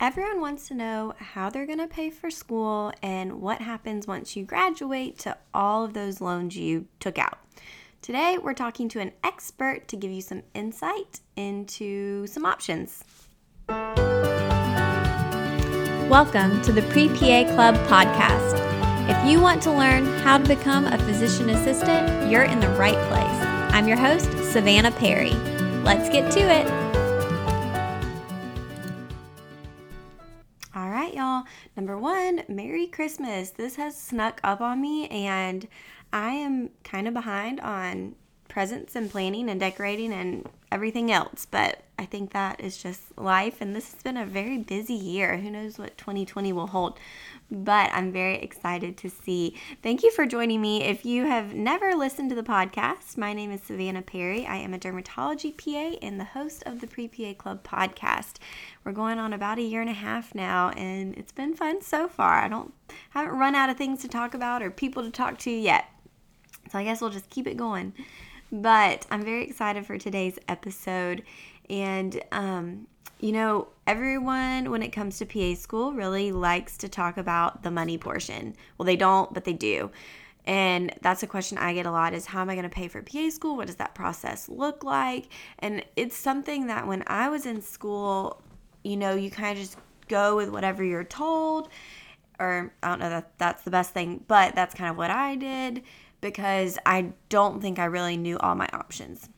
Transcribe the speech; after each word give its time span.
Everyone 0.00 0.40
wants 0.40 0.66
to 0.68 0.74
know 0.74 1.12
how 1.18 1.50
they're 1.50 1.66
going 1.66 1.76
to 1.76 1.86
pay 1.86 2.08
for 2.08 2.30
school 2.30 2.90
and 3.02 3.42
what 3.42 3.60
happens 3.60 4.06
once 4.06 4.34
you 4.34 4.46
graduate 4.46 5.18
to 5.18 5.36
all 5.52 5.84
of 5.84 5.92
those 5.92 6.22
loans 6.22 6.56
you 6.56 6.86
took 7.00 7.18
out. 7.18 7.38
Today, 8.00 8.38
we're 8.38 8.54
talking 8.54 8.88
to 8.88 9.00
an 9.00 9.12
expert 9.22 9.88
to 9.88 9.96
give 9.98 10.10
you 10.10 10.22
some 10.22 10.40
insight 10.54 11.20
into 11.36 12.26
some 12.26 12.46
options. 12.46 13.04
Welcome 16.08 16.62
to 16.62 16.72
the 16.72 16.80
Pre 16.88 17.08
PA 17.08 17.52
Club 17.52 17.74
podcast. 17.86 18.56
If 19.06 19.30
you 19.30 19.38
want 19.38 19.62
to 19.64 19.70
learn 19.70 20.06
how 20.20 20.38
to 20.38 20.48
become 20.48 20.86
a 20.86 20.96
physician 20.96 21.50
assistant, 21.50 22.30
you're 22.30 22.44
in 22.44 22.60
the 22.60 22.70
right 22.70 22.96
place. 23.10 23.74
I'm 23.74 23.86
your 23.86 23.98
host, 23.98 24.30
Savannah 24.50 24.92
Perry. 24.92 25.34
Let's 25.84 26.08
get 26.08 26.32
to 26.32 26.40
it. 26.40 26.89
Number 31.76 31.98
one, 31.98 32.42
Merry 32.48 32.86
Christmas. 32.86 33.50
This 33.50 33.76
has 33.76 33.96
snuck 33.96 34.40
up 34.44 34.60
on 34.60 34.80
me, 34.80 35.08
and 35.08 35.66
I 36.12 36.32
am 36.32 36.70
kind 36.84 37.06
of 37.08 37.14
behind 37.14 37.60
on 37.60 38.16
presents 38.48 38.96
and 38.96 39.10
planning 39.10 39.48
and 39.48 39.60
decorating 39.60 40.12
and 40.12 40.48
everything 40.72 41.10
else. 41.10 41.46
But 41.50 41.82
I 41.98 42.06
think 42.06 42.32
that 42.32 42.60
is 42.60 42.82
just 42.82 43.18
life, 43.18 43.60
and 43.60 43.74
this 43.76 43.92
has 43.92 44.02
been 44.02 44.16
a 44.16 44.24
very 44.24 44.58
busy 44.58 44.94
year. 44.94 45.36
Who 45.36 45.50
knows 45.50 45.78
what 45.78 45.98
2020 45.98 46.52
will 46.52 46.68
hold? 46.68 46.98
But 47.50 47.90
I'm 47.92 48.12
very 48.12 48.36
excited 48.36 48.96
to 48.98 49.10
see. 49.10 49.56
Thank 49.82 50.02
you 50.02 50.10
for 50.10 50.24
joining 50.24 50.60
me. 50.62 50.82
If 50.82 51.04
you 51.04 51.26
have 51.26 51.52
never 51.52 51.94
listened 51.94 52.30
to 52.30 52.36
the 52.36 52.42
podcast, 52.42 53.18
my 53.18 53.32
name 53.32 53.50
is 53.50 53.60
Savannah 53.62 54.02
Perry. 54.02 54.46
I 54.46 54.56
am 54.56 54.72
a 54.72 54.78
dermatology 54.78 55.56
PA 55.56 55.98
and 56.00 56.18
the 56.18 56.24
host 56.24 56.62
of 56.64 56.80
the 56.80 56.86
Pre 56.86 57.08
PA 57.08 57.34
Club 57.34 57.64
podcast. 57.64 58.36
We're 58.84 58.92
going 58.92 59.18
on 59.18 59.32
about 59.32 59.58
a 59.58 59.62
year 59.62 59.80
and 59.80 59.90
a 59.90 59.94
half 59.94 60.34
now, 60.34 60.70
and 60.70 61.14
it's 61.16 61.32
been 61.32 61.54
fun 61.54 61.82
so 61.82 62.08
far. 62.08 62.40
I 62.40 62.48
don't 62.48 62.72
haven't 63.10 63.36
run 63.36 63.54
out 63.54 63.70
of 63.70 63.76
things 63.76 64.00
to 64.02 64.08
talk 64.08 64.34
about 64.34 64.62
or 64.62 64.70
people 64.70 65.02
to 65.02 65.10
talk 65.10 65.38
to 65.38 65.50
yet. 65.50 65.86
So 66.70 66.78
I 66.78 66.84
guess 66.84 67.00
we'll 67.00 67.10
just 67.10 67.30
keep 67.30 67.46
it 67.46 67.56
going. 67.56 67.92
But 68.52 69.06
I'm 69.10 69.22
very 69.22 69.44
excited 69.44 69.86
for 69.86 69.96
today's 69.96 70.38
episode. 70.48 71.22
And, 71.68 72.20
um, 72.32 72.88
you 73.20 73.32
know, 73.32 73.68
everyone, 73.86 74.70
when 74.70 74.82
it 74.82 74.88
comes 74.88 75.18
to 75.18 75.26
PA 75.26 75.54
school, 75.54 75.92
really 75.92 76.32
likes 76.32 76.76
to 76.78 76.88
talk 76.88 77.16
about 77.16 77.62
the 77.62 77.70
money 77.70 77.96
portion. 77.96 78.56
Well, 78.76 78.86
they 78.86 78.96
don't, 78.96 79.32
but 79.32 79.44
they 79.44 79.52
do. 79.52 79.90
And 80.46 80.92
that's 81.00 81.22
a 81.22 81.26
question 81.26 81.58
I 81.58 81.74
get 81.74 81.86
a 81.86 81.90
lot 81.90 82.12
is 82.12 82.26
how 82.26 82.40
am 82.40 82.50
I 82.50 82.54
going 82.54 82.68
to 82.68 82.74
pay 82.74 82.88
for 82.88 83.02
PA 83.02 83.28
school? 83.30 83.56
What 83.56 83.68
does 83.68 83.76
that 83.76 83.94
process 83.94 84.48
look 84.48 84.82
like? 84.82 85.28
And 85.60 85.84
it's 85.96 86.16
something 86.16 86.66
that 86.66 86.86
when 86.86 87.04
I 87.06 87.28
was 87.28 87.46
in 87.46 87.60
school, 87.60 88.42
you 88.82 88.96
know, 88.96 89.14
you 89.14 89.30
kind 89.30 89.56
of 89.56 89.62
just 89.62 89.76
go 90.08 90.34
with 90.34 90.48
whatever 90.48 90.82
you're 90.82 91.04
told. 91.04 91.68
Or 92.40 92.72
I 92.82 92.88
don't 92.88 92.98
know 92.98 93.10
that 93.10 93.38
that's 93.38 93.62
the 93.62 93.70
best 93.70 93.92
thing, 93.92 94.24
but 94.26 94.54
that's 94.56 94.74
kind 94.74 94.90
of 94.90 94.96
what 94.96 95.10
I 95.10 95.36
did 95.36 95.82
because 96.20 96.78
I 96.84 97.12
don't 97.28 97.60
think 97.60 97.78
I 97.78 97.84
really 97.84 98.16
knew 98.16 98.38
all 98.38 98.54
my 98.54 98.68
options. 98.72 99.28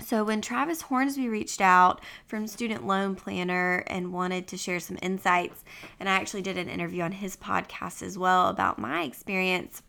So, 0.00 0.24
when 0.24 0.40
Travis 0.40 0.82
Hornsby 0.82 1.28
reached 1.28 1.60
out 1.60 2.00
from 2.26 2.46
Student 2.46 2.86
Loan 2.86 3.14
Planner 3.14 3.84
and 3.86 4.12
wanted 4.12 4.46
to 4.48 4.56
share 4.56 4.80
some 4.80 4.98
insights, 5.02 5.62
and 5.98 6.08
I 6.08 6.12
actually 6.12 6.42
did 6.42 6.56
an 6.56 6.70
interview 6.70 7.02
on 7.02 7.12
his 7.12 7.36
podcast 7.36 8.02
as 8.02 8.16
well 8.16 8.48
about 8.48 8.78
my 8.78 9.02
experience, 9.02 9.82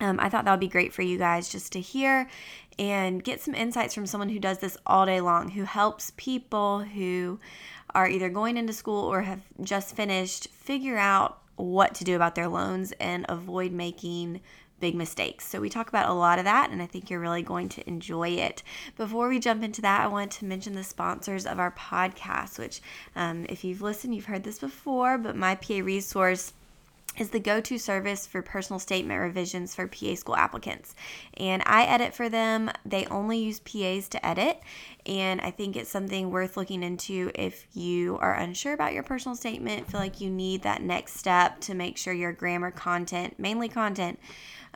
um, 0.00 0.20
I 0.20 0.28
thought 0.28 0.44
that 0.44 0.50
would 0.52 0.60
be 0.60 0.68
great 0.68 0.92
for 0.92 1.02
you 1.02 1.18
guys 1.18 1.48
just 1.48 1.72
to 1.72 1.80
hear 1.80 2.28
and 2.78 3.24
get 3.24 3.40
some 3.40 3.54
insights 3.54 3.94
from 3.94 4.06
someone 4.06 4.28
who 4.28 4.38
does 4.38 4.58
this 4.58 4.76
all 4.86 5.06
day 5.06 5.20
long, 5.20 5.50
who 5.50 5.64
helps 5.64 6.12
people 6.16 6.80
who 6.80 7.40
are 7.94 8.08
either 8.08 8.28
going 8.28 8.56
into 8.56 8.72
school 8.72 9.04
or 9.04 9.22
have 9.22 9.40
just 9.62 9.96
finished 9.96 10.48
figure 10.48 10.98
out 10.98 11.40
what 11.56 11.94
to 11.94 12.04
do 12.04 12.14
about 12.14 12.34
their 12.34 12.48
loans 12.48 12.92
and 13.00 13.24
avoid 13.28 13.72
making 13.72 14.40
big 14.80 14.94
mistakes. 14.94 15.46
So 15.46 15.60
we 15.60 15.70
talk 15.70 15.88
about 15.88 16.08
a 16.08 16.14
lot 16.14 16.38
of 16.38 16.44
that, 16.44 16.70
and 16.70 16.82
I 16.82 16.86
think 16.86 17.08
you're 17.08 17.20
really 17.20 17.42
going 17.42 17.68
to 17.70 17.88
enjoy 17.88 18.30
it. 18.30 18.62
Before 18.96 19.28
we 19.28 19.38
jump 19.38 19.62
into 19.62 19.82
that, 19.82 20.02
I 20.02 20.06
want 20.06 20.32
to 20.32 20.44
mention 20.44 20.74
the 20.74 20.84
sponsors 20.84 21.46
of 21.46 21.58
our 21.58 21.70
podcast, 21.72 22.58
which, 22.58 22.80
um, 23.14 23.46
if 23.48 23.64
you've 23.64 23.82
listened, 23.82 24.14
you've 24.14 24.26
heard 24.26 24.44
this 24.44 24.58
before, 24.58 25.18
but 25.18 25.36
my 25.36 25.54
PA 25.54 25.78
resource 25.78 26.52
is 27.18 27.30
the 27.30 27.40
go 27.40 27.60
to 27.60 27.78
service 27.78 28.26
for 28.26 28.42
personal 28.42 28.78
statement 28.78 29.20
revisions 29.20 29.74
for 29.74 29.86
PA 29.86 30.14
school 30.14 30.36
applicants. 30.36 30.94
And 31.34 31.62
I 31.66 31.84
edit 31.84 32.14
for 32.14 32.28
them. 32.28 32.70
They 32.84 33.06
only 33.06 33.38
use 33.38 33.60
PAs 33.60 34.08
to 34.10 34.26
edit. 34.26 34.60
And 35.06 35.40
I 35.40 35.50
think 35.50 35.76
it's 35.76 35.90
something 35.90 36.30
worth 36.30 36.56
looking 36.56 36.82
into 36.82 37.30
if 37.34 37.66
you 37.74 38.18
are 38.18 38.34
unsure 38.34 38.74
about 38.74 38.92
your 38.92 39.02
personal 39.02 39.36
statement, 39.36 39.90
feel 39.90 40.00
like 40.00 40.20
you 40.20 40.30
need 40.30 40.62
that 40.62 40.82
next 40.82 41.16
step 41.16 41.60
to 41.62 41.74
make 41.74 41.96
sure 41.96 42.12
your 42.12 42.32
grammar, 42.32 42.70
content, 42.70 43.38
mainly 43.38 43.68
content, 43.68 44.18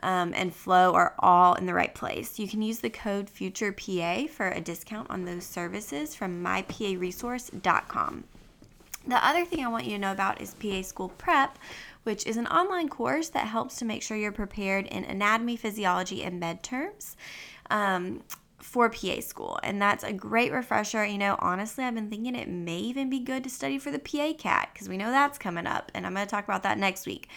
um, 0.03 0.33
and 0.35 0.53
flow 0.53 0.93
are 0.93 1.13
all 1.19 1.53
in 1.55 1.65
the 1.65 1.73
right 1.73 1.93
place. 1.93 2.39
You 2.39 2.47
can 2.47 2.61
use 2.61 2.79
the 2.79 2.89
code 2.89 3.27
FUTUREPA 3.27 4.29
for 4.29 4.49
a 4.49 4.61
discount 4.61 5.09
on 5.09 5.25
those 5.25 5.45
services 5.45 6.15
from 6.15 6.43
myparesource.com. 6.43 8.23
The 9.07 9.25
other 9.25 9.45
thing 9.45 9.65
I 9.65 9.67
want 9.67 9.85
you 9.85 9.91
to 9.91 9.99
know 9.99 10.11
about 10.11 10.41
is 10.41 10.53
PA 10.55 10.81
School 10.83 11.09
Prep, 11.09 11.57
which 12.03 12.27
is 12.27 12.37
an 12.37 12.47
online 12.47 12.87
course 12.87 13.29
that 13.29 13.47
helps 13.47 13.77
to 13.77 13.85
make 13.85 14.03
sure 14.03 14.15
you're 14.15 14.31
prepared 14.31 14.85
in 14.87 15.03
anatomy, 15.05 15.55
physiology, 15.55 16.23
and 16.23 16.39
med 16.39 16.61
terms. 16.61 17.15
Um, 17.69 18.21
for 18.61 18.89
PA 18.89 19.19
school. 19.19 19.59
And 19.63 19.81
that's 19.81 20.03
a 20.03 20.13
great 20.13 20.51
refresher. 20.51 21.05
You 21.05 21.17
know, 21.17 21.35
honestly, 21.39 21.83
I've 21.83 21.95
been 21.95 22.09
thinking 22.09 22.35
it 22.35 22.47
may 22.47 22.77
even 22.77 23.09
be 23.09 23.19
good 23.19 23.43
to 23.43 23.49
study 23.49 23.77
for 23.77 23.91
the 23.91 23.99
PA 23.99 24.33
CAT 24.37 24.69
because 24.73 24.87
we 24.87 24.97
know 24.97 25.09
that's 25.09 25.37
coming 25.37 25.67
up. 25.67 25.91
And 25.93 26.05
I'm 26.05 26.13
going 26.13 26.25
to 26.25 26.29
talk 26.29 26.43
about 26.43 26.63
that 26.63 26.77
next 26.77 27.05
week. 27.05 27.27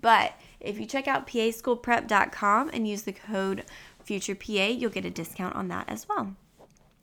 But 0.00 0.34
if 0.60 0.78
you 0.78 0.86
check 0.86 1.06
out 1.06 1.26
paschoolprep.com 1.26 2.70
and 2.72 2.88
use 2.88 3.02
the 3.02 3.12
code 3.12 3.64
FUTUREPA, 4.06 4.78
you'll 4.78 4.90
get 4.90 5.04
a 5.04 5.10
discount 5.10 5.54
on 5.54 5.68
that 5.68 5.88
as 5.88 6.08
well. 6.08 6.34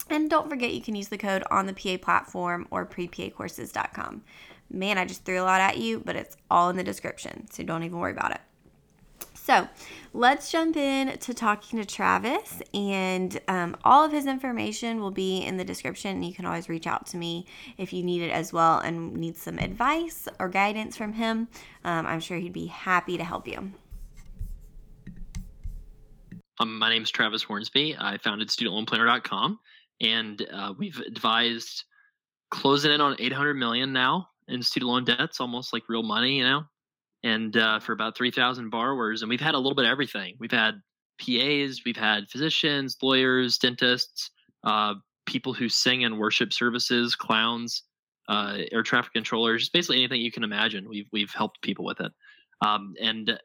And 0.10 0.30
don't 0.30 0.50
forget 0.50 0.74
you 0.74 0.82
can 0.82 0.96
use 0.96 1.08
the 1.08 1.18
code 1.18 1.44
on 1.50 1.66
the 1.66 1.74
PA 1.74 1.98
platform 2.04 2.68
or 2.72 2.86
prepacourses.com. 2.86 4.24
Man, 4.70 4.98
I 4.98 5.06
just 5.06 5.24
threw 5.24 5.42
a 5.42 5.44
lot 5.44 5.62
at 5.62 5.78
you, 5.78 6.02
but 6.04 6.16
it's 6.16 6.36
all 6.50 6.70
in 6.70 6.78
the 6.78 6.84
description, 6.84 7.50
so 7.52 7.64
don't 7.64 7.84
even 7.84 8.00
worry 8.00 8.12
about 8.12 8.32
it. 8.32 8.42
So 9.44 9.68
let's 10.14 10.50
jump 10.54 10.78
in 10.78 11.18
to 11.18 11.34
talking 11.34 11.78
to 11.78 11.84
Travis, 11.84 12.62
and 12.74 13.38
um, 13.50 13.76
all 13.84 14.06
of 14.06 14.14
his 14.14 14.26
information 14.26 15.02
will 15.02 15.12
be 15.12 15.40
in 15.40 15.58
the 15.58 15.66
description. 15.66 16.24
You 16.24 16.34
can 16.34 16.46
always 16.46 16.70
reach 16.70 16.88
out 16.88 17.08
to 17.08 17.18
me 17.18 17.46
if 17.78 17.92
you 17.92 18.04
need 18.04 18.22
it 18.22 18.32
as 18.32 18.54
well 18.54 18.80
and 18.80 19.14
need 19.16 19.36
some 19.36 19.60
advice 19.60 20.30
or 20.40 20.48
guidance 20.48 20.96
from 20.96 21.12
him. 21.12 21.50
Um, 21.84 22.06
I'm 22.06 22.22
sure 22.22 22.38
he'd 22.38 22.54
be 22.54 22.68
happy 22.68 23.18
to 23.18 23.26
help 23.26 23.46
you. 23.46 23.70
Um, 26.62 26.80
my 26.80 26.90
name 26.90 27.04
is 27.04 27.12
Travis 27.12 27.44
Hornsby. 27.44 27.98
I 28.00 28.20
founded 28.20 28.48
StudentLoanPlanner.com, 28.48 29.60
and 30.00 30.48
uh, 30.54 30.74
we've 30.78 31.00
advised 31.00 31.84
closing 32.50 32.94
in 32.94 33.02
on 33.02 33.18
800 33.20 33.56
million 33.56 33.92
now 33.92 34.30
in 34.48 34.64
student 34.64 34.90
loan 34.90 35.04
debts, 35.04 35.42
almost 35.42 35.74
like 35.74 35.84
real 35.90 36.04
money, 36.04 36.38
you 36.38 36.46
know 36.46 36.64
and 37.24 37.56
uh, 37.56 37.80
for 37.80 37.94
about 37.94 38.18
3,000 38.18 38.70
borrowers. 38.70 39.22
And 39.22 39.30
we've 39.30 39.42
had 39.42 39.56
a 39.56 39.58
little 39.58 39.76
bit 39.76 39.86
of 39.86 39.92
everything. 39.92 40.36
We've 40.40 40.52
had 40.52 40.82
PAs, 41.20 41.82
we've 41.86 41.98
had 41.98 42.30
physicians, 42.30 42.98
lawyers, 43.02 43.58
dentists, 43.58 44.32
uh, 44.64 44.96
people 45.26 45.54
who 45.54 45.70
sing 45.70 46.02
in 46.02 46.18
worship 46.18 46.52
services, 46.52 47.16
clowns, 47.16 47.84
uh, 48.30 48.60
air 48.72 48.84
traffic 48.84 49.14
controllers, 49.14 49.70
basically 49.70 49.98
anything 49.98 50.22
you 50.22 50.32
can 50.32 50.44
imagine. 50.44 50.88
We've 50.88 51.08
we've 51.12 51.34
helped 51.34 51.62
people 51.62 51.86
with 51.86 52.00
it. 52.00 52.12
Um, 52.62 52.94
and 53.02 53.38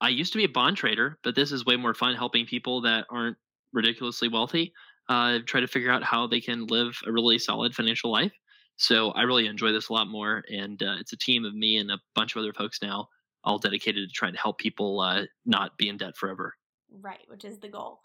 I 0.00 0.08
used 0.10 0.32
to 0.32 0.38
be 0.38 0.44
a 0.44 0.48
bond 0.48 0.76
trader, 0.76 1.18
but 1.24 1.34
this 1.34 1.52
is 1.52 1.64
way 1.64 1.76
more 1.76 1.94
fun 1.94 2.14
helping 2.14 2.46
people 2.46 2.82
that 2.82 3.06
aren't 3.10 3.36
ridiculously 3.72 4.28
wealthy 4.28 4.72
uh, 5.08 5.38
try 5.46 5.60
to 5.60 5.66
figure 5.66 5.90
out 5.90 6.02
how 6.02 6.26
they 6.26 6.40
can 6.40 6.66
live 6.66 6.98
a 7.06 7.12
really 7.12 7.38
solid 7.38 7.74
financial 7.74 8.10
life. 8.10 8.32
So 8.76 9.10
I 9.12 9.22
really 9.22 9.46
enjoy 9.46 9.72
this 9.72 9.88
a 9.88 9.92
lot 9.94 10.08
more, 10.08 10.44
and 10.52 10.82
uh, 10.82 10.96
it's 11.00 11.14
a 11.14 11.16
team 11.16 11.46
of 11.46 11.54
me 11.54 11.78
and 11.78 11.90
a 11.90 11.98
bunch 12.14 12.36
of 12.36 12.40
other 12.40 12.52
folks 12.52 12.82
now 12.82 13.08
all 13.46 13.58
dedicated 13.58 14.08
to 14.08 14.12
trying 14.12 14.32
to 14.32 14.38
help 14.38 14.58
people 14.58 15.00
uh, 15.00 15.22
not 15.46 15.78
be 15.78 15.88
in 15.88 15.96
debt 15.96 16.16
forever. 16.16 16.54
Right, 16.90 17.22
which 17.28 17.44
is 17.44 17.60
the 17.60 17.68
goal. 17.68 18.00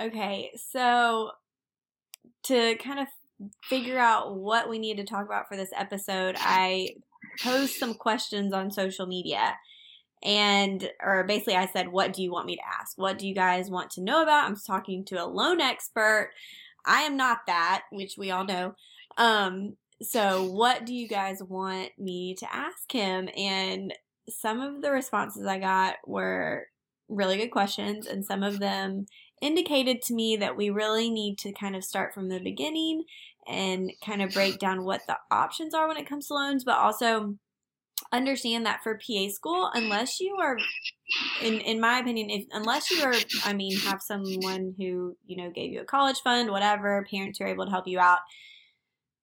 Okay, 0.00 0.52
so 0.54 1.30
to 2.44 2.76
kind 2.76 3.00
of 3.00 3.08
figure 3.64 3.98
out 3.98 4.36
what 4.36 4.68
we 4.68 4.78
need 4.78 4.98
to 4.98 5.04
talk 5.04 5.24
about 5.24 5.48
for 5.48 5.56
this 5.56 5.70
episode, 5.74 6.36
I 6.38 6.90
posed 7.42 7.74
some 7.74 7.94
questions 7.94 8.52
on 8.52 8.70
social 8.70 9.06
media. 9.06 9.56
And, 10.22 10.88
or 11.02 11.24
basically, 11.24 11.56
I 11.56 11.66
said, 11.66 11.88
What 11.88 12.12
do 12.12 12.22
you 12.22 12.30
want 12.30 12.46
me 12.46 12.56
to 12.56 12.62
ask? 12.80 12.96
What 12.96 13.18
do 13.18 13.26
you 13.26 13.34
guys 13.34 13.70
want 13.70 13.90
to 13.92 14.02
know 14.02 14.22
about? 14.22 14.46
I'm 14.46 14.56
talking 14.56 15.04
to 15.06 15.22
a 15.22 15.26
loan 15.26 15.60
expert. 15.60 16.30
I 16.84 17.02
am 17.02 17.16
not 17.16 17.40
that, 17.46 17.82
which 17.90 18.14
we 18.16 18.30
all 18.30 18.44
know. 18.44 18.74
Um, 19.18 19.76
so, 20.02 20.44
what 20.44 20.86
do 20.86 20.94
you 20.94 21.06
guys 21.08 21.42
want 21.42 21.90
me 21.98 22.34
to 22.36 22.54
ask 22.54 22.90
him? 22.90 23.28
And 23.36 23.92
some 24.28 24.60
of 24.60 24.82
the 24.82 24.90
responses 24.90 25.46
I 25.46 25.58
got 25.58 25.96
were 26.06 26.66
really 27.08 27.36
good 27.36 27.50
questions, 27.50 28.06
and 28.06 28.24
some 28.24 28.42
of 28.42 28.58
them 28.58 29.06
indicated 29.40 30.02
to 30.02 30.14
me 30.14 30.36
that 30.36 30.56
we 30.56 30.70
really 30.70 31.10
need 31.10 31.38
to 31.38 31.52
kind 31.52 31.76
of 31.76 31.84
start 31.84 32.14
from 32.14 32.28
the 32.28 32.40
beginning 32.40 33.04
and 33.46 33.92
kind 34.04 34.22
of 34.22 34.32
break 34.32 34.58
down 34.58 34.84
what 34.84 35.02
the 35.06 35.16
options 35.30 35.74
are 35.74 35.86
when 35.86 35.96
it 35.96 36.08
comes 36.08 36.28
to 36.28 36.34
loans, 36.34 36.64
but 36.64 36.78
also 36.78 37.36
understand 38.12 38.66
that 38.66 38.82
for 38.82 38.98
PA 38.98 39.28
school, 39.28 39.70
unless 39.74 40.20
you 40.20 40.36
are, 40.40 40.56
in 41.42 41.60
in 41.60 41.80
my 41.80 41.98
opinion, 41.98 42.30
if 42.30 42.44
unless 42.52 42.90
you 42.90 43.02
are, 43.02 43.14
I 43.44 43.52
mean, 43.52 43.78
have 43.80 44.02
someone 44.02 44.74
who 44.76 45.16
you 45.26 45.36
know 45.36 45.50
gave 45.50 45.72
you 45.72 45.80
a 45.80 45.84
college 45.84 46.20
fund, 46.22 46.50
whatever, 46.50 47.06
parents 47.10 47.38
who 47.38 47.44
are 47.44 47.48
able 47.48 47.66
to 47.66 47.70
help 47.70 47.86
you 47.86 47.98
out, 47.98 48.20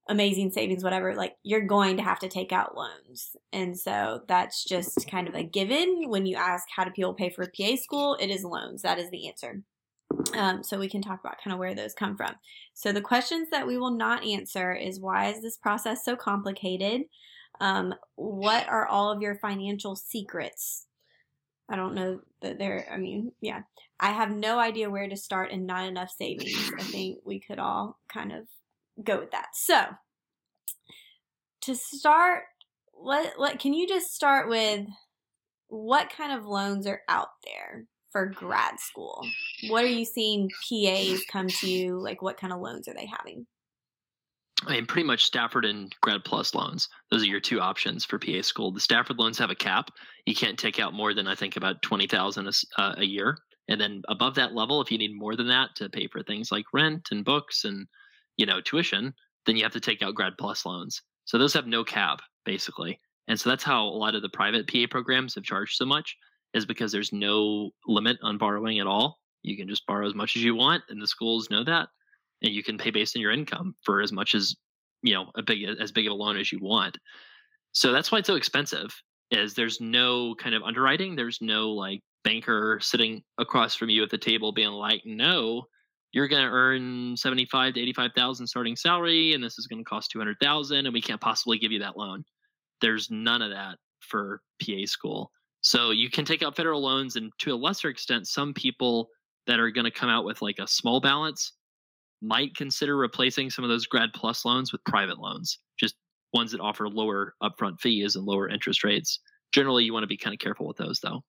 amazing 0.07 0.51
savings, 0.51 0.83
whatever, 0.83 1.15
like 1.15 1.35
you're 1.43 1.65
going 1.65 1.97
to 1.97 2.03
have 2.03 2.19
to 2.19 2.27
take 2.27 2.51
out 2.51 2.75
loans, 2.75 3.35
and 3.51 3.77
so 3.77 4.21
that's 4.27 4.63
just 4.63 5.09
kind 5.09 5.27
of 5.27 5.35
a 5.35 5.43
given 5.43 6.03
when 6.07 6.25
you 6.25 6.35
ask 6.35 6.67
how 6.75 6.83
do 6.83 6.91
people 6.91 7.13
pay 7.13 7.29
for 7.29 7.45
PA 7.45 7.75
school, 7.75 8.17
it 8.19 8.29
is 8.29 8.43
loans. 8.43 8.81
That 8.81 8.99
is 8.99 9.09
the 9.09 9.27
answer. 9.27 9.63
Um, 10.35 10.63
so 10.63 10.77
we 10.77 10.89
can 10.89 11.01
talk 11.01 11.19
about 11.19 11.41
kind 11.43 11.53
of 11.53 11.59
where 11.59 11.73
those 11.73 11.93
come 11.93 12.15
from. 12.15 12.35
So 12.73 12.91
the 12.91 13.01
questions 13.01 13.49
that 13.51 13.65
we 13.65 13.77
will 13.77 13.95
not 13.95 14.25
answer 14.25 14.73
is 14.73 14.99
why 14.99 15.29
is 15.29 15.41
this 15.41 15.57
process 15.57 16.05
so 16.05 16.15
complicated? 16.15 17.03
Um, 17.59 17.95
what 18.15 18.67
are 18.67 18.87
all 18.87 19.11
of 19.11 19.21
your 19.21 19.35
financial 19.35 19.95
secrets? 19.95 20.85
I 21.69 21.75
don't 21.75 21.95
know 21.95 22.19
that 22.41 22.59
they're, 22.59 22.85
I 22.91 22.97
mean, 22.97 23.31
yeah. 23.41 23.61
I 23.99 24.11
have 24.11 24.31
no 24.31 24.59
idea 24.59 24.89
where 24.89 25.07
to 25.07 25.15
start 25.15 25.51
and 25.51 25.65
not 25.65 25.87
enough 25.87 26.11
savings. 26.15 26.71
I 26.77 26.83
think 26.83 27.19
we 27.25 27.39
could 27.39 27.59
all 27.59 27.99
kind 28.11 28.31
of 28.33 28.47
go 29.01 29.19
with 29.19 29.31
that. 29.31 29.47
So, 29.53 29.85
to 31.61 31.75
start, 31.75 32.43
what, 32.91 33.33
what 33.37 33.59
can 33.59 33.73
you 33.73 33.87
just 33.87 34.13
start 34.13 34.49
with 34.49 34.85
what 35.67 36.11
kind 36.15 36.31
of 36.31 36.45
loans 36.45 36.85
are 36.85 37.01
out 37.07 37.29
there 37.45 37.85
for 38.11 38.27
grad 38.27 38.79
school? 38.79 39.25
What 39.69 39.83
are 39.83 39.87
you 39.87 40.05
seeing 40.05 40.49
PAs 40.49 41.23
come 41.31 41.47
to 41.47 41.69
you? 41.69 41.99
Like, 41.99 42.21
what 42.21 42.37
kind 42.37 42.53
of 42.53 42.59
loans 42.59 42.87
are 42.87 42.93
they 42.93 43.07
having? 43.07 43.47
I 44.65 44.73
mean, 44.73 44.85
pretty 44.85 45.05
much 45.05 45.25
Stafford 45.25 45.65
and 45.65 45.93
Grad 46.01 46.23
Plus 46.23 46.55
loans. 46.55 46.87
Those 47.11 47.23
are 47.23 47.27
your 47.27 47.39
two 47.39 47.59
options 47.59 48.05
for 48.05 48.19
PA 48.19 48.41
school. 48.41 48.71
The 48.71 48.79
Stafford 48.79 49.17
loans 49.17 49.37
have 49.39 49.49
a 49.49 49.55
cap. 49.55 49.89
You 50.25 50.35
can't 50.35 50.57
take 50.57 50.79
out 50.79 50.93
more 50.93 51.13
than 51.13 51.27
I 51.27 51.35
think 51.35 51.57
about 51.57 51.81
twenty 51.81 52.07
thousand 52.07 52.47
uh, 52.77 52.95
a 52.97 53.03
year, 53.03 53.37
and 53.67 53.79
then 53.79 54.03
above 54.07 54.35
that 54.35 54.53
level, 54.53 54.81
if 54.81 54.91
you 54.91 54.97
need 54.97 55.11
more 55.13 55.35
than 55.35 55.47
that 55.47 55.71
to 55.77 55.89
pay 55.89 56.07
for 56.07 56.23
things 56.23 56.51
like 56.51 56.65
rent 56.73 57.09
and 57.11 57.25
books 57.25 57.65
and 57.65 57.87
you 58.37 58.45
know 58.45 58.61
tuition, 58.61 59.13
then 59.45 59.55
you 59.55 59.63
have 59.63 59.73
to 59.73 59.79
take 59.79 60.01
out 60.01 60.15
Grad 60.15 60.33
Plus 60.37 60.65
loans. 60.65 61.01
So 61.25 61.37
those 61.37 61.53
have 61.53 61.67
no 61.67 61.83
cap 61.83 62.19
basically, 62.45 62.99
and 63.27 63.39
so 63.39 63.49
that's 63.49 63.63
how 63.63 63.83
a 63.85 63.97
lot 63.97 64.15
of 64.15 64.21
the 64.21 64.29
private 64.29 64.67
PA 64.67 64.85
programs 64.89 65.35
have 65.35 65.43
charged 65.43 65.75
so 65.75 65.85
much 65.85 66.15
is 66.53 66.65
because 66.65 66.91
there's 66.91 67.13
no 67.13 67.71
limit 67.87 68.17
on 68.21 68.37
borrowing 68.37 68.79
at 68.79 68.87
all. 68.87 69.19
You 69.41 69.57
can 69.57 69.67
just 69.67 69.85
borrow 69.87 70.07
as 70.07 70.13
much 70.13 70.35
as 70.35 70.43
you 70.43 70.55
want, 70.55 70.83
and 70.89 71.01
the 71.01 71.07
schools 71.07 71.49
know 71.49 71.63
that 71.63 71.89
and 72.43 72.53
you 72.53 72.61
can 72.61 72.77
pay 72.77 72.91
based 72.91 73.15
on 73.15 73.21
your 73.21 73.31
income 73.31 73.75
for 73.81 74.01
as 74.01 74.11
much 74.11 74.35
as 74.35 74.55
you 75.01 75.13
know 75.13 75.31
a 75.35 75.41
big 75.41 75.63
as 75.63 75.91
big 75.91 76.05
of 76.05 76.11
a 76.11 76.15
loan 76.15 76.37
as 76.37 76.51
you 76.51 76.59
want 76.61 76.97
so 77.71 77.91
that's 77.91 78.11
why 78.11 78.19
it's 78.19 78.27
so 78.27 78.35
expensive 78.35 78.93
is 79.31 79.53
there's 79.53 79.81
no 79.81 80.35
kind 80.35 80.53
of 80.53 80.61
underwriting 80.63 81.15
there's 81.15 81.39
no 81.41 81.69
like 81.69 82.01
banker 82.23 82.79
sitting 82.81 83.23
across 83.37 83.75
from 83.75 83.89
you 83.89 84.03
at 84.03 84.09
the 84.09 84.17
table 84.17 84.51
being 84.51 84.69
like 84.69 85.01
no 85.05 85.63
you're 86.13 86.27
going 86.27 86.43
to 86.43 86.49
earn 86.49 87.17
75 87.17 87.73
to 87.73 87.81
85,000 87.81 88.47
starting 88.47 88.75
salary 88.75 89.33
and 89.33 89.43
this 89.43 89.57
is 89.57 89.67
going 89.67 89.79
to 89.79 89.89
cost 89.89 90.11
200,000 90.11 90.85
and 90.85 90.93
we 90.93 91.01
can't 91.01 91.21
possibly 91.21 91.57
give 91.57 91.71
you 91.71 91.79
that 91.79 91.97
loan 91.97 92.23
there's 92.81 93.09
none 93.11 93.41
of 93.41 93.51
that 93.51 93.77
for 93.99 94.41
PA 94.61 94.85
school 94.85 95.31
so 95.61 95.91
you 95.91 96.09
can 96.09 96.25
take 96.25 96.43
out 96.43 96.55
federal 96.55 96.81
loans 96.81 97.15
and 97.15 97.31
to 97.39 97.53
a 97.53 97.55
lesser 97.55 97.89
extent 97.89 98.27
some 98.27 98.53
people 98.53 99.09
that 99.47 99.59
are 99.59 99.71
going 99.71 99.85
to 99.85 99.91
come 99.91 100.09
out 100.09 100.25
with 100.25 100.41
like 100.41 100.59
a 100.59 100.67
small 100.67 100.99
balance 100.99 101.53
might 102.23 102.55
consider 102.55 102.95
replacing 102.95 103.49
some 103.49 103.63
of 103.63 103.69
those 103.69 103.85
grad 103.85 104.09
plus 104.13 104.45
loans 104.45 104.71
with 104.71 104.83
private 104.85 105.19
loans, 105.19 105.59
just 105.77 105.95
ones 106.33 106.51
that 106.51 106.61
offer 106.61 106.87
lower 106.87 107.35
upfront 107.43 107.79
fees 107.79 108.15
and 108.15 108.25
lower 108.25 108.49
interest 108.49 108.83
rates. 108.83 109.19
Generally, 109.51 109.83
you 109.83 109.93
want 109.93 110.03
to 110.03 110.07
be 110.07 110.17
kind 110.17 110.33
of 110.33 110.39
careful 110.39 110.65
with 110.65 110.77
those 110.77 110.99
though. 111.01 111.21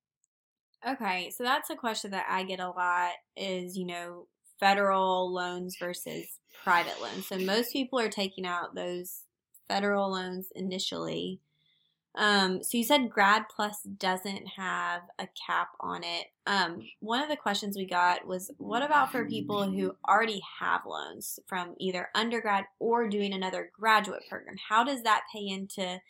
Okay, 0.87 1.31
so 1.35 1.43
that's 1.43 1.71
a 1.71 1.77
question 1.77 2.13
that 2.13 2.27
I 2.29 2.45
get 2.45 2.61
a 2.61 2.69
lot 2.69 3.13
is, 3.37 3.77
you 3.77 3.87
know, 3.87 4.27
federal 4.61 5.33
loans 5.33 5.77
versus 5.79 6.27
private 6.63 7.01
loans. 7.01 7.27
So 7.27 7.39
most 7.39 7.73
people 7.73 7.99
are 7.99 8.09
taking 8.09 8.47
out 8.47 8.75
those 8.75 9.23
federal 9.69 10.11
loans 10.13 10.49
initially 10.55 11.41
um, 12.17 12.63
so 12.63 12.79
you 12.79 12.85
said 12.85 13.11
Grad 13.11 13.45
Plus 13.55 13.83
doesn't 13.83 14.47
have 14.57 15.03
a 15.19 15.27
cap 15.47 15.69
on 15.81 16.05
it. 16.05 16.27
Um, 16.47 16.83
one 17.01 17.23
of 17.23 17.29
the 17.29 17.37
questions 17.37 17.77
we 17.77 17.87
got 17.87 18.27
was, 18.27 18.53
what 18.59 18.85
about 18.85 19.11
for 19.11 19.27
people 19.27 19.65
who 19.65 19.97
already 20.09 20.41
have 20.61 20.83
loans 20.87 21.41
from 21.49 21.75
either 21.79 22.11
undergrad 22.15 22.65
or 22.79 23.09
doing 23.09 23.33
another 23.33 23.71
graduate 23.79 24.23
program? 24.29 24.55
How 24.69 24.85
does 24.85 25.03
that 25.03 25.23
pay 25.35 25.49
into 25.49 26.01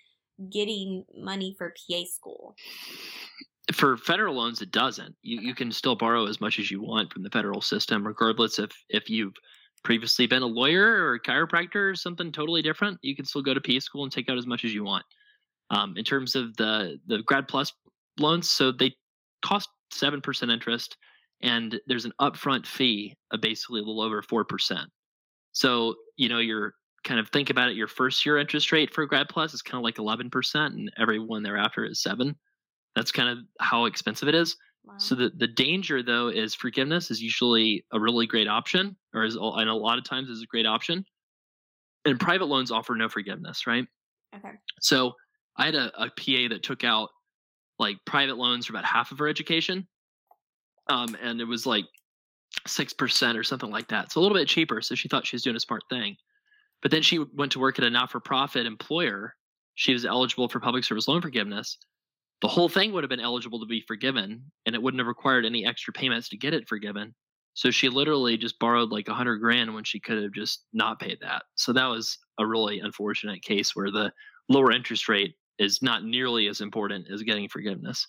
getting 0.51 1.05
money 1.17 1.55
for 1.57 1.73
PA 1.89 2.03
school? 2.05 2.55
For 3.73 3.97
federal 3.97 4.35
loans, 4.35 4.61
it 4.61 4.73
doesn't. 4.73 5.17
You 5.23 5.41
you 5.41 5.55
can 5.55 5.73
still 5.73 5.97
borrow 5.97 6.27
as 6.27 6.41
much 6.41 6.59
as 6.59 6.71
you 6.71 6.83
want 6.83 7.13
from 7.13 7.23
the 7.23 7.31
federal 7.31 7.63
system, 7.63 8.07
regardless 8.07 8.59
if 8.59 8.71
if 8.91 9.09
you've 9.09 9.35
previously 9.85 10.27
been 10.27 10.43
a 10.43 10.47
lawyer 10.47 11.05
or 11.05 11.15
a 11.15 11.21
chiropractor 11.21 11.91
or 11.91 11.95
something 11.95 12.33
totally 12.33 12.63
different. 12.63 12.99
You 13.03 13.15
can 13.15 13.25
still 13.25 13.43
go 13.43 13.55
to 13.55 13.61
PA 13.61 13.79
school 13.79 14.03
and 14.03 14.13
take 14.13 14.29
out 14.29 14.39
as 14.39 14.47
much 14.47 14.65
as 14.65 14.75
you 14.75 14.83
want 14.83 15.05
um, 15.71 15.97
in 15.97 16.05
terms 16.05 16.35
of 16.35 16.57
the 16.57 16.99
the 17.07 17.23
grad 17.23 17.49
plus 17.49 17.73
loans. 18.19 18.51
So 18.51 18.73
they 18.73 18.95
cost 19.43 19.69
seven 19.93 20.21
percent 20.21 20.51
interest, 20.51 20.97
and 21.43 21.81
there's 21.87 22.05
an 22.05 22.13
upfront 22.21 22.67
fee 22.67 23.15
of 23.31 23.41
basically 23.41 23.81
a 23.81 23.85
little 23.85 24.03
over 24.03 24.23
four 24.23 24.45
percent. 24.45 24.91
So 25.53 25.95
you 26.17 26.29
know 26.29 26.39
you're 26.39 26.75
kind 27.05 27.21
of 27.21 27.29
think 27.29 27.51
about 27.51 27.69
it. 27.69 27.77
Your 27.77 27.89
first 27.89 28.25
year 28.27 28.39
interest 28.39 28.73
rate 28.73 28.93
for 28.93 29.07
grad 29.07 29.29
plus 29.29 29.55
is 29.55 29.63
kind 29.63 29.79
of 29.79 29.85
like 29.85 29.99
eleven 29.99 30.31
percent, 30.31 30.75
and 30.75 30.91
every 30.99 31.19
one 31.19 31.43
thereafter 31.43 31.85
is 31.85 32.03
seven. 32.03 32.37
That's 32.95 33.13
kind 33.13 33.29
of 33.29 33.39
how 33.61 33.87
expensive 33.87 34.29
it 34.29 34.35
is. 34.35 34.57
Wow. 34.85 34.95
So 34.99 35.15
the 35.15 35.31
the 35.37 35.47
danger 35.47 36.03
though 36.03 36.29
is 36.29 36.55
forgiveness 36.55 37.11
is 37.11 37.23
usually 37.23 37.85
a 37.93 38.01
really 38.01 38.27
great 38.27 38.49
option, 38.49 38.97
or 39.15 39.25
is 39.25 39.35
and 39.37 39.69
a 39.71 39.75
lot 39.75 39.99
of 39.99 40.05
times 40.05 40.29
is 40.29 40.43
a 40.43 40.47
great 40.47 40.67
option. 40.67 41.05
And 42.05 42.21
private 42.21 42.47
loans 42.47 42.71
offer 42.71 42.95
no 42.95 43.09
forgiveness, 43.09 43.67
right? 43.67 43.87
Okay. 44.37 44.51
So 44.81 45.15
I 45.57 45.67
had 45.67 45.75
a, 45.75 45.91
a 45.97 46.09
PA 46.09 46.49
that 46.51 46.63
took 46.63 46.85
out 46.85 47.09
like 47.79 47.97
private 48.05 48.37
loans 48.37 48.67
for 48.67 48.73
about 48.73 48.85
half 48.85 49.11
of 49.11 49.19
her 49.19 49.29
education. 49.29 49.87
Um, 50.89 51.17
and 51.23 51.41
it 51.41 51.45
was 51.45 51.65
like 51.65 51.87
6% 52.69 53.39
or 53.39 53.43
something 53.43 53.71
like 53.71 53.89
that. 53.89 54.13
So 54.13 54.21
a 54.21 54.23
little 54.23 54.37
bit 54.37 54.49
cheaper. 54.49 54.81
So 54.81 54.95
she 54.95 55.09
thought 55.09 55.27
she 55.27 55.37
was 55.37 55.43
doing 55.43 55.57
a 55.57 55.61
smart 55.61 55.83
thing. 55.91 56.17
But 56.83 56.91
then 56.91 57.03
she 57.03 57.19
went 57.19 57.53
to 57.53 57.59
work 57.59 57.79
at 57.79 57.85
a 57.85 57.91
not 57.91 58.11
for 58.11 58.21
profit 58.21 58.67
employer. 58.67 59.35
She 59.75 59.93
was 59.93 60.05
eligible 60.05 60.49
for 60.49 60.61
public 60.61 60.85
service 60.85 61.09
loan 61.09 61.23
forgiveness. 61.23 61.79
The 62.41 62.49
whole 62.49 62.69
thing 62.69 62.93
would 62.93 63.05
have 63.05 63.11
been 63.11 63.21
eligible 63.21 63.61
to 63.61 63.67
be 63.67 63.85
forgiven, 63.87 64.51
and 64.67 64.75
it 64.75 64.83
wouldn't 64.83 65.01
have 65.01 65.07
required 65.07 65.47
any 65.47 65.65
extra 65.65 65.93
payments 65.93 66.29
to 66.31 66.37
get 66.37 66.55
it 66.55 66.69
forgiven. 66.69 67.15
So 67.55 67.71
she 67.71 67.89
literally 67.89 68.37
just 68.37 68.59
borrowed 68.59 68.91
like 68.91 69.09
a 69.09 69.15
hundred 69.15 69.39
grand 69.39 69.73
when 69.75 69.85
she 69.85 70.01
could 70.01 70.21
have 70.23 70.33
just 70.33 70.65
not 70.73 70.99
paid 70.99 71.19
that. 71.23 71.45
So 71.55 71.73
that 71.73 71.87
was 71.87 72.19
a 72.39 72.47
really 72.47 72.81
unfortunate 72.81 73.43
case 73.43 73.75
where 73.75 73.91
the 73.91 74.13
lower 74.49 74.73
interest 74.73 75.09
rate 75.09 75.37
is 75.59 75.81
not 75.81 76.05
nearly 76.05 76.49
as 76.49 76.61
important 76.61 77.07
as 77.13 77.23
getting 77.23 77.49
forgiveness. 77.49 78.07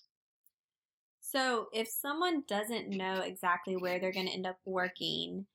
So, 1.20 1.66
if 1.72 1.88
someone 1.88 2.44
doesn't 2.48 2.88
know 2.88 3.20
exactly 3.20 3.76
where 3.76 3.98
they're 3.98 4.12
going 4.12 4.26
to 4.26 4.32
end 4.32 4.46
up 4.46 4.58
working, 4.64 5.46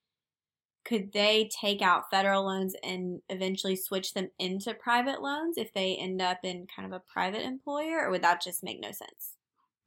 could 0.84 1.12
they 1.12 1.48
take 1.60 1.82
out 1.82 2.10
federal 2.10 2.44
loans 2.44 2.74
and 2.82 3.20
eventually 3.28 3.76
switch 3.76 4.14
them 4.14 4.28
into 4.38 4.74
private 4.74 5.22
loans 5.22 5.56
if 5.56 5.72
they 5.72 5.96
end 5.96 6.20
up 6.20 6.38
in 6.42 6.66
kind 6.74 6.86
of 6.86 6.92
a 6.92 7.02
private 7.12 7.42
employer, 7.42 8.06
or 8.06 8.10
would 8.10 8.22
that 8.22 8.42
just 8.42 8.64
make 8.64 8.80
no 8.80 8.90
sense? 8.90 9.36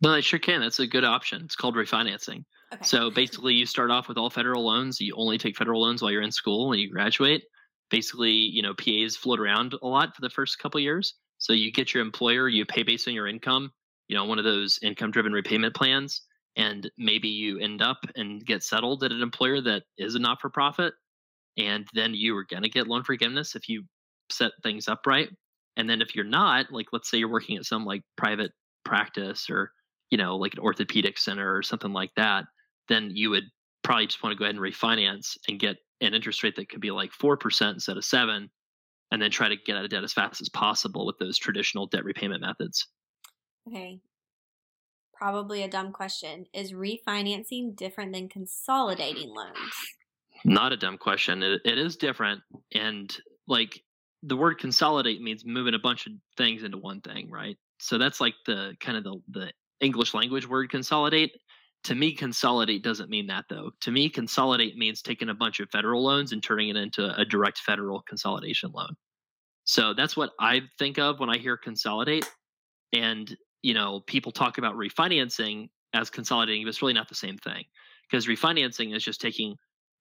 No, 0.02 0.12
they 0.12 0.22
sure 0.22 0.40
can. 0.40 0.62
That's 0.62 0.80
a 0.80 0.88
good 0.88 1.04
option. 1.04 1.42
It's 1.46 1.56
called 1.56 1.76
refinancing. 1.76 2.44
Okay. 2.74 2.84
So 2.84 3.10
basically, 3.10 3.54
you 3.54 3.66
start 3.66 3.92
off 3.92 4.08
with 4.08 4.18
all 4.18 4.30
federal 4.30 4.66
loans. 4.66 5.00
You 5.00 5.14
only 5.16 5.38
take 5.38 5.58
federal 5.58 5.82
loans 5.82 6.02
while 6.02 6.12
you're 6.12 6.22
in 6.22 6.32
school. 6.32 6.70
When 6.70 6.80
you 6.80 6.92
graduate, 6.92 7.44
basically, 7.90 8.32
you 8.32 8.62
know, 8.62 8.74
PAs 8.74 9.16
float 9.16 9.40
around 9.40 9.74
a 9.82 9.88
lot 9.88 10.16
for 10.16 10.22
the 10.22 10.30
first 10.30 10.60
couple 10.60 10.80
years. 10.80 11.16
So 11.38 11.54
you 11.54 11.72
get 11.72 11.94
your 11.94 12.04
employer, 12.04 12.48
you 12.48 12.66
pay 12.66 12.84
based 12.84 13.08
on 13.08 13.14
your 13.14 13.28
income, 13.28 13.72
you 14.08 14.16
know, 14.16 14.26
one 14.26 14.40
of 14.40 14.46
those 14.46 14.80
income 14.82 15.12
driven 15.12 15.34
repayment 15.34 15.76
plans, 15.76 16.22
and 16.56 16.90
maybe 16.98 17.28
you 17.28 17.60
end 17.60 17.82
up 17.82 17.98
and 18.16 18.46
get 18.46 18.64
settled 18.64 19.04
at 19.04 19.12
an 19.12 19.22
employer 19.22 19.62
that 19.62 19.84
is 19.98 20.16
a 20.16 20.20
not 20.20 20.40
for 20.42 20.50
profit. 20.50 20.94
And 21.58 21.88
then 21.94 22.14
you 22.14 22.36
are 22.38 22.46
going 22.46 22.64
to 22.64 22.70
get 22.70 22.88
loan 22.88 23.04
forgiveness 23.04 23.56
if 23.56 23.70
you 23.70 23.84
set 24.32 24.52
things 24.64 24.88
up 24.88 25.02
right. 25.06 25.30
And 25.78 25.90
then 25.90 26.02
if 26.02 26.16
you're 26.16 26.26
not, 26.26 26.72
like, 26.72 26.88
let's 26.94 27.10
say 27.10 27.18
you're 27.18 27.32
working 27.32 27.58
at 27.58 27.66
some 27.66 27.86
like 27.86 28.02
private 28.18 28.52
practice 28.84 29.50
or, 29.50 29.72
you 30.10 30.18
know, 30.18 30.38
like 30.38 30.54
an 30.54 30.60
orthopedic 30.60 31.18
center 31.18 31.56
or 31.56 31.64
something 31.64 31.92
like 31.92 32.12
that, 32.16 32.46
then 32.88 33.12
you 33.14 33.30
would 33.30 33.46
probably 33.84 34.08
just 34.08 34.24
want 34.24 34.34
to 34.34 34.38
go 34.38 34.46
ahead 34.46 34.56
and 34.56 34.64
refinance 34.64 35.38
and 35.48 35.60
get 35.60 35.78
an 36.02 36.14
interest 36.14 36.44
rate 36.44 36.56
that 36.56 36.70
could 36.70 36.82
be 36.82 36.92
like 36.92 37.12
4% 37.12 37.74
instead 37.74 37.98
of 37.98 38.06
7 38.06 38.50
and 39.12 39.22
then 39.22 39.32
try 39.32 39.50
to 39.50 39.56
get 39.66 39.78
out 39.78 39.84
of 39.84 39.90
debt 39.90 40.04
as 40.04 40.14
fast 40.14 40.42
as 40.42 40.50
possible 40.50 41.06
with 41.06 41.18
those 41.20 41.38
traditional 41.38 41.88
debt 41.88 42.04
repayment 42.04 42.42
methods. 42.42 42.88
Okay. 43.68 44.00
Probably 45.18 45.64
a 45.64 45.70
dumb 45.70 45.92
question. 45.92 46.46
Is 46.54 46.74
refinancing 46.74 47.76
different 47.76 48.14
than 48.14 48.30
consolidating 48.30 49.30
loans? 49.30 49.74
Not 50.44 50.74
a 50.74 50.78
dumb 50.78 50.98
question. 50.98 51.42
It, 51.42 51.62
it 51.66 51.78
is 51.78 51.96
different. 51.96 52.42
And 52.74 53.16
like 53.48 53.82
the 54.24 54.36
word 54.36 54.60
consolidate 54.60 55.22
means 55.22 55.46
moving 55.46 55.74
a 55.74 55.80
bunch 55.80 56.06
of 56.06 56.14
things 56.38 56.64
into 56.64 56.78
one 56.78 57.02
thing, 57.02 57.32
right? 57.32 57.58
So 57.80 57.98
that's 57.98 58.20
like 58.20 58.36
the 58.46 58.76
kind 58.80 58.98
of 58.98 59.04
the, 59.04 59.22
the 59.30 59.52
English 59.80 60.14
language 60.14 60.48
word 60.48 60.70
consolidate. 60.70 61.32
To 61.86 61.96
me, 61.96 62.14
consolidate 62.14 62.84
doesn't 62.84 63.10
mean 63.10 63.28
that 63.28 63.46
though. 63.50 63.72
To 63.82 63.92
me, 63.92 64.10
consolidate 64.10 64.76
means 64.76 65.02
taking 65.02 65.30
a 65.30 65.34
bunch 65.34 65.60
of 65.60 65.70
federal 65.70 66.04
loans 66.04 66.32
and 66.32 66.42
turning 66.42 66.70
it 66.70 66.76
into 66.76 67.16
a 67.20 67.24
direct 67.24 67.60
federal 67.60 68.02
consolidation 68.02 68.72
loan. 68.74 68.96
So 69.64 69.94
that's 69.94 70.18
what 70.18 70.32
I 70.40 70.62
think 70.80 71.00
of 71.00 71.20
when 71.20 71.30
I 71.30 71.38
hear 71.38 71.58
consolidate. 71.58 72.30
And, 72.94 73.36
you 73.66 73.74
know, 73.74 74.00
people 74.06 74.32
talk 74.32 74.60
about 74.60 74.76
refinancing 74.76 75.70
as 75.96 76.12
consolidating, 76.12 76.64
but 76.64 76.70
it's 76.70 76.84
really 76.84 76.94
not 76.94 77.10
the 77.10 77.16
same 77.16 77.36
thing 77.40 77.64
because 78.08 78.28
refinancing 78.28 78.96
is 78.96 79.04
just 79.04 79.20
taking 79.20 79.56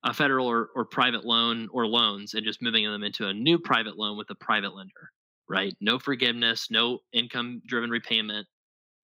a 0.05 0.13
federal 0.13 0.47
or, 0.47 0.69
or 0.77 0.85
private 0.85 1.25
loan 1.25 1.71
or 1.73 1.87
loans 1.87 2.35
and 2.35 2.45
just 2.45 2.61
moving 2.61 2.85
them 2.85 3.03
into 3.03 3.27
a 3.27 3.33
new 3.33 3.59
private 3.59 3.97
loan 3.97 4.19
with 4.19 4.29
a 4.29 4.35
private 4.35 4.77
lender, 4.77 5.09
right? 5.49 5.75
No 5.81 5.99
forgiveness, 5.99 6.67
no 6.71 6.99
income 7.15 7.63
driven 7.67 7.89
repayment, 7.89 8.47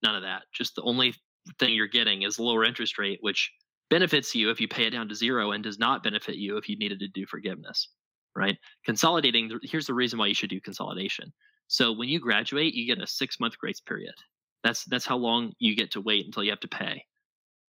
none 0.05 0.15
of 0.15 0.25
that. 0.25 0.43
Just 0.53 0.75
the 0.75 0.83
only 0.83 1.15
thing 1.59 1.73
you're 1.73 1.89
getting 1.89 2.21
is 2.21 2.39
lower 2.39 2.63
interest 2.63 2.99
rate, 2.99 3.21
which 3.23 3.51
benefits 3.89 4.35
you 4.35 4.51
if 4.51 4.61
you 4.61 4.69
pay 4.69 4.85
it 4.85 4.91
down 4.91 5.09
to 5.09 5.15
zero 5.15 5.53
and 5.53 5.65
does 5.65 5.79
not 5.79 6.03
benefit 6.03 6.37
you 6.37 6.59
if 6.59 6.69
you 6.69 6.77
needed 6.77 7.01
to 7.01 7.09
do 7.09 7.25
forgiveness, 7.25 7.89
right? 8.37 8.59
Consolidating, 8.85 9.59
here's 9.63 9.87
the 9.87 9.95
reason 9.95 10.19
why 10.19 10.27
you 10.27 10.35
should 10.35 10.51
do 10.51 10.61
consolidation. 10.61 11.33
So 11.69 11.93
when 11.93 12.11
you 12.11 12.21
graduate, 12.21 12.75
you 12.75 12.87
get 12.87 13.03
a 13.03 13.07
six 13.07 13.41
month 13.41 13.57
grace 13.57 13.81
period. 13.81 14.13
That's 14.63 14.85
that's 14.85 15.07
how 15.07 15.17
long 15.17 15.53
you 15.59 15.75
get 15.77 15.93
to 15.93 16.01
wait 16.01 16.27
until 16.27 16.45
you 16.45 16.51
have 16.51 16.61
to 16.61 16.69
pay. 16.69 17.05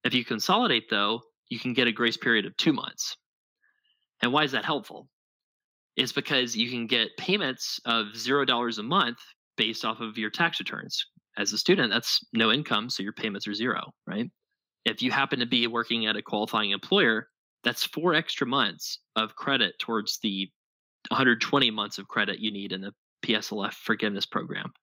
If 0.04 0.14
you 0.14 0.26
consolidate 0.26 0.90
though, 0.90 1.22
you 1.50 1.60
can 1.60 1.74
get 1.74 1.88
a 1.88 1.92
grace 1.92 2.18
period 2.18 2.46
of 2.46 2.56
two 2.58 2.74
months. 2.74 3.16
And 4.22 4.32
why 4.32 4.44
is 4.44 4.52
that 4.52 4.66
helpful? 4.66 5.08
It's 5.96 6.12
because 6.12 6.56
you 6.56 6.70
can 6.70 6.88
get 6.88 7.18
payments 7.18 7.80
of 7.86 8.16
zero 8.16 8.46
dollars 8.46 8.78
a 8.78 8.84
month 8.84 9.20
based 9.58 9.86
off 9.86 10.00
of 10.00 10.18
your 10.18 10.30
tax 10.30 10.60
returns. 10.60 11.06
As 11.38 11.54
a 11.54 11.58
student, 11.58 11.92
that's 11.92 12.20
no 12.34 12.52
income, 12.52 12.90
so 12.90 13.04
your 13.04 13.14
payments 13.14 13.48
are 13.48 13.54
zero, 13.54 13.94
right? 14.06 14.30
If 14.86 15.02
you 15.02 15.12
happen 15.12 15.40
to 15.40 15.46
be 15.46 15.68
working 15.68 16.06
at 16.06 16.18
a 16.18 16.22
qualifying 16.22 16.72
employer, 16.72 17.28
that's 17.64 17.86
four 17.86 18.14
extra 18.14 18.48
months 18.48 19.00
of 19.16 19.36
credit 19.36 19.76
towards 19.80 20.20
the 20.20 20.50
120 21.10 21.72
months 21.72 21.98
of 21.98 22.08
credit 22.08 22.40
you 22.40 22.52
need 22.52 22.72
in 22.72 22.82
the 22.82 22.94
PSLF 23.24 23.74
forgiveness 23.74 24.26
program. 24.26 24.74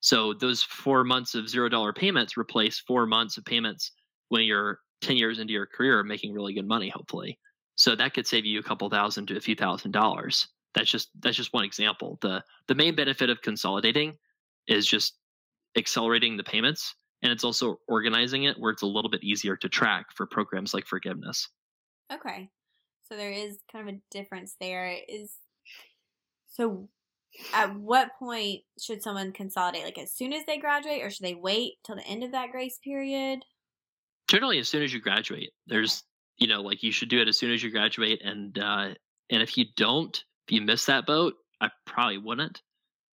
So 0.00 0.32
those 0.32 0.62
four 0.62 1.04
months 1.04 1.34
of 1.34 1.48
zero 1.48 1.68
dollar 1.68 1.92
payments 1.92 2.36
replace 2.36 2.78
four 2.78 3.06
months 3.06 3.36
of 3.36 3.44
payments 3.44 3.92
when 4.28 4.42
you're 4.42 4.80
10 5.00 5.16
years 5.16 5.38
into 5.38 5.52
your 5.52 5.66
career 5.66 6.02
making 6.02 6.32
really 6.32 6.54
good 6.54 6.66
money, 6.66 6.88
hopefully. 6.88 7.38
So 7.74 7.94
that 7.94 8.14
could 8.14 8.26
save 8.26 8.44
you 8.44 8.58
a 8.58 8.62
couple 8.62 8.88
thousand 8.90 9.26
to 9.26 9.36
a 9.36 9.40
few 9.40 9.54
thousand 9.54 9.92
dollars. 9.92 10.48
That's 10.74 10.90
just 10.90 11.10
that's 11.20 11.36
just 11.36 11.52
one 11.52 11.64
example. 11.64 12.18
The 12.20 12.42
the 12.66 12.74
main 12.74 12.94
benefit 12.94 13.30
of 13.30 13.42
consolidating 13.42 14.16
is 14.66 14.86
just 14.86 15.14
accelerating 15.76 16.36
the 16.36 16.44
payments 16.44 16.94
and 17.22 17.32
it's 17.32 17.44
also 17.44 17.80
organizing 17.88 18.44
it 18.44 18.58
where 18.58 18.70
it's 18.70 18.82
a 18.82 18.86
little 18.86 19.10
bit 19.10 19.24
easier 19.24 19.56
to 19.56 19.68
track 19.68 20.06
for 20.14 20.26
programs 20.26 20.72
like 20.72 20.86
forgiveness. 20.86 21.48
Okay. 22.12 22.48
So 23.08 23.16
there 23.16 23.32
is 23.32 23.58
kind 23.70 23.88
of 23.88 23.94
a 23.94 23.98
difference 24.10 24.54
there. 24.60 24.96
Is 25.08 25.34
so 26.46 26.88
at 27.52 27.74
what 27.74 28.10
point 28.18 28.62
should 28.80 29.02
someone 29.02 29.32
consolidate? 29.32 29.84
Like 29.84 29.98
as 29.98 30.12
soon 30.12 30.32
as 30.32 30.44
they 30.46 30.58
graduate, 30.58 31.02
or 31.02 31.10
should 31.10 31.24
they 31.24 31.34
wait 31.34 31.74
till 31.84 31.96
the 31.96 32.06
end 32.06 32.22
of 32.22 32.32
that 32.32 32.50
grace 32.50 32.78
period? 32.82 33.40
Generally, 34.28 34.58
as 34.58 34.68
soon 34.68 34.82
as 34.82 34.92
you 34.92 35.00
graduate, 35.00 35.50
there's 35.66 35.92
okay. 35.92 36.02
you 36.38 36.46
know 36.48 36.62
like 36.62 36.82
you 36.82 36.92
should 36.92 37.08
do 37.08 37.20
it 37.20 37.28
as 37.28 37.38
soon 37.38 37.52
as 37.52 37.62
you 37.62 37.70
graduate, 37.70 38.20
and 38.22 38.58
uh, 38.58 38.88
and 39.30 39.42
if 39.42 39.56
you 39.56 39.66
don't, 39.76 40.16
if 40.46 40.52
you 40.52 40.60
miss 40.60 40.86
that 40.86 41.06
boat, 41.06 41.34
I 41.60 41.70
probably 41.86 42.18
wouldn't. 42.18 42.62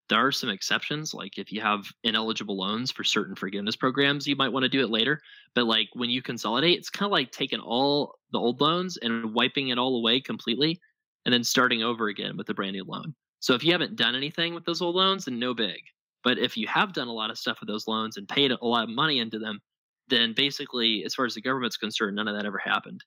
There 0.08 0.24
are 0.24 0.32
some 0.32 0.50
exceptions, 0.50 1.16
like 1.16 1.40
if 1.40 1.52
you 1.52 1.62
have 1.62 1.86
ineligible 2.04 2.56
loans 2.56 2.92
for 2.92 3.04
certain 3.04 3.36
forgiveness 3.36 3.76
programs, 3.76 4.28
you 4.28 4.36
might 4.36 4.52
want 4.54 4.62
to 4.62 4.70
do 4.70 4.84
it 4.84 4.92
later. 4.92 5.20
But 5.56 5.66
like 5.66 5.88
when 5.94 6.12
you 6.12 6.22
consolidate, 6.22 6.78
it's 6.78 6.92
kind 6.92 7.08
of 7.08 7.12
like 7.12 7.32
taking 7.32 7.60
all 7.60 8.14
the 8.32 8.38
old 8.38 8.62
loans 8.62 8.98
and 8.98 9.34
wiping 9.34 9.70
it 9.70 9.80
all 9.80 9.98
away 9.98 10.22
completely, 10.22 10.80
and 11.26 11.34
then 11.34 11.44
starting 11.44 11.82
over 11.82 12.08
again 12.08 12.38
with 12.38 12.50
a 12.50 12.54
brand 12.54 12.74
new 12.74 12.84
loan. 12.84 13.16
So 13.46 13.54
if 13.54 13.64
you 13.64 13.74
haven't 13.74 13.96
done 13.96 14.16
anything 14.16 14.56
with 14.56 14.66
those 14.66 14.82
old 14.82 14.96
loans, 14.96 15.26
then 15.26 15.38
no 15.38 15.54
big. 15.54 15.78
But 16.24 16.40
if 16.40 16.58
you 16.58 16.66
have 16.66 16.94
done 16.94 17.08
a 17.08 17.14
lot 17.14 17.30
of 17.30 17.38
stuff 17.38 17.60
with 17.60 17.70
those 17.70 17.88
loans 17.88 18.18
and 18.18 18.28
paid 18.28 18.50
a 18.50 18.58
lot 18.66 18.86
of 18.86 18.90
money 18.90 19.20
into 19.20 19.38
them, 19.38 19.60
then 20.08 20.34
basically, 20.36 21.04
as 21.06 21.14
far 21.14 21.28
as 21.28 21.36
the 21.36 21.42
government's 21.42 21.78
concerned, 21.78 22.16
none 22.16 22.28
of 22.28 22.36
that 22.36 22.48
ever 22.48 22.58
happened. 22.58 23.04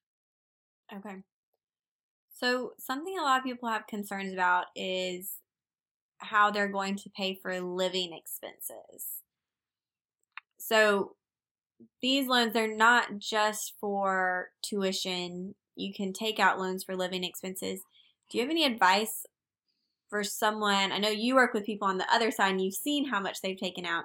Okay. 0.95 1.17
So 2.33 2.75
something 2.79 3.19
a 3.19 3.23
lot 3.23 3.39
of 3.39 3.45
people 3.45 3.69
have 3.69 3.89
concerns 3.89 4.33
about 4.33 4.67
is 4.77 5.39
how 6.19 6.53
they're 6.53 6.69
going 6.69 6.95
to 6.99 7.11
pay 7.17 7.37
for 7.43 7.61
living 7.61 8.13
expenses. 8.13 9.25
So 10.61 11.17
these 12.01 12.29
loans 12.29 12.53
they're 12.53 12.73
not 12.73 13.19
just 13.19 13.75
for 13.81 14.51
tuition. 14.63 15.57
You 15.75 15.93
can 15.93 16.13
take 16.13 16.39
out 16.39 16.61
loans 16.61 16.85
for 16.85 16.95
living 16.95 17.25
expenses. 17.25 17.81
Do 18.31 18.39
you 18.39 18.45
have 18.45 18.53
any 18.53 18.65
advice 18.65 19.27
for 20.09 20.25
someone, 20.25 20.93
I 20.93 20.99
know 20.99 21.09
you 21.09 21.35
work 21.35 21.55
with 21.55 21.67
people 21.67 21.89
on 21.89 21.99
the 21.99 22.13
other 22.13 22.31
side 22.31 22.51
and 22.51 22.61
you've 22.61 22.75
seen 22.75 23.07
how 23.07 23.21
much 23.21 23.41
they've 23.41 23.59
taken 23.59 23.85
out. 23.85 24.05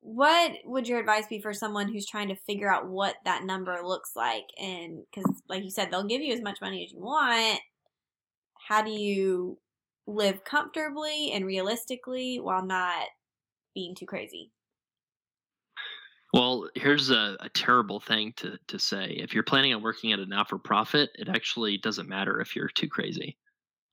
What 0.00 0.52
would 0.64 0.88
your 0.88 0.98
advice 0.98 1.26
be 1.28 1.40
for 1.40 1.52
someone 1.52 1.92
who's 1.92 2.06
trying 2.06 2.28
to 2.28 2.36
figure 2.36 2.72
out 2.72 2.88
what 2.88 3.16
that 3.24 3.44
number 3.44 3.78
looks 3.84 4.12
like? 4.16 4.44
And 4.60 5.02
because, 5.14 5.42
like 5.48 5.62
you 5.62 5.70
said, 5.70 5.90
they'll 5.90 6.06
give 6.06 6.22
you 6.22 6.34
as 6.34 6.42
much 6.42 6.60
money 6.60 6.84
as 6.84 6.92
you 6.92 7.00
want. 7.00 7.60
How 8.68 8.82
do 8.82 8.90
you 8.90 9.58
live 10.06 10.44
comfortably 10.44 11.30
and 11.32 11.46
realistically 11.46 12.40
while 12.40 12.64
not 12.64 13.06
being 13.74 13.94
too 13.94 14.06
crazy? 14.06 14.50
Well, 16.32 16.68
here's 16.74 17.10
a, 17.10 17.36
a, 17.40 17.50
terrible 17.50 18.00
thing 18.00 18.32
to, 18.36 18.58
to 18.68 18.78
say. 18.78 19.18
If 19.20 19.34
you're 19.34 19.42
planning 19.42 19.74
on 19.74 19.82
working 19.82 20.12
at 20.12 20.18
a 20.18 20.24
not 20.24 20.48
for 20.48 20.58
profit, 20.58 21.10
it 21.14 21.28
actually 21.28 21.76
doesn't 21.76 22.08
matter 22.08 22.40
if 22.40 22.56
you're 22.56 22.68
too 22.68 22.88
crazy. 22.88 23.36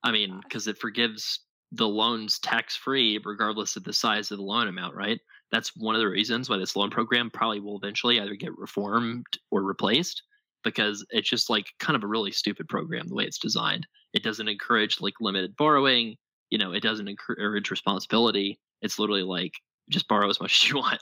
I 0.04 0.12
mean, 0.12 0.40
because 0.44 0.68
it 0.68 0.78
forgives 0.78 1.42
the 1.72 1.88
loans 1.88 2.40
tax 2.40 2.76
free 2.76 3.20
regardless 3.24 3.76
of 3.76 3.84
the 3.84 3.94
size 3.94 4.32
of 4.32 4.38
the 4.38 4.44
loan 4.44 4.68
amount, 4.68 4.96
right? 4.96 5.20
That's 5.52 5.76
one 5.76 5.96
of 5.96 6.00
the 6.00 6.08
reasons 6.08 6.50
why 6.50 6.58
this 6.58 6.76
loan 6.76 6.90
program 6.90 7.30
probably 7.30 7.60
will 7.60 7.78
eventually 7.78 8.20
either 8.20 8.36
get 8.36 8.58
reformed 8.58 9.26
or 9.52 9.64
replaced 9.64 10.24
because 10.64 11.06
it's 11.12 11.30
just 11.30 11.50
like 11.50 11.68
kind 11.80 11.96
of 11.96 12.04
a 12.04 12.08
really 12.08 12.32
stupid 12.32 12.68
program 12.68 13.08
the 13.08 13.16
way 13.16 13.24
it's 13.24 13.40
designed. 13.40 13.88
It 14.14 14.24
doesn't 14.24 14.48
encourage 14.48 15.00
like 15.02 15.16
limited 15.20 15.56
borrowing, 15.56 16.16
you 16.50 16.58
know, 16.58 16.74
it 16.74 16.84
doesn't 16.84 17.08
encourage 17.08 17.72
responsibility. 17.72 18.60
It's 18.82 19.00
literally 19.00 19.24
like 19.24 19.54
just 19.90 20.08
borrow 20.08 20.30
as 20.30 20.40
much 20.40 20.64
as 20.64 20.70
you 20.70 20.78
want. 20.78 21.02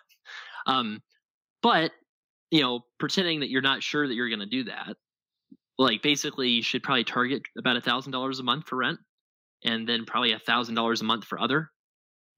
Um, 0.65 1.01
but, 1.61 1.91
you 2.51 2.61
know, 2.61 2.81
pretending 2.99 3.39
that 3.39 3.49
you're 3.49 3.61
not 3.61 3.83
sure 3.83 4.07
that 4.07 4.13
you're 4.13 4.29
going 4.29 4.39
to 4.39 4.45
do 4.45 4.65
that 4.65 4.95
like 5.77 6.01
basically 6.01 6.49
you 6.49 6.63
should 6.63 6.83
probably 6.83 7.03
target 7.03 7.43
about 7.57 7.77
a 7.77 7.81
thousand 7.81 8.11
dollars 8.11 8.39
a 8.39 8.43
month 8.43 8.67
for 8.67 8.77
rent 8.77 8.99
and 9.63 9.87
then 9.87 10.05
probably 10.05 10.31
a 10.31 10.39
thousand 10.39 10.75
dollars 10.75 11.01
a 11.01 11.05
month 11.05 11.25
for 11.25 11.39
other. 11.39 11.69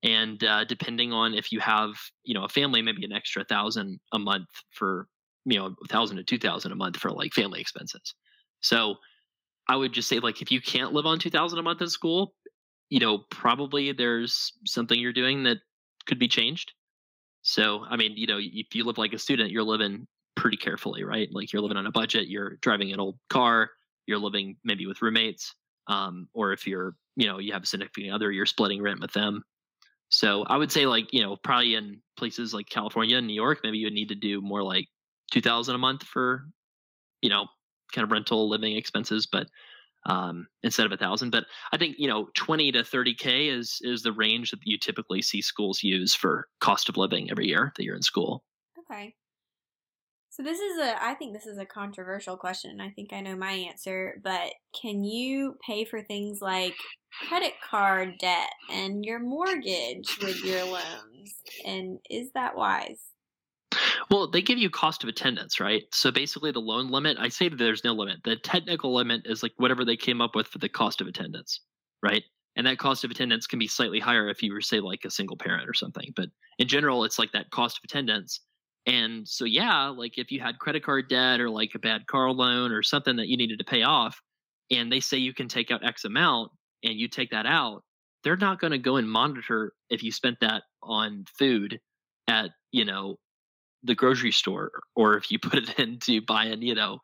And 0.03 0.41
uh, 0.43 0.63
depending 0.63 1.11
on 1.11 1.33
if 1.33 1.51
you 1.51 1.59
have 1.59 1.91
you 2.23 2.33
know 2.33 2.45
a 2.45 2.49
family 2.49 2.81
maybe 2.81 3.03
an 3.05 3.11
extra 3.11 3.43
thousand 3.43 3.99
a 4.13 4.19
month 4.19 4.47
for 4.71 5.07
you 5.45 5.57
know 5.57 5.75
a 5.83 5.87
thousand 5.87 6.17
to 6.17 6.23
two 6.23 6.37
thousand 6.37 6.71
a 6.71 6.75
month 6.75 6.97
for 6.97 7.11
like 7.11 7.33
family 7.33 7.61
expenses. 7.61 8.15
So 8.61 8.95
i 9.67 9.75
would 9.75 9.93
just 9.93 10.09
say 10.09 10.19
like 10.19 10.41
if 10.41 10.51
you 10.51 10.61
can't 10.61 10.93
live 10.93 11.05
on 11.05 11.19
two 11.19 11.29
thousand 11.29 11.59
a 11.59 11.63
month 11.63 11.81
in 11.81 11.87
school 11.89 12.33
you 12.89 12.99
know 12.99 13.19
probably 13.29 13.91
there's 13.91 14.51
something 14.65 14.99
you're 14.99 15.13
doing 15.13 15.43
that 15.43 15.57
could 16.07 16.19
be 16.19 16.27
changed. 16.27 16.73
So 17.41 17.85
i 17.89 17.95
mean 17.97 18.13
you 18.15 18.27
know 18.27 18.39
if 18.39 18.73
you 18.75 18.83
live 18.83 18.97
like 18.97 19.13
a 19.13 19.19
student 19.19 19.51
you're 19.51 19.63
living 19.63 20.07
pretty 20.39 20.57
carefully, 20.57 21.03
right? 21.03 21.27
Like 21.31 21.51
you're 21.51 21.61
living 21.61 21.75
on 21.75 21.85
a 21.85 21.91
budget, 21.91 22.29
you're 22.29 22.55
driving 22.61 22.93
an 22.93 22.99
old 22.99 23.19
car, 23.29 23.71
you're 24.07 24.17
living 24.17 24.55
maybe 24.63 24.85
with 24.85 25.01
roommates, 25.01 25.53
um, 25.87 26.29
or 26.33 26.53
if 26.53 26.65
you're, 26.65 26.95
you 27.17 27.27
know, 27.27 27.39
you 27.39 27.51
have 27.51 27.63
a 27.63 27.65
significant 27.65 28.13
other, 28.13 28.31
you're 28.31 28.45
splitting 28.45 28.81
rent 28.81 29.01
with 29.01 29.11
them. 29.11 29.43
So 30.07 30.43
I 30.43 30.55
would 30.55 30.71
say 30.71 30.85
like, 30.85 31.11
you 31.11 31.21
know, 31.21 31.35
probably 31.43 31.75
in 31.75 32.01
places 32.17 32.53
like 32.53 32.69
California 32.69 33.17
and 33.17 33.27
New 33.27 33.33
York, 33.33 33.59
maybe 33.63 33.79
you 33.79 33.85
would 33.87 33.93
need 33.93 34.09
to 34.09 34.15
do 34.15 34.41
more 34.41 34.63
like 34.63 34.87
2000 35.31 35.75
a 35.75 35.77
month 35.77 36.03
for, 36.03 36.45
you 37.21 37.29
know, 37.29 37.47
kind 37.93 38.05
of 38.05 38.11
rental 38.11 38.47
living 38.49 38.77
expenses, 38.77 39.27
but 39.27 39.47
um, 40.05 40.47
instead 40.63 40.85
of 40.85 40.93
a 40.93 40.97
thousand. 40.97 41.31
But 41.31 41.45
I 41.73 41.77
think 41.77 41.97
you 41.99 42.07
know, 42.07 42.29
twenty 42.35 42.71
to 42.71 42.83
thirty 42.83 43.13
k 43.13 43.49
is 43.49 43.79
is 43.81 44.03
the 44.03 44.13
range 44.13 44.51
that 44.51 44.59
you 44.63 44.77
typically 44.77 45.21
see 45.21 45.41
schools 45.41 45.83
use 45.83 46.15
for 46.15 46.47
cost 46.61 46.87
of 46.87 46.95
living 46.97 47.29
every 47.29 47.47
year 47.47 47.73
that 47.75 47.83
you're 47.83 47.97
in 47.97 48.01
school. 48.01 48.45
Okay. 48.79 49.15
So 50.39 50.43
this 50.43 50.59
is 50.59 50.79
a 50.79 51.03
I 51.03 51.15
think 51.15 51.33
this 51.33 51.45
is 51.45 51.57
a 51.57 51.65
controversial 51.65 52.37
question. 52.37 52.79
I 52.79 52.91
think 52.91 53.11
I 53.11 53.19
know 53.19 53.35
my 53.35 53.51
answer, 53.51 54.21
but 54.23 54.53
can 54.81 55.03
you 55.03 55.57
pay 55.67 55.83
for 55.83 56.01
things 56.01 56.39
like 56.41 56.75
credit 57.27 57.51
card 57.69 58.13
debt 58.21 58.49
and 58.71 59.03
your 59.03 59.19
mortgage 59.19 60.17
with 60.21 60.41
your 60.45 60.63
loans? 60.63 61.41
And 61.65 61.99
is 62.09 62.31
that 62.35 62.55
wise? 62.55 63.01
Well, 64.09 64.31
they 64.31 64.41
give 64.41 64.57
you 64.57 64.69
cost 64.69 65.03
of 65.03 65.09
attendance, 65.09 65.59
right? 65.59 65.83
So 65.91 66.09
basically, 66.09 66.53
the 66.53 66.61
loan 66.61 66.89
limit, 66.89 67.17
I 67.19 67.27
say 67.27 67.49
that 67.49 67.57
there's 67.57 67.83
no 67.83 67.91
limit. 67.91 68.19
The 68.23 68.37
technical 68.37 68.95
limit 68.95 69.23
is 69.25 69.43
like 69.43 69.51
whatever 69.57 69.83
they 69.83 69.97
came 69.97 70.21
up 70.21 70.35
with 70.35 70.47
for 70.47 70.59
the 70.59 70.69
cost 70.69 71.01
of 71.01 71.07
attendance, 71.07 71.59
right? 72.01 72.23
And 72.55 72.65
that 72.65 72.77
cost 72.77 73.03
of 73.03 73.11
attendance 73.11 73.45
can 73.45 73.59
be 73.59 73.67
slightly 73.67 73.99
higher 73.99 74.29
if 74.29 74.41
you 74.41 74.53
were, 74.53 74.61
say, 74.61 74.79
like 74.79 75.03
a 75.03 75.11
single 75.11 75.37
parent 75.37 75.67
or 75.67 75.73
something. 75.73 76.13
But 76.15 76.29
in 76.57 76.69
general, 76.69 77.03
it's 77.03 77.19
like 77.19 77.33
that 77.33 77.51
cost 77.51 77.77
of 77.77 77.83
attendance. 77.83 78.39
And 78.85 79.27
so, 79.27 79.45
yeah, 79.45 79.87
like 79.87 80.17
if 80.17 80.31
you 80.31 80.39
had 80.39 80.59
credit 80.59 80.83
card 80.83 81.09
debt 81.09 81.39
or 81.39 81.49
like 81.49 81.71
a 81.75 81.79
bad 81.79 82.07
car 82.07 82.31
loan 82.31 82.71
or 82.71 82.81
something 82.81 83.17
that 83.17 83.27
you 83.27 83.37
needed 83.37 83.59
to 83.59 83.65
pay 83.65 83.83
off, 83.83 84.19
and 84.71 84.91
they 84.91 84.99
say 84.99 85.17
you 85.17 85.33
can 85.33 85.47
take 85.47 85.71
out 85.71 85.85
X 85.85 86.05
amount 86.05 86.51
and 86.83 86.93
you 86.93 87.07
take 87.07 87.31
that 87.31 87.45
out, 87.45 87.83
they're 88.23 88.37
not 88.37 88.59
going 88.59 88.71
to 88.71 88.77
go 88.77 88.97
and 88.97 89.09
monitor 89.09 89.73
if 89.89 90.03
you 90.03 90.11
spent 90.11 90.37
that 90.41 90.63
on 90.83 91.25
food 91.37 91.79
at, 92.27 92.51
you 92.71 92.85
know, 92.85 93.17
the 93.83 93.95
grocery 93.95 94.31
store 94.31 94.71
or 94.95 95.15
if 95.15 95.31
you 95.31 95.39
put 95.39 95.55
it 95.55 95.79
into 95.79 96.21
buying, 96.21 96.61
you 96.61 96.75
know, 96.75 96.99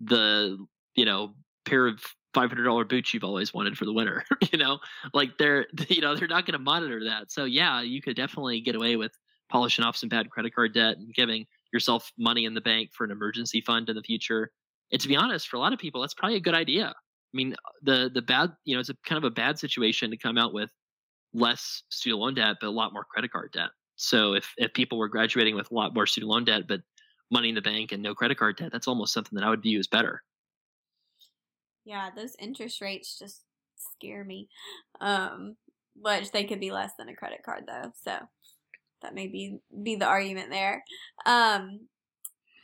the, 0.00 0.58
you 0.94 1.04
know, 1.04 1.34
pair 1.64 1.86
of 1.86 2.00
$500 2.34 2.88
boots 2.88 3.12
you've 3.12 3.24
always 3.24 3.52
wanted 3.52 3.76
for 3.76 3.84
the 3.84 3.92
winter, 3.92 4.24
you 4.52 4.58
know, 4.58 4.78
like 5.14 5.38
they're, 5.38 5.66
you 5.88 6.00
know, 6.00 6.14
they're 6.14 6.28
not 6.28 6.46
going 6.46 6.58
to 6.58 6.64
monitor 6.64 7.04
that. 7.04 7.30
So 7.32 7.44
yeah, 7.44 7.80
you 7.80 8.00
could 8.00 8.16
definitely 8.16 8.60
get 8.60 8.74
away 8.74 8.96
with 8.96 9.12
polishing 9.50 9.84
off 9.84 9.96
some 9.96 10.08
bad 10.08 10.30
credit 10.30 10.54
card 10.54 10.74
debt 10.74 10.96
and 10.96 11.14
giving 11.14 11.46
yourself 11.72 12.12
money 12.18 12.44
in 12.44 12.54
the 12.54 12.60
bank 12.60 12.90
for 12.92 13.04
an 13.04 13.10
emergency 13.10 13.60
fund 13.60 13.88
in 13.88 13.96
the 13.96 14.02
future. 14.02 14.50
And 14.92 15.00
to 15.00 15.08
be 15.08 15.16
honest, 15.16 15.48
for 15.48 15.56
a 15.56 15.60
lot 15.60 15.72
of 15.72 15.78
people, 15.78 16.00
that's 16.00 16.14
probably 16.14 16.36
a 16.36 16.40
good 16.40 16.54
idea. 16.54 16.88
I 16.88 17.36
mean, 17.36 17.54
the 17.82 18.10
the 18.12 18.22
bad, 18.22 18.52
you 18.64 18.74
know, 18.74 18.80
it's 18.80 18.88
a 18.88 18.94
kind 19.04 19.18
of 19.18 19.24
a 19.24 19.30
bad 19.30 19.58
situation 19.58 20.10
to 20.10 20.16
come 20.16 20.38
out 20.38 20.54
with 20.54 20.70
less 21.34 21.82
student 21.90 22.20
loan 22.20 22.34
debt, 22.34 22.56
but 22.60 22.68
a 22.68 22.70
lot 22.70 22.92
more 22.92 23.04
credit 23.04 23.30
card 23.32 23.52
debt. 23.52 23.70
So 23.96 24.34
if 24.34 24.54
if 24.56 24.72
people 24.72 24.98
were 24.98 25.08
graduating 25.08 25.54
with 25.54 25.70
a 25.70 25.74
lot 25.74 25.94
more 25.94 26.06
student 26.06 26.30
loan 26.30 26.44
debt, 26.44 26.64
but 26.68 26.80
money 27.30 27.50
in 27.50 27.54
the 27.54 27.62
bank 27.62 27.92
and 27.92 28.02
no 28.02 28.14
credit 28.14 28.38
card 28.38 28.56
debt, 28.56 28.72
that's 28.72 28.88
almost 28.88 29.12
something 29.12 29.36
that 29.36 29.44
I 29.44 29.50
would 29.50 29.62
view 29.62 29.78
as 29.78 29.86
better. 29.86 30.22
Yeah, 31.84 32.10
those 32.14 32.36
interest 32.38 32.80
rates 32.80 33.18
just 33.18 33.44
scare 33.76 34.24
me. 34.24 34.48
Um, 35.00 35.56
which 36.00 36.30
they 36.30 36.44
could 36.44 36.60
be 36.60 36.70
less 36.70 36.92
than 36.96 37.08
a 37.08 37.16
credit 37.16 37.42
card 37.44 37.64
though. 37.66 37.92
So 38.02 38.18
that 39.02 39.14
may 39.14 39.26
be 39.26 39.58
be 39.82 39.96
the 39.96 40.06
argument 40.06 40.50
there. 40.50 40.84
Um, 41.26 41.88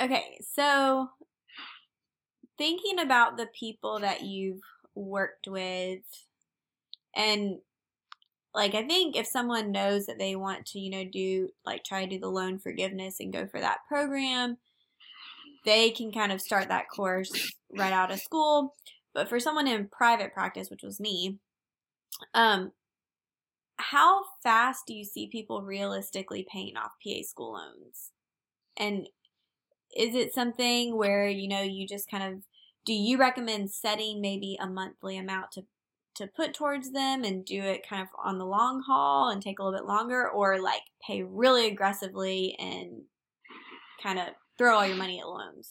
okay, 0.01 0.39
so 0.55 1.11
thinking 2.57 2.99
about 2.99 3.37
the 3.37 3.47
people 3.47 4.01
that 4.01 4.23
you've 4.23 4.61
worked 4.95 5.49
with 5.49 6.03
and 7.17 7.59
like 8.55 8.75
I 8.75 8.87
think 8.87 9.17
if 9.17 9.27
someone 9.27 9.73
knows 9.73 10.07
that 10.07 10.19
they 10.19 10.37
want 10.37 10.67
to, 10.67 10.79
you 10.79 10.91
know, 10.91 11.05
do 11.05 11.49
like 11.67 11.83
try 11.85 12.05
to 12.05 12.11
do 12.11 12.21
the 12.21 12.29
loan 12.29 12.59
forgiveness 12.59 13.19
and 13.19 13.33
go 13.33 13.47
for 13.47 13.61
that 13.61 13.79
program, 13.89 14.59
they 15.65 15.91
can 15.91 16.13
kind 16.13 16.31
of 16.31 16.41
start 16.41 16.69
that 16.69 16.89
course 16.89 17.53
right 17.77 17.93
out 17.93 18.13
of 18.13 18.21
school. 18.21 18.75
But 19.13 19.29
for 19.29 19.41
someone 19.41 19.67
in 19.67 19.89
private 19.89 20.33
practice, 20.33 20.71
which 20.71 20.83
was 20.83 21.01
me, 21.01 21.39
um, 22.33 22.73
how 23.77 24.23
fast 24.43 24.85
do 24.87 24.95
you 24.95 25.05
see 25.05 25.29
people 25.29 25.63
realistically 25.63 26.47
paying 26.51 26.77
off 26.77 26.93
PA 27.05 27.23
school 27.23 27.55
loans? 27.55 28.11
And 28.77 29.09
is 29.97 30.15
it 30.15 30.35
something 30.35 30.97
where, 30.97 31.29
you 31.29 31.49
know, 31.49 31.63
you 31.63 31.87
just 31.87 32.11
kind 32.11 32.35
of 32.35 32.43
do 32.85 32.93
you 32.93 33.19
recommend 33.19 33.71
setting 33.71 34.21
maybe 34.21 34.59
a 34.61 34.67
monthly 34.67 35.17
amount 35.17 35.53
to 35.53 35.63
to 36.17 36.29
put 36.29 36.55
towards 36.55 36.93
them 36.93 37.25
and 37.25 37.45
do 37.45 37.61
it 37.61 37.89
kind 37.89 38.01
of 38.01 38.09
on 38.23 38.39
the 38.39 38.47
long 38.47 38.83
haul 38.87 39.31
and 39.31 39.43
take 39.43 39.59
a 39.59 39.65
little 39.65 39.77
bit 39.77 39.87
longer 39.87 40.29
or 40.31 40.61
like 40.61 40.83
pay 41.05 41.23
really 41.23 41.67
aggressively 41.67 42.55
and 42.59 43.03
kind 44.03 44.19
of 44.19 44.29
throw 44.57 44.77
all 44.77 44.87
your 44.87 44.97
money 44.97 45.19
at 45.19 45.27
loans 45.27 45.71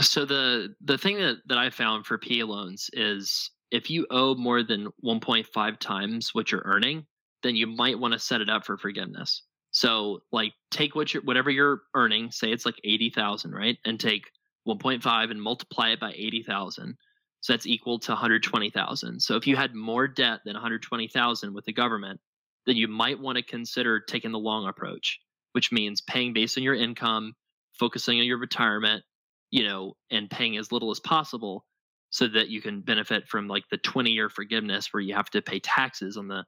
so 0.00 0.24
the 0.24 0.72
the 0.82 0.96
thing 0.96 1.16
that 1.16 1.38
that 1.46 1.58
i 1.58 1.68
found 1.70 2.06
for 2.06 2.18
pa 2.18 2.44
loans 2.44 2.88
is 2.92 3.50
if 3.70 3.90
you 3.90 4.06
owe 4.10 4.34
more 4.34 4.62
than 4.62 4.88
1.5 5.04 5.78
times 5.78 6.30
what 6.32 6.50
you're 6.50 6.62
earning 6.64 7.06
then 7.42 7.56
you 7.56 7.66
might 7.66 7.98
want 7.98 8.12
to 8.12 8.18
set 8.18 8.40
it 8.40 8.50
up 8.50 8.64
for 8.64 8.76
forgiveness 8.76 9.42
so 9.70 10.20
like 10.32 10.52
take 10.70 10.94
what 10.94 11.14
you 11.14 11.20
whatever 11.20 11.50
you're 11.50 11.82
earning 11.94 12.30
say 12.30 12.50
it's 12.50 12.66
like 12.66 12.80
80000 12.84 13.52
right 13.52 13.78
and 13.84 13.98
take 13.98 14.24
1.5 14.66 15.30
and 15.30 15.42
multiply 15.42 15.90
it 15.90 16.00
by 16.00 16.12
80,000. 16.14 16.96
So 17.40 17.52
that's 17.52 17.66
equal 17.66 17.98
to 18.00 18.12
120,000. 18.12 19.20
So 19.20 19.36
if 19.36 19.46
you 19.46 19.56
had 19.56 19.74
more 19.74 20.06
debt 20.06 20.40
than 20.44 20.54
120,000 20.54 21.54
with 21.54 21.64
the 21.64 21.72
government, 21.72 22.20
then 22.66 22.76
you 22.76 22.88
might 22.88 23.18
want 23.18 23.36
to 23.36 23.42
consider 23.42 24.00
taking 24.00 24.32
the 24.32 24.38
long 24.38 24.68
approach, 24.68 25.18
which 25.52 25.72
means 25.72 26.02
paying 26.02 26.34
based 26.34 26.58
on 26.58 26.64
your 26.64 26.74
income, 26.74 27.34
focusing 27.72 28.20
on 28.20 28.26
your 28.26 28.38
retirement, 28.38 29.02
you 29.50 29.64
know, 29.64 29.94
and 30.10 30.28
paying 30.28 30.58
as 30.58 30.70
little 30.70 30.90
as 30.90 31.00
possible 31.00 31.64
so 32.10 32.26
that 32.26 32.48
you 32.48 32.60
can 32.60 32.80
benefit 32.80 33.28
from 33.28 33.48
like 33.48 33.64
the 33.70 33.78
20 33.78 34.10
year 34.10 34.28
forgiveness 34.28 34.92
where 34.92 35.00
you 35.00 35.14
have 35.14 35.30
to 35.30 35.40
pay 35.40 35.60
taxes 35.60 36.16
on 36.16 36.28
the 36.28 36.44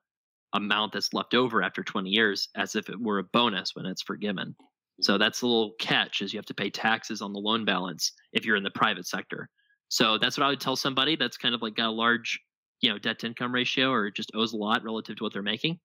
amount 0.52 0.92
that's 0.92 1.14
left 1.14 1.34
over 1.34 1.62
after 1.62 1.82
20 1.82 2.10
years 2.10 2.48
as 2.56 2.74
if 2.74 2.88
it 2.88 3.00
were 3.00 3.18
a 3.18 3.24
bonus 3.24 3.74
when 3.74 3.86
it's 3.86 4.02
forgiven. 4.02 4.54
So 5.00 5.14
mm-hmm. 5.14 5.22
that's 5.22 5.40
the 5.40 5.46
little 5.46 5.72
catch 5.78 6.20
is 6.20 6.32
you 6.32 6.38
have 6.38 6.46
to 6.46 6.54
pay 6.54 6.68
taxes 6.68 7.22
on 7.22 7.32
the 7.32 7.38
loan 7.38 7.64
balance 7.64 8.12
if 8.32 8.44
you're 8.44 8.56
in 8.56 8.62
the 8.62 8.70
private 8.70 9.06
sector. 9.06 9.48
So 9.88 10.18
that's 10.18 10.36
what 10.36 10.44
I 10.44 10.48
would 10.48 10.60
tell 10.60 10.76
somebody 10.76 11.16
that's 11.16 11.36
kind 11.36 11.54
of 11.54 11.62
like 11.62 11.76
got 11.76 11.88
a 11.88 11.92
large, 11.92 12.40
you 12.80 12.90
know, 12.90 12.98
debt 12.98 13.20
to 13.20 13.26
income 13.26 13.54
ratio 13.54 13.90
or 13.90 14.10
just 14.10 14.32
owes 14.34 14.52
a 14.52 14.56
lot 14.56 14.84
relative 14.84 15.16
to 15.16 15.24
what 15.24 15.32
they're 15.32 15.42
making. 15.42 15.78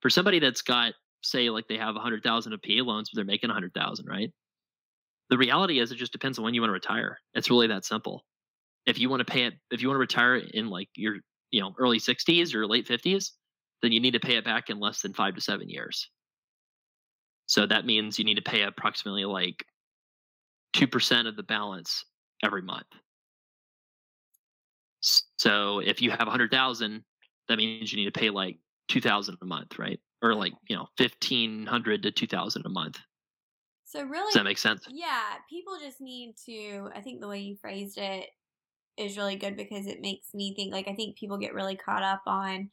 For 0.00 0.10
somebody 0.10 0.38
that's 0.38 0.62
got, 0.62 0.94
say, 1.22 1.50
like 1.50 1.68
they 1.68 1.76
have 1.76 1.96
a 1.96 2.00
hundred 2.00 2.22
thousand 2.22 2.52
of 2.52 2.62
PA 2.62 2.82
loans, 2.82 3.10
but 3.10 3.16
they're 3.16 3.24
making 3.24 3.50
a 3.50 3.52
hundred 3.52 3.74
thousand, 3.74 4.06
right? 4.06 4.30
The 5.30 5.38
reality 5.38 5.78
is 5.78 5.92
it 5.92 5.96
just 5.96 6.12
depends 6.12 6.38
on 6.38 6.44
when 6.44 6.54
you 6.54 6.60
want 6.60 6.70
to 6.70 6.74
retire. 6.74 7.18
It's 7.34 7.50
really 7.50 7.68
that 7.68 7.84
simple. 7.84 8.24
If 8.86 8.98
you 8.98 9.08
want 9.08 9.20
to 9.20 9.32
pay 9.32 9.44
it, 9.44 9.54
if 9.70 9.80
you 9.80 9.88
want 9.88 9.96
to 9.96 10.00
retire 10.00 10.36
in 10.36 10.68
like 10.68 10.88
your, 10.96 11.16
you 11.50 11.60
know, 11.60 11.74
early 11.78 11.98
60s 11.98 12.54
or 12.54 12.66
late 12.66 12.86
50s, 12.86 13.30
then 13.80 13.92
you 13.92 14.00
need 14.00 14.12
to 14.12 14.20
pay 14.20 14.36
it 14.36 14.44
back 14.44 14.70
in 14.70 14.80
less 14.80 15.02
than 15.02 15.14
five 15.14 15.34
to 15.34 15.40
seven 15.40 15.68
years. 15.68 16.10
So 17.46 17.66
that 17.66 17.84
means 17.84 18.18
you 18.18 18.24
need 18.24 18.36
to 18.36 18.42
pay 18.42 18.62
approximately 18.62 19.24
like 19.24 19.64
2% 20.74 21.28
of 21.28 21.36
the 21.36 21.42
balance 21.42 22.04
every 22.42 22.62
month. 22.62 22.86
So 25.00 25.80
if 25.80 26.00
you 26.00 26.10
have 26.10 26.20
100,000, 26.20 27.04
that 27.48 27.58
means 27.58 27.92
you 27.92 27.98
need 27.98 28.12
to 28.12 28.18
pay 28.18 28.30
like 28.30 28.58
2,000 28.88 29.36
a 29.42 29.44
month, 29.44 29.78
right? 29.78 30.00
Or 30.22 30.34
like, 30.34 30.52
you 30.68 30.76
know, 30.76 30.86
1,500 30.96 32.02
to 32.04 32.10
2,000 32.12 32.64
a 32.64 32.68
month. 32.68 32.98
So 33.84 34.04
really, 34.04 34.26
does 34.26 34.34
that 34.34 34.44
make 34.44 34.58
sense? 34.58 34.86
Yeah, 34.90 35.34
people 35.50 35.76
just 35.78 36.00
need 36.00 36.36
to. 36.46 36.88
I 36.94 37.00
think 37.00 37.20
the 37.20 37.28
way 37.28 37.40
you 37.40 37.56
phrased 37.56 37.98
it 37.98 38.30
is 38.96 39.16
really 39.16 39.36
good 39.36 39.56
because 39.56 39.86
it 39.86 40.00
makes 40.00 40.34
me 40.34 40.54
think. 40.54 40.72
Like 40.72 40.88
I 40.88 40.94
think 40.94 41.16
people 41.16 41.38
get 41.38 41.54
really 41.54 41.76
caught 41.76 42.02
up 42.02 42.22
on 42.26 42.70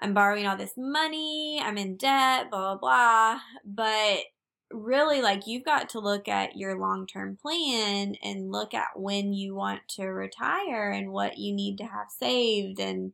I'm 0.00 0.14
borrowing 0.14 0.46
all 0.46 0.56
this 0.56 0.74
money, 0.76 1.60
I'm 1.62 1.76
in 1.76 1.96
debt, 1.96 2.50
blah, 2.50 2.76
blah, 2.76 2.78
blah. 2.78 3.40
But 3.64 4.24
really, 4.70 5.22
like, 5.22 5.46
you've 5.46 5.64
got 5.64 5.88
to 5.90 6.00
look 6.00 6.28
at 6.28 6.56
your 6.56 6.78
long 6.78 7.06
term 7.06 7.36
plan 7.40 8.14
and 8.22 8.52
look 8.52 8.74
at 8.74 8.88
when 8.96 9.32
you 9.32 9.54
want 9.54 9.80
to 9.96 10.06
retire 10.06 10.90
and 10.90 11.10
what 11.10 11.38
you 11.38 11.52
need 11.52 11.78
to 11.78 11.84
have 11.84 12.08
saved. 12.16 12.78
And 12.78 13.12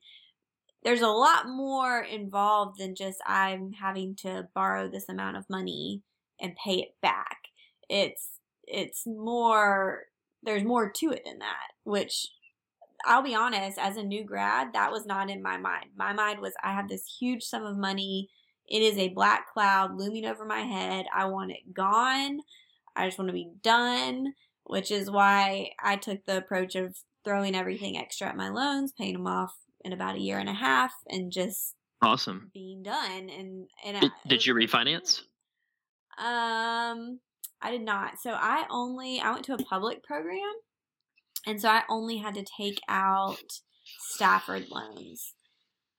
there's 0.83 1.00
a 1.00 1.09
lot 1.09 1.48
more 1.48 2.03
involved 2.03 2.79
than 2.79 2.94
just 2.94 3.18
I'm 3.27 3.72
having 3.72 4.14
to 4.16 4.48
borrow 4.55 4.88
this 4.88 5.09
amount 5.09 5.38
of 5.38 5.48
money 5.48 6.03
and 6.38 6.57
pay 6.62 6.81
it 6.81 6.94
back. 7.00 7.38
It's, 7.88 8.40
it's 8.64 9.07
more, 9.07 10.03
there's 10.44 10.64
more 10.64 10.90
to 10.90 11.11
it 11.11 11.22
than 11.24 11.38
that, 11.38 11.72
which 11.85 12.26
I'll 13.07 13.22
be 13.22 13.35
honest, 13.35 13.78
as 13.78 13.96
a 13.96 14.02
new 14.02 14.24
grad, 14.24 14.72
that 14.72 14.90
was 14.90 15.07
not 15.07 15.30
in 15.30 15.42
my 15.42 15.57
mind. 15.57 15.87
My 15.96 16.12
mind 16.12 16.40
was 16.40 16.54
I 16.62 16.72
have 16.72 16.88
this 16.88 17.16
huge 17.18 17.42
sum 17.42 17.64
of 17.64 17.76
money. 17.76 18.30
It 18.68 18.83
is 18.83 18.96
a 18.96 19.09
black 19.09 19.52
cloud 19.52 19.98
looming 19.98 20.24
over 20.24 20.44
my 20.44 20.61
head. 20.61 21.07
I 21.14 21.26
want 21.26 21.52
it 21.52 21.74
gone. 21.74 22.40
I 22.96 23.07
just 23.07 23.18
want 23.18 23.28
to 23.28 23.35
be 23.35 23.50
done, 23.62 24.35
which 24.64 24.90
is 24.90 25.11
why 25.11 25.70
I 25.83 25.96
took 25.96 26.24
the 26.24 26.38
approach 26.38 26.74
of 26.74 26.96
throwing 27.24 27.54
everything 27.54 27.96
extra 27.96 28.28
at 28.28 28.37
my 28.37 28.48
loans, 28.48 28.92
paying 28.92 29.14
them 29.14 29.26
off 29.26 29.54
in 29.85 29.92
about 29.92 30.16
a 30.16 30.20
year 30.20 30.38
and 30.38 30.48
a 30.48 30.54
half, 30.54 30.92
and 31.09 31.30
just 31.30 31.74
awesome 32.00 32.50
being 32.54 32.83
done. 32.83 33.28
And 33.28 33.68
and 33.85 34.00
did, 34.00 34.12
I, 34.12 34.28
did 34.28 34.46
you 34.46 34.54
refinance? 34.54 35.22
Um, 36.16 37.20
I 37.62 37.70
did 37.70 37.82
not. 37.82 38.18
So 38.20 38.32
I 38.32 38.66
only 38.70 39.20
I 39.20 39.32
went 39.32 39.44
to 39.46 39.54
a 39.54 39.58
public 39.58 40.02
program 40.02 40.52
and 41.46 41.60
so 41.60 41.68
I 41.68 41.82
only 41.88 42.18
had 42.18 42.34
to 42.34 42.44
take 42.44 42.80
out 42.88 43.60
Stafford 43.98 44.66
loans. 44.70 45.34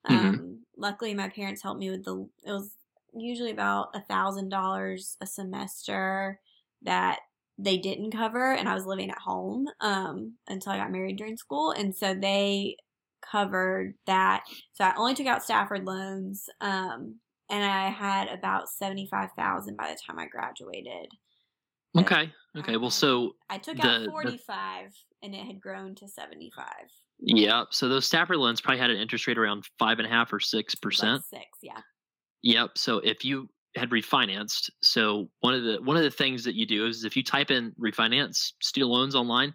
Mm-hmm. 0.07 0.27
Um, 0.27 0.59
luckily, 0.77 1.13
my 1.13 1.29
parents 1.29 1.61
helped 1.61 1.79
me 1.79 1.89
with 1.89 2.03
the. 2.03 2.27
It 2.45 2.51
was 2.51 2.71
usually 3.13 3.51
about 3.51 3.89
a 3.93 4.01
thousand 4.01 4.49
dollars 4.49 5.17
a 5.21 5.27
semester 5.27 6.39
that 6.81 7.19
they 7.57 7.77
didn't 7.77 8.11
cover, 8.11 8.53
and 8.53 8.67
I 8.67 8.73
was 8.73 8.85
living 8.85 9.09
at 9.11 9.17
home 9.19 9.67
um, 9.81 10.33
until 10.47 10.73
I 10.73 10.77
got 10.77 10.91
married 10.91 11.17
during 11.17 11.37
school, 11.37 11.71
and 11.71 11.95
so 11.95 12.13
they 12.13 12.77
covered 13.31 13.95
that. 14.07 14.43
So 14.73 14.83
I 14.83 14.93
only 14.97 15.13
took 15.13 15.27
out 15.27 15.43
Stafford 15.43 15.85
loans, 15.85 16.45
um, 16.61 17.19
and 17.49 17.63
I 17.63 17.89
had 17.89 18.29
about 18.29 18.69
seventy 18.69 19.07
five 19.09 19.29
thousand 19.37 19.77
by 19.77 19.89
the 19.89 19.99
time 20.05 20.19
I 20.19 20.27
graduated. 20.27 21.13
Okay. 21.97 22.31
Okay. 22.57 22.77
Well, 22.77 22.89
so 22.89 23.35
I 23.49 23.57
took 23.57 23.77
the- 23.77 23.87
out 23.87 24.01
the- 24.03 24.09
forty 24.09 24.37
five, 24.37 24.93
and 25.23 25.33
it 25.35 25.45
had 25.45 25.59
grown 25.59 25.95
to 25.95 26.07
seventy 26.07 26.51
five. 26.55 26.89
yeah. 27.19 27.63
So 27.71 27.87
those 27.89 28.05
Stafford 28.05 28.37
loans 28.37 28.61
probably 28.61 28.79
had 28.79 28.89
an 28.89 28.97
interest 28.97 29.27
rate 29.27 29.37
around 29.37 29.65
five 29.79 29.99
and 29.99 30.05
a 30.07 30.09
half 30.09 30.31
or 30.33 30.39
six 30.39 30.75
percent. 30.75 31.23
six, 31.25 31.45
yeah. 31.61 31.79
Yep. 32.43 32.77
So 32.77 32.97
if 32.99 33.23
you 33.25 33.49
had 33.75 33.89
refinanced, 33.89 34.69
so 34.81 35.29
one 35.41 35.53
of 35.53 35.63
the 35.63 35.81
one 35.81 35.97
of 35.97 36.03
the 36.03 36.11
things 36.11 36.43
that 36.45 36.55
you 36.55 36.65
do 36.65 36.85
is 36.85 37.03
if 37.03 37.15
you 37.17 37.23
type 37.23 37.51
in 37.51 37.73
refinance 37.79 38.53
student 38.61 38.91
loans 38.91 39.15
online, 39.15 39.53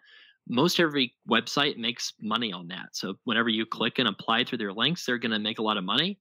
most 0.48 0.81
every 0.81 1.14
website 1.31 1.76
makes 1.76 2.12
money 2.20 2.53
on 2.53 2.66
that. 2.68 2.88
So 2.92 3.14
whenever 3.24 3.48
you 3.48 3.64
click 3.66 3.98
and 3.98 4.09
apply 4.09 4.44
through 4.44 4.59
their 4.59 4.72
links, 4.72 5.05
they're 5.07 5.18
going 5.18 5.31
to 5.33 5.38
make 5.38 5.59
a 5.59 5.62
lot 5.62 5.76
of 5.76 5.85
money. 5.85 6.18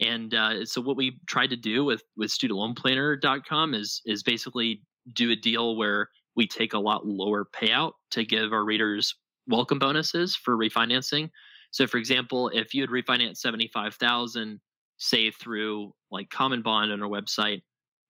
And 0.00 0.34
uh, 0.34 0.64
so 0.64 0.80
what 0.80 0.96
we 0.96 1.18
tried 1.26 1.50
to 1.50 1.56
do 1.56 1.84
with 1.84 2.02
with 2.16 2.30
studentloanplanner.com 2.30 3.74
is 3.74 4.00
is 4.06 4.22
basically 4.22 4.82
do 5.12 5.30
a 5.30 5.36
deal 5.36 5.76
where 5.76 6.08
we 6.36 6.46
take 6.46 6.74
a 6.74 6.78
lot 6.78 7.06
lower 7.06 7.44
payout 7.44 7.92
to 8.10 8.24
give 8.24 8.52
our 8.52 8.64
readers 8.64 9.14
welcome 9.46 9.78
bonuses 9.78 10.34
for 10.34 10.56
refinancing. 10.56 11.30
So 11.70 11.86
for 11.86 11.98
example, 11.98 12.50
if 12.52 12.74
you 12.74 12.82
had 12.82 12.90
refinanced 12.90 13.38
75,000 13.38 14.60
say 14.96 15.30
through 15.30 15.92
like 16.10 16.28
CommonBond 16.28 16.92
on 16.92 17.02
our 17.02 17.08
website, 17.08 17.62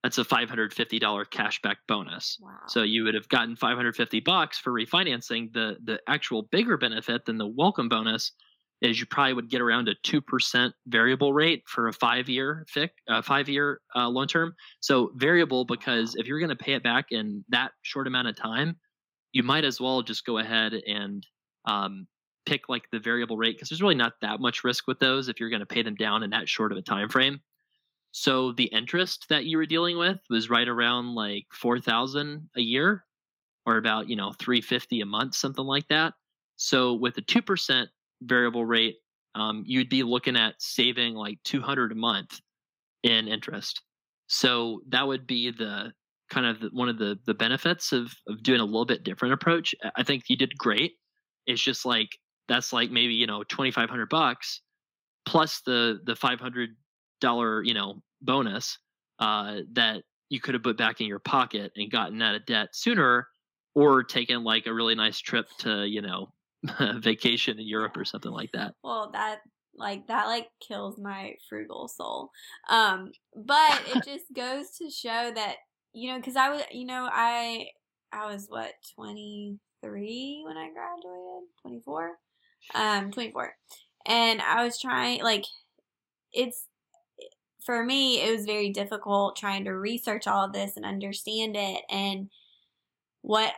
that's 0.02 0.18
a 0.18 0.24
$550 0.24 1.00
cashback 1.30 1.76
bonus. 1.88 2.38
Wow. 2.40 2.50
So 2.68 2.82
you 2.82 3.04
would 3.04 3.14
have 3.14 3.28
gotten 3.28 3.56
550 3.56 4.20
bucks 4.20 4.58
for 4.58 4.70
refinancing. 4.70 5.52
The 5.54 5.76
the 5.82 5.98
actual 6.06 6.42
bigger 6.42 6.76
benefit 6.76 7.24
than 7.24 7.38
the 7.38 7.46
welcome 7.46 7.88
bonus 7.88 8.32
is 8.84 9.00
you 9.00 9.06
probably 9.06 9.32
would 9.32 9.48
get 9.48 9.62
around 9.62 9.88
a 9.88 9.94
two 10.02 10.20
percent 10.20 10.74
variable 10.86 11.32
rate 11.32 11.62
for 11.66 11.88
a 11.88 11.92
five 11.92 12.28
year 12.28 12.66
fic, 12.72 12.90
uh, 13.08 13.22
five 13.22 13.48
year 13.48 13.80
uh, 13.96 14.08
loan 14.08 14.26
term. 14.28 14.54
So 14.80 15.10
variable 15.16 15.64
because 15.64 16.14
if 16.16 16.26
you're 16.26 16.38
going 16.38 16.50
to 16.50 16.56
pay 16.56 16.74
it 16.74 16.82
back 16.82 17.06
in 17.10 17.44
that 17.48 17.72
short 17.82 18.06
amount 18.06 18.28
of 18.28 18.36
time, 18.36 18.76
you 19.32 19.42
might 19.42 19.64
as 19.64 19.80
well 19.80 20.02
just 20.02 20.26
go 20.26 20.38
ahead 20.38 20.74
and 20.86 21.26
um, 21.64 22.06
pick 22.44 22.68
like 22.68 22.84
the 22.92 22.98
variable 23.00 23.38
rate 23.38 23.56
because 23.56 23.70
there's 23.70 23.82
really 23.82 23.94
not 23.94 24.12
that 24.20 24.38
much 24.38 24.64
risk 24.64 24.86
with 24.86 24.98
those 24.98 25.28
if 25.28 25.40
you're 25.40 25.50
going 25.50 25.60
to 25.60 25.66
pay 25.66 25.82
them 25.82 25.94
down 25.94 26.22
in 26.22 26.30
that 26.30 26.48
short 26.48 26.70
of 26.70 26.76
a 26.76 26.82
time 26.82 27.08
frame. 27.08 27.40
So 28.12 28.52
the 28.52 28.64
interest 28.64 29.26
that 29.30 29.46
you 29.46 29.56
were 29.56 29.66
dealing 29.66 29.96
with 29.96 30.18
was 30.28 30.50
right 30.50 30.68
around 30.68 31.14
like 31.14 31.46
four 31.52 31.80
thousand 31.80 32.50
a 32.54 32.60
year, 32.60 33.04
or 33.64 33.78
about 33.78 34.10
you 34.10 34.16
know 34.16 34.34
three 34.38 34.60
fifty 34.60 35.00
a 35.00 35.06
month, 35.06 35.34
something 35.34 35.64
like 35.64 35.88
that. 35.88 36.12
So 36.56 36.92
with 36.92 37.16
a 37.16 37.22
two 37.22 37.42
percent 37.42 37.88
variable 38.24 38.64
rate, 38.64 38.96
um, 39.34 39.64
you'd 39.66 39.88
be 39.88 40.02
looking 40.02 40.36
at 40.36 40.54
saving 40.58 41.14
like 41.14 41.38
two 41.44 41.60
hundred 41.60 41.92
a 41.92 41.96
month 41.96 42.40
in 43.02 43.28
interest. 43.28 43.82
So 44.26 44.80
that 44.88 45.06
would 45.06 45.26
be 45.26 45.50
the 45.50 45.92
kind 46.30 46.46
of 46.46 46.60
the, 46.60 46.68
one 46.72 46.88
of 46.88 46.98
the 46.98 47.18
the 47.26 47.34
benefits 47.34 47.92
of 47.92 48.12
of 48.28 48.42
doing 48.42 48.60
a 48.60 48.64
little 48.64 48.86
bit 48.86 49.04
different 49.04 49.34
approach. 49.34 49.74
I- 49.96 50.02
think 50.02 50.24
you 50.28 50.36
did 50.36 50.56
great. 50.58 50.92
It's 51.46 51.62
just 51.62 51.84
like 51.84 52.08
that's 52.48 52.72
like 52.72 52.90
maybe 52.90 53.14
you 53.14 53.26
know 53.26 53.44
twenty 53.44 53.70
five 53.70 53.90
hundred 53.90 54.08
bucks 54.08 54.62
plus 55.26 55.60
the 55.66 56.00
the 56.04 56.16
five 56.16 56.40
hundred 56.40 56.70
dollar 57.20 57.62
you 57.62 57.74
know 57.74 58.02
bonus 58.22 58.78
uh, 59.18 59.60
that 59.72 60.02
you 60.30 60.40
could 60.40 60.54
have 60.54 60.62
put 60.62 60.76
back 60.76 61.00
in 61.00 61.06
your 61.06 61.20
pocket 61.20 61.72
and 61.76 61.90
gotten 61.90 62.20
out 62.22 62.34
of 62.34 62.46
debt 62.46 62.68
sooner, 62.72 63.28
or 63.74 64.02
taken 64.02 64.44
like 64.44 64.66
a 64.66 64.74
really 64.74 64.94
nice 64.94 65.18
trip 65.18 65.46
to 65.58 65.84
you 65.86 66.02
know 66.02 66.32
vacation 67.00 67.58
in 67.58 67.66
Europe 67.66 67.96
or 67.96 68.04
something 68.04 68.32
like 68.32 68.52
that. 68.52 68.74
Well, 68.82 69.10
that 69.12 69.40
like 69.76 70.06
that 70.06 70.26
like 70.26 70.48
kills 70.66 70.98
my 70.98 71.34
frugal 71.48 71.88
soul. 71.88 72.30
Um, 72.68 73.12
but 73.34 73.82
it 73.94 74.04
just 74.04 74.26
goes 74.34 74.70
to 74.78 74.90
show 74.90 75.32
that 75.34 75.56
you 75.92 76.10
know, 76.10 76.18
because 76.18 76.36
I 76.36 76.50
was, 76.50 76.62
you 76.72 76.86
know, 76.86 77.08
I 77.10 77.68
I 78.12 78.26
was 78.26 78.46
what 78.48 78.72
twenty 78.94 79.58
three 79.82 80.42
when 80.44 80.56
I 80.56 80.70
graduated, 80.70 81.48
twenty 81.62 81.80
four, 81.84 82.12
um, 82.74 83.12
twenty 83.12 83.30
four, 83.30 83.54
and 84.04 84.42
I 84.42 84.64
was 84.64 84.80
trying 84.80 85.22
like 85.22 85.44
it's 86.32 86.66
for 87.64 87.84
me 87.84 88.20
it 88.20 88.30
was 88.36 88.44
very 88.44 88.70
difficult 88.70 89.36
trying 89.36 89.64
to 89.64 89.72
research 89.72 90.26
all 90.26 90.44
of 90.44 90.52
this 90.52 90.76
and 90.76 90.84
understand 90.84 91.56
it 91.56 91.82
and 91.88 92.28
what 93.22 93.54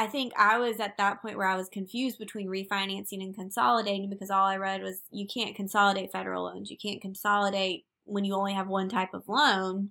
I 0.00 0.06
think 0.06 0.32
I 0.34 0.56
was 0.56 0.80
at 0.80 0.96
that 0.96 1.20
point 1.20 1.36
where 1.36 1.46
I 1.46 1.56
was 1.56 1.68
confused 1.68 2.18
between 2.18 2.48
refinancing 2.48 3.22
and 3.22 3.34
consolidating 3.34 4.08
because 4.08 4.30
all 4.30 4.46
I 4.46 4.56
read 4.56 4.82
was 4.82 5.02
you 5.10 5.26
can't 5.26 5.54
consolidate 5.54 6.10
federal 6.10 6.44
loans. 6.44 6.70
You 6.70 6.78
can't 6.78 7.02
consolidate 7.02 7.84
when 8.04 8.24
you 8.24 8.34
only 8.34 8.54
have 8.54 8.66
one 8.66 8.88
type 8.88 9.12
of 9.12 9.28
loan. 9.28 9.90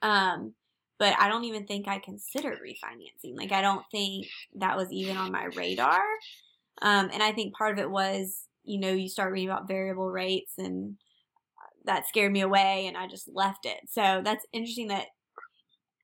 Um, 0.00 0.54
but 1.00 1.16
I 1.18 1.28
don't 1.28 1.42
even 1.42 1.66
think 1.66 1.88
I 1.88 1.98
considered 1.98 2.60
refinancing. 2.60 3.36
Like 3.36 3.50
I 3.50 3.62
don't 3.62 3.84
think 3.90 4.28
that 4.54 4.76
was 4.76 4.92
even 4.92 5.16
on 5.16 5.32
my 5.32 5.46
radar. 5.56 6.04
Um, 6.80 7.10
and 7.12 7.20
I 7.20 7.32
think 7.32 7.56
part 7.56 7.72
of 7.72 7.80
it 7.80 7.90
was, 7.90 8.44
you 8.62 8.78
know, 8.78 8.92
you 8.92 9.08
start 9.08 9.32
reading 9.32 9.50
about 9.50 9.66
variable 9.66 10.08
rates 10.08 10.52
and 10.56 10.98
that 11.84 12.06
scared 12.06 12.30
me 12.30 12.42
away 12.42 12.86
and 12.86 12.96
I 12.96 13.08
just 13.08 13.28
left 13.34 13.66
it. 13.66 13.80
So 13.88 14.22
that's 14.24 14.46
interesting 14.52 14.86
that 14.86 15.06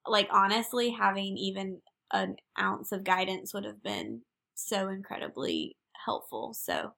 like 0.08 0.26
honestly 0.32 0.90
having 0.90 1.36
even 1.36 1.80
an 2.12 2.36
ounce 2.58 2.92
of 2.92 3.04
guidance 3.04 3.52
would 3.52 3.64
have 3.64 3.82
been 3.82 4.22
so 4.54 4.88
incredibly 4.88 5.76
helpful. 6.04 6.54
So 6.54 6.92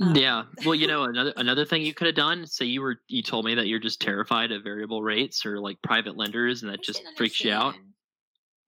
um, 0.00 0.16
yeah. 0.16 0.44
Well, 0.64 0.74
you 0.74 0.86
know, 0.86 1.04
another 1.08 1.32
another 1.36 1.64
thing 1.64 1.82
you 1.82 1.94
could 1.94 2.06
have 2.06 2.16
done. 2.16 2.46
Say 2.46 2.64
you 2.66 2.80
were 2.80 2.96
you 3.08 3.22
told 3.22 3.44
me 3.44 3.54
that 3.54 3.66
you're 3.66 3.78
just 3.78 4.00
terrified 4.00 4.52
of 4.52 4.62
variable 4.64 5.02
rates 5.02 5.44
or 5.44 5.60
like 5.60 5.80
private 5.82 6.16
lenders, 6.16 6.62
and 6.62 6.70
I 6.70 6.74
that 6.74 6.84
just 6.84 7.02
didn't 7.02 7.16
freaks 7.16 7.42
you 7.42 7.52
out. 7.52 7.74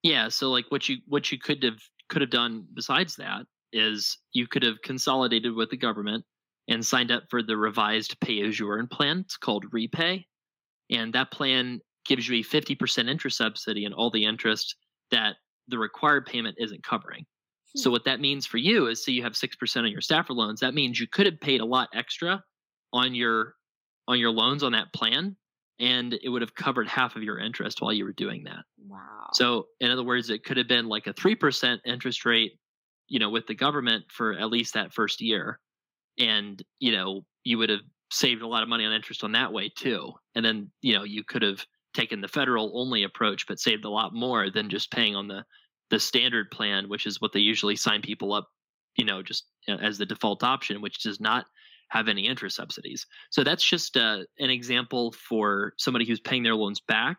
Yeah. 0.03 0.29
So 0.29 0.51
like 0.51 0.67
what 0.69 0.89
you 0.89 0.99
what 1.07 1.33
you 1.33 1.39
could 1.39 1.63
have 1.63 1.79
could 2.09 2.21
have 2.21 2.31
done 2.31 2.67
besides 2.75 3.17
that 3.17 3.47
is 3.73 4.19
you 4.33 4.47
could 4.47 4.63
have 4.63 4.83
consolidated 4.83 5.55
with 5.55 5.71
the 5.71 5.77
government 5.77 6.25
and 6.69 6.85
signed 6.85 7.11
up 7.11 7.25
for 7.31 7.43
the 7.43 7.57
revised 7.57 8.21
pay 8.21 8.43
as 8.43 8.59
you 8.59 8.69
earn 8.69 8.87
plan. 8.87 9.21
It's 9.21 9.37
called 9.37 9.65
REPAYE, 9.73 10.27
and 10.91 11.13
that 11.15 11.31
plan 11.31 11.81
gives 12.05 12.29
you 12.29 12.41
a 12.41 12.43
fifty 12.43 12.75
percent 12.75 13.09
interest 13.09 13.39
subsidy 13.39 13.85
and 13.87 13.95
all 13.95 14.11
the 14.11 14.25
interest 14.25 14.77
that 15.11 15.37
the 15.69 15.79
required 15.79 16.27
payment 16.27 16.57
isn't 16.59 16.83
covering. 16.83 17.25
So 17.77 17.91
hmm. 17.91 17.93
what 17.93 18.05
that 18.05 18.21
means 18.21 18.47
for 18.47 18.59
you 18.59 18.87
is, 18.87 19.05
say 19.05 19.13
you 19.13 19.23
have 19.23 19.37
six 19.37 19.57
percent 19.57 19.87
on 19.87 19.93
your 19.93 20.01
Stafford 20.01 20.37
loans. 20.37 20.61
That 20.61 20.75
means 20.75 21.01
you 21.01 21.09
could 21.09 21.27
have 21.27 21.41
paid 21.41 21.61
a 21.61 21.67
lot 21.67 21.89
extra 21.95 22.43
on 22.93 23.15
your 23.15 23.55
on 24.09 24.19
your 24.19 24.31
loans 24.31 24.63
on 24.63 24.73
that 24.73 24.93
plan, 24.93 25.37
and 25.79 26.19
it 26.23 26.29
would 26.29 26.43
have 26.43 26.55
covered 26.55 26.89
half 26.89 27.17
of 27.17 27.23
your 27.23 27.39
interest 27.39 27.81
while 27.81 27.93
you 27.93 28.05
were 28.05 28.13
doing 28.13 28.45
that. 28.45 28.65
Wow. 28.87 29.29
So 29.33 29.67
in 29.81 29.91
other 29.91 30.05
words, 30.05 30.31
it 30.31 30.45
could 30.45 30.57
have 30.57 30.69
been 30.69 30.87
like 30.87 31.07
a 31.07 31.13
three 31.13 31.35
percent 31.35 31.81
interest 31.87 32.25
rate, 32.25 32.53
you 33.09 33.19
know, 33.19 33.31
with 33.31 33.47
the 33.47 33.55
government 33.55 34.05
for 34.11 34.35
at 34.35 34.51
least 34.51 34.75
that 34.75 34.93
first 34.93 35.21
year, 35.21 35.59
and 36.19 36.63
you 36.79 36.93
know 36.93 37.25
you 37.45 37.59
would 37.59 37.71
have 37.71 37.81
saved 38.11 38.43
a 38.43 38.47
lot 38.47 38.63
of 38.63 38.69
money 38.69 38.85
on 38.85 38.93
interest 38.93 39.25
on 39.25 39.33
that 39.33 39.53
way 39.53 39.71
too. 39.75 40.13
And 40.35 40.45
then 40.45 40.71
you 40.83 40.95
know 40.95 41.05
you 41.05 41.25
could 41.25 41.43
have 41.43 41.65
taken 41.95 42.21
the 42.21 42.29
federal 42.29 42.79
only 42.79 43.03
approach, 43.03 43.47
but 43.47 43.61
saved 43.61 43.85
a 43.85 43.91
lot 43.91 44.15
more 44.15 44.51
than 44.51 44.71
just 44.71 44.91
paying 44.91 45.15
on 45.15 45.29
the 45.29 45.45
the 45.91 46.01
standard 46.01 46.51
plan, 46.51 46.89
which 46.89 47.07
is 47.07 47.21
what 47.21 47.33
they 47.33 47.41
usually 47.41 47.77
sign 47.77 48.01
people 48.01 48.33
up, 48.33 48.49
you 48.97 49.05
know, 49.05 49.23
just 49.23 49.45
uh, 49.69 49.75
as 49.75 49.99
the 49.99 50.07
default 50.07 50.43
option, 50.43 50.81
which 50.81 51.03
does 51.03 51.21
not 51.21 51.45
have 51.91 52.09
any 52.09 52.27
interest 52.27 52.57
subsidies. 52.57 53.07
So 53.31 53.45
that's 53.45 53.63
just 53.63 53.99
uh, 53.99 54.21
an 54.39 54.49
example 54.49 55.13
for 55.13 55.75
somebody 55.77 56.07
who's 56.07 56.21
paying 56.21 56.43
their 56.43 56.55
loans 56.55 56.81
back 56.81 57.19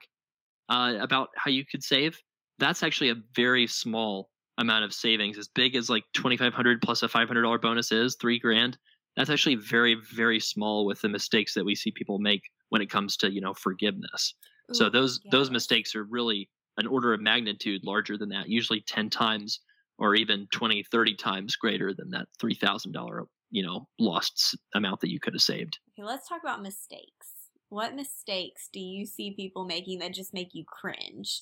uh, 0.69 0.95
about 0.99 1.29
how 1.35 1.51
you 1.51 1.63
could 1.63 1.83
save. 1.83 2.19
That's 2.57 2.81
actually 2.81 3.09
a 3.09 3.21
very 3.35 3.67
small 3.67 4.29
amount 4.57 4.85
of 4.85 4.93
savings, 4.93 5.37
as 5.37 5.47
big 5.47 5.75
as 5.75 5.89
like 5.89 6.03
twenty 6.13 6.37
five 6.37 6.53
hundred 6.53 6.81
plus 6.81 7.03
a 7.03 7.07
five 7.07 7.27
hundred 7.27 7.43
dollar 7.43 7.59
bonus 7.59 7.91
is 7.91 8.15
three 8.19 8.39
grand. 8.39 8.77
That's 9.15 9.29
actually 9.29 9.55
very 9.55 9.95
very 10.15 10.39
small 10.39 10.85
with 10.85 11.01
the 11.01 11.09
mistakes 11.09 11.53
that 11.53 11.65
we 11.65 11.75
see 11.75 11.91
people 11.91 12.17
make 12.17 12.41
when 12.69 12.81
it 12.81 12.89
comes 12.89 13.17
to 13.17 13.31
you 13.31 13.41
know 13.41 13.53
forgiveness. 13.53 14.33
So 14.71 14.89
those 14.89 15.19
those 15.31 15.51
mistakes 15.51 15.95
are 15.95 16.03
really 16.03 16.49
an 16.77 16.87
order 16.87 17.13
of 17.13 17.21
magnitude 17.21 17.83
larger 17.83 18.17
than 18.17 18.29
that, 18.29 18.49
usually 18.49 18.81
10 18.81 19.09
times 19.09 19.59
or 19.99 20.15
even 20.15 20.47
20, 20.51 20.83
30 20.83 21.15
times 21.15 21.55
greater 21.55 21.93
than 21.93 22.09
that 22.09 22.27
$3,000, 22.41 23.25
you 23.51 23.63
know, 23.63 23.87
lost 23.99 24.57
amount 24.73 25.01
that 25.01 25.11
you 25.11 25.19
could 25.19 25.33
have 25.33 25.41
saved. 25.41 25.77
Okay, 25.97 26.05
let's 26.05 26.27
talk 26.27 26.41
about 26.41 26.63
mistakes. 26.63 27.27
What 27.69 27.95
mistakes 27.95 28.69
do 28.71 28.79
you 28.79 29.05
see 29.05 29.35
people 29.35 29.65
making 29.65 29.99
that 29.99 30.13
just 30.13 30.33
make 30.33 30.49
you 30.53 30.63
cringe? 30.67 31.41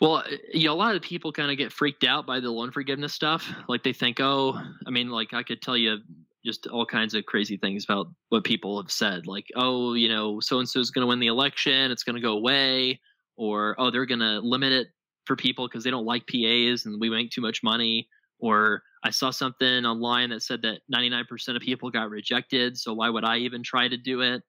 Well, 0.00 0.16
uh, 0.16 0.24
you 0.52 0.66
know, 0.66 0.72
a 0.72 0.74
lot 0.74 0.96
of 0.96 1.02
people 1.02 1.32
kind 1.32 1.50
of 1.50 1.58
get 1.58 1.72
freaked 1.72 2.04
out 2.04 2.26
by 2.26 2.40
the 2.40 2.50
loan 2.50 2.70
forgiveness 2.70 3.12
stuff. 3.12 3.52
Like 3.68 3.82
they 3.82 3.92
think, 3.92 4.18
oh, 4.20 4.60
I 4.86 4.90
mean, 4.90 5.10
like 5.10 5.34
I 5.34 5.42
could 5.42 5.60
tell 5.60 5.76
you 5.76 5.98
just 6.44 6.66
all 6.66 6.86
kinds 6.86 7.14
of 7.14 7.26
crazy 7.26 7.56
things 7.56 7.84
about 7.84 8.08
what 8.30 8.44
people 8.44 8.80
have 8.80 8.90
said. 8.90 9.26
Like, 9.26 9.46
oh, 9.56 9.94
you 9.94 10.08
know, 10.08 10.40
so 10.40 10.58
and 10.58 10.68
so 10.68 10.80
is 10.80 10.90
going 10.90 11.02
to 11.02 11.08
win 11.08 11.20
the 11.20 11.26
election, 11.26 11.90
it's 11.90 12.02
going 12.02 12.16
to 12.16 12.22
go 12.22 12.32
away, 12.32 13.00
or 13.36 13.74
oh, 13.78 13.90
they're 13.90 14.06
going 14.06 14.20
to 14.20 14.40
limit 14.40 14.72
it 14.72 14.88
for 15.26 15.36
people 15.36 15.68
because 15.68 15.84
they 15.84 15.90
don't 15.90 16.06
like 16.06 16.26
PAs 16.26 16.86
and 16.86 17.00
we 17.00 17.10
make 17.10 17.30
too 17.30 17.40
much 17.40 17.62
money. 17.62 18.08
Or 18.38 18.82
I 19.04 19.10
saw 19.10 19.30
something 19.30 19.84
online 19.84 20.30
that 20.30 20.42
said 20.42 20.62
that 20.62 20.80
99% 20.92 21.56
of 21.56 21.62
people 21.62 21.90
got 21.90 22.08
rejected, 22.08 22.78
so 22.78 22.94
why 22.94 23.10
would 23.10 23.24
I 23.24 23.38
even 23.38 23.62
try 23.62 23.88
to 23.88 23.96
do 23.96 24.22
it? 24.22 24.42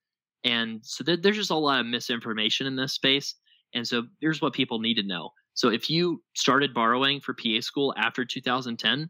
And 0.44 0.80
so 0.84 1.04
th- 1.04 1.22
there's 1.22 1.38
just 1.38 1.52
a 1.52 1.56
lot 1.56 1.82
of 1.82 1.86
misinformation 1.86 2.68
in 2.68 2.76
this 2.76 2.94
space. 2.94 3.36
And 3.74 3.88
so 3.88 4.04
here's 4.20 4.42
what 4.42 4.54
people 4.54 4.80
need 4.80 4.96
to 4.96 5.04
know. 5.04 5.32
So 5.54 5.70
if 5.70 5.90
you 5.90 6.24
started 6.36 6.74
borrowing 6.74 7.20
for 7.20 7.34
PA 7.34 7.60
school 7.60 7.94
after 7.98 8.26
2010, 8.26 9.10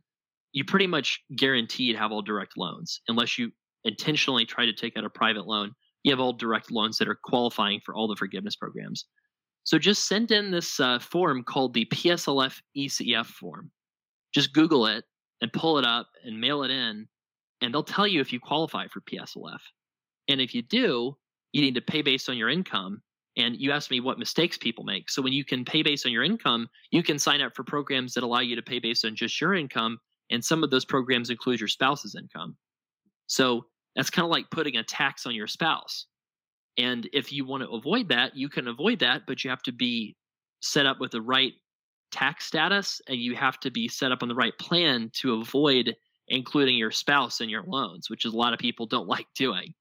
you 0.53 0.65
pretty 0.65 0.87
much 0.87 1.21
guaranteed 1.35 1.95
have 1.95 2.11
all 2.11 2.21
direct 2.21 2.57
loans 2.57 3.01
unless 3.07 3.37
you 3.37 3.51
intentionally 3.83 4.45
try 4.45 4.65
to 4.65 4.73
take 4.73 4.97
out 4.97 5.05
a 5.05 5.09
private 5.09 5.47
loan. 5.47 5.71
You 6.03 6.11
have 6.11 6.19
all 6.19 6.33
direct 6.33 6.71
loans 6.71 6.97
that 6.97 7.07
are 7.07 7.19
qualifying 7.23 7.79
for 7.85 7.95
all 7.95 8.07
the 8.07 8.15
forgiveness 8.15 8.55
programs. 8.55 9.05
So 9.63 9.77
just 9.77 10.07
send 10.07 10.31
in 10.31 10.51
this 10.51 10.79
uh, 10.79 10.99
form 10.99 11.43
called 11.43 11.73
the 11.73 11.85
PSLF 11.85 12.59
ECF 12.75 13.27
form. 13.27 13.71
Just 14.33 14.53
Google 14.53 14.87
it 14.87 15.05
and 15.41 15.53
pull 15.53 15.77
it 15.77 15.85
up 15.85 16.07
and 16.23 16.39
mail 16.39 16.63
it 16.63 16.71
in, 16.71 17.07
and 17.61 17.73
they'll 17.73 17.83
tell 17.83 18.07
you 18.07 18.21
if 18.21 18.33
you 18.33 18.39
qualify 18.39 18.87
for 18.87 19.01
PSLF. 19.01 19.59
And 20.27 20.41
if 20.41 20.55
you 20.55 20.61
do, 20.61 21.15
you 21.51 21.61
need 21.61 21.75
to 21.75 21.81
pay 21.81 22.01
based 22.01 22.29
on 22.29 22.37
your 22.37 22.49
income. 22.49 23.01
And 23.37 23.55
you 23.57 23.71
asked 23.71 23.91
me 23.91 23.99
what 23.99 24.19
mistakes 24.19 24.57
people 24.57 24.83
make. 24.83 25.09
So 25.09 25.21
when 25.21 25.33
you 25.33 25.45
can 25.45 25.63
pay 25.63 25.83
based 25.83 26.05
on 26.05 26.11
your 26.11 26.23
income, 26.23 26.67
you 26.91 27.01
can 27.01 27.17
sign 27.17 27.41
up 27.41 27.55
for 27.55 27.63
programs 27.63 28.13
that 28.13 28.23
allow 28.23 28.39
you 28.39 28.55
to 28.55 28.61
pay 28.61 28.79
based 28.79 29.05
on 29.05 29.15
just 29.15 29.39
your 29.39 29.53
income. 29.53 29.99
And 30.31 30.43
some 30.43 30.63
of 30.63 30.71
those 30.71 30.85
programs 30.85 31.29
include 31.29 31.59
your 31.59 31.67
spouse's 31.67 32.15
income. 32.15 32.55
So 33.27 33.65
that's 33.95 34.09
kind 34.09 34.25
of 34.25 34.31
like 34.31 34.49
putting 34.49 34.77
a 34.77 34.83
tax 34.83 35.25
on 35.25 35.35
your 35.35 35.47
spouse. 35.47 36.07
And 36.77 37.07
if 37.13 37.31
you 37.33 37.45
want 37.45 37.63
to 37.63 37.69
avoid 37.69 38.09
that, 38.09 38.35
you 38.35 38.49
can 38.49 38.67
avoid 38.67 38.99
that, 38.99 39.23
but 39.27 39.43
you 39.43 39.49
have 39.49 39.63
to 39.63 39.71
be 39.71 40.15
set 40.61 40.85
up 40.85 40.99
with 40.99 41.11
the 41.11 41.21
right 41.21 41.53
tax 42.11 42.45
status 42.45 43.01
and 43.07 43.17
you 43.17 43.35
have 43.35 43.59
to 43.61 43.71
be 43.71 43.87
set 43.87 44.11
up 44.11 44.21
on 44.21 44.29
the 44.29 44.35
right 44.35 44.57
plan 44.57 45.11
to 45.13 45.35
avoid 45.35 45.95
including 46.27 46.77
your 46.77 46.91
spouse 46.91 47.41
in 47.41 47.49
your 47.49 47.63
loans, 47.63 48.09
which 48.09 48.25
is 48.25 48.33
a 48.33 48.37
lot 48.37 48.53
of 48.53 48.59
people 48.59 48.85
don't 48.85 49.07
like 49.15 49.27
doing. 49.35 49.73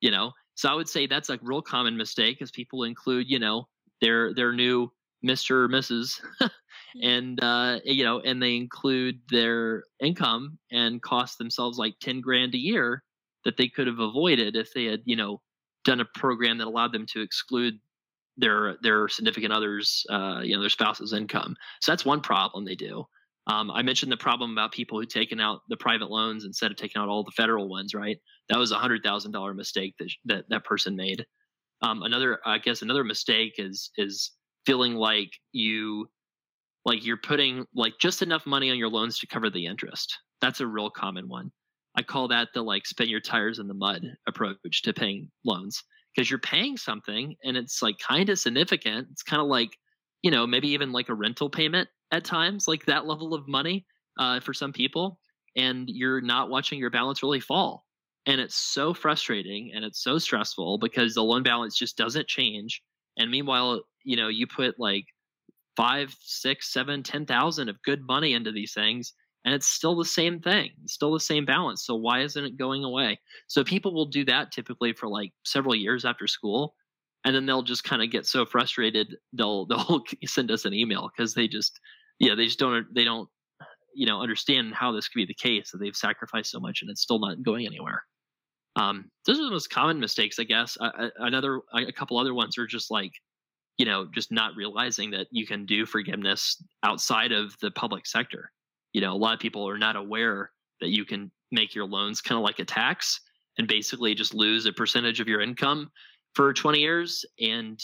You 0.00 0.10
know, 0.10 0.32
so 0.54 0.68
I 0.68 0.74
would 0.74 0.88
say 0.88 1.06
that's 1.06 1.30
a 1.30 1.38
real 1.42 1.62
common 1.62 1.96
mistake 1.96 2.42
is 2.42 2.50
people 2.50 2.84
include, 2.84 3.30
you 3.30 3.38
know, 3.38 3.68
their 4.00 4.34
their 4.34 4.52
new 4.52 4.90
Mr. 5.24 5.52
or 5.52 5.68
Mrs. 5.68 6.20
and 7.00 7.42
uh, 7.42 7.78
you 7.84 8.04
know, 8.04 8.20
and 8.20 8.42
they 8.42 8.56
include 8.56 9.20
their 9.30 9.84
income 10.00 10.58
and 10.70 11.02
cost 11.02 11.38
themselves 11.38 11.78
like 11.78 11.94
ten 12.00 12.20
grand 12.20 12.54
a 12.54 12.58
year 12.58 13.02
that 13.44 13.56
they 13.56 13.68
could 13.68 13.86
have 13.86 13.98
avoided 13.98 14.56
if 14.56 14.72
they 14.72 14.84
had, 14.84 15.00
you 15.04 15.16
know, 15.16 15.40
done 15.84 16.00
a 16.00 16.04
program 16.14 16.58
that 16.58 16.66
allowed 16.66 16.92
them 16.92 17.06
to 17.06 17.20
exclude 17.20 17.74
their 18.36 18.76
their 18.82 19.08
significant 19.08 19.52
others, 19.52 20.04
uh, 20.10 20.40
you 20.42 20.54
know, 20.54 20.60
their 20.60 20.70
spouse's 20.70 21.12
income. 21.12 21.56
So 21.80 21.92
that's 21.92 22.04
one 22.04 22.20
problem 22.20 22.64
they 22.64 22.74
do. 22.74 23.04
Um, 23.48 23.70
I 23.72 23.82
mentioned 23.82 24.12
the 24.12 24.16
problem 24.16 24.52
about 24.52 24.72
people 24.72 25.00
who 25.00 25.06
taken 25.06 25.40
out 25.40 25.62
the 25.68 25.76
private 25.76 26.10
loans 26.10 26.44
instead 26.44 26.70
of 26.70 26.76
taking 26.76 27.02
out 27.02 27.08
all 27.08 27.24
the 27.24 27.32
federal 27.32 27.68
ones. 27.68 27.94
Right, 27.94 28.18
that 28.48 28.58
was 28.58 28.72
a 28.72 28.78
hundred 28.78 29.02
thousand 29.02 29.32
dollar 29.32 29.54
mistake 29.54 29.94
that, 29.98 30.10
that 30.26 30.44
that 30.48 30.64
person 30.64 30.96
made. 30.96 31.26
Um, 31.82 32.02
another, 32.02 32.38
I 32.46 32.58
guess, 32.58 32.82
another 32.82 33.04
mistake 33.04 33.54
is 33.58 33.90
is 33.96 34.32
feeling 34.64 34.94
like 34.94 35.30
you 35.50 36.08
like 36.84 37.04
you're 37.04 37.16
putting 37.16 37.66
like 37.74 37.94
just 38.00 38.22
enough 38.22 38.46
money 38.46 38.70
on 38.70 38.78
your 38.78 38.88
loans 38.88 39.18
to 39.18 39.26
cover 39.26 39.50
the 39.50 39.66
interest. 39.66 40.18
That's 40.40 40.60
a 40.60 40.66
real 40.66 40.90
common 40.90 41.28
one. 41.28 41.50
I 41.96 42.02
call 42.02 42.28
that 42.28 42.48
the 42.54 42.62
like 42.62 42.86
spin 42.86 43.08
your 43.08 43.20
tires 43.20 43.58
in 43.58 43.68
the 43.68 43.74
mud 43.74 44.02
approach 44.26 44.82
to 44.82 44.92
paying 44.92 45.30
loans 45.44 45.82
because 46.14 46.30
you're 46.30 46.38
paying 46.38 46.76
something 46.76 47.36
and 47.44 47.56
it's 47.56 47.82
like 47.82 47.98
kind 47.98 48.28
of 48.28 48.38
significant. 48.38 49.08
It's 49.12 49.22
kind 49.22 49.42
of 49.42 49.48
like, 49.48 49.70
you 50.22 50.30
know, 50.30 50.46
maybe 50.46 50.68
even 50.68 50.92
like 50.92 51.08
a 51.08 51.14
rental 51.14 51.50
payment 51.50 51.88
at 52.10 52.24
times, 52.24 52.66
like 52.66 52.86
that 52.86 53.06
level 53.06 53.34
of 53.34 53.46
money 53.48 53.86
uh, 54.18 54.40
for 54.40 54.54
some 54.54 54.72
people. 54.72 55.18
And 55.56 55.88
you're 55.88 56.20
not 56.20 56.48
watching 56.48 56.78
your 56.78 56.90
balance 56.90 57.22
really 57.22 57.40
fall. 57.40 57.84
And 58.24 58.40
it's 58.40 58.54
so 58.54 58.94
frustrating 58.94 59.72
and 59.74 59.84
it's 59.84 60.02
so 60.02 60.18
stressful 60.18 60.78
because 60.78 61.14
the 61.14 61.22
loan 61.22 61.42
balance 61.42 61.76
just 61.76 61.96
doesn't 61.96 62.28
change. 62.28 62.80
And 63.18 63.30
meanwhile, 63.30 63.82
you 64.04 64.16
know, 64.16 64.28
you 64.28 64.46
put 64.46 64.78
like 64.78 65.04
five, 65.76 66.14
six, 66.20 66.72
seven, 66.72 67.02
ten 67.02 67.26
thousand 67.26 67.68
of 67.68 67.82
good 67.82 68.02
money 68.06 68.32
into 68.34 68.52
these 68.52 68.72
things 68.74 69.14
and 69.44 69.54
it's 69.54 69.66
still 69.66 69.96
the 69.96 70.04
same 70.04 70.40
thing 70.40 70.70
it's 70.84 70.94
still 70.94 71.12
the 71.12 71.20
same 71.20 71.44
balance 71.44 71.84
so 71.84 71.94
why 71.94 72.20
isn't 72.22 72.44
it 72.44 72.58
going 72.58 72.84
away? 72.84 73.18
So 73.46 73.64
people 73.64 73.94
will 73.94 74.06
do 74.06 74.24
that 74.26 74.52
typically 74.52 74.92
for 74.92 75.08
like 75.08 75.32
several 75.44 75.74
years 75.74 76.04
after 76.04 76.26
school 76.26 76.74
and 77.24 77.34
then 77.34 77.46
they'll 77.46 77.62
just 77.62 77.84
kind 77.84 78.02
of 78.02 78.10
get 78.10 78.26
so 78.26 78.44
frustrated 78.44 79.16
they'll 79.32 79.66
they'll 79.70 80.02
send 80.26 80.50
us 80.50 80.64
an 80.64 80.74
email 80.74 81.10
because 81.14 81.34
they 81.34 81.48
just 81.48 81.78
yeah 82.18 82.34
they 82.34 82.46
just 82.46 82.58
don't 82.58 82.86
they 82.94 83.04
don't 83.04 83.28
you 83.94 84.06
know 84.06 84.20
understand 84.20 84.74
how 84.74 84.92
this 84.92 85.08
could 85.08 85.18
be 85.18 85.26
the 85.26 85.34
case 85.34 85.70
that 85.70 85.78
they've 85.78 85.96
sacrificed 85.96 86.50
so 86.50 86.60
much 86.60 86.80
and 86.82 86.90
it's 86.90 87.02
still 87.02 87.18
not 87.18 87.42
going 87.42 87.66
anywhere. 87.66 88.02
Um 88.76 89.10
those 89.26 89.38
are 89.38 89.44
the 89.44 89.50
most 89.50 89.70
common 89.70 90.00
mistakes 90.00 90.38
i 90.38 90.44
guess. 90.44 90.76
Uh, 90.80 91.08
another 91.18 91.60
a 91.74 91.92
couple 91.92 92.18
other 92.18 92.34
ones 92.34 92.56
are 92.58 92.66
just 92.66 92.90
like 92.90 93.12
you 93.78 93.86
know 93.86 94.06
just 94.12 94.30
not 94.30 94.56
realizing 94.56 95.10
that 95.10 95.26
you 95.30 95.46
can 95.46 95.66
do 95.66 95.86
forgiveness 95.86 96.62
outside 96.82 97.32
of 97.32 97.54
the 97.60 97.70
public 97.70 98.06
sector. 98.06 98.50
You 98.92 99.00
know 99.00 99.12
a 99.12 99.16
lot 99.16 99.34
of 99.34 99.40
people 99.40 99.68
are 99.68 99.78
not 99.78 99.96
aware 99.96 100.50
that 100.80 100.90
you 100.90 101.04
can 101.04 101.30
make 101.50 101.74
your 101.74 101.86
loans 101.86 102.20
kind 102.20 102.38
of 102.38 102.44
like 102.44 102.58
a 102.58 102.64
tax 102.64 103.20
and 103.58 103.68
basically 103.68 104.14
just 104.14 104.34
lose 104.34 104.66
a 104.66 104.72
percentage 104.72 105.20
of 105.20 105.28
your 105.28 105.40
income 105.40 105.90
for 106.34 106.52
20 106.52 106.78
years 106.80 107.24
and 107.38 107.78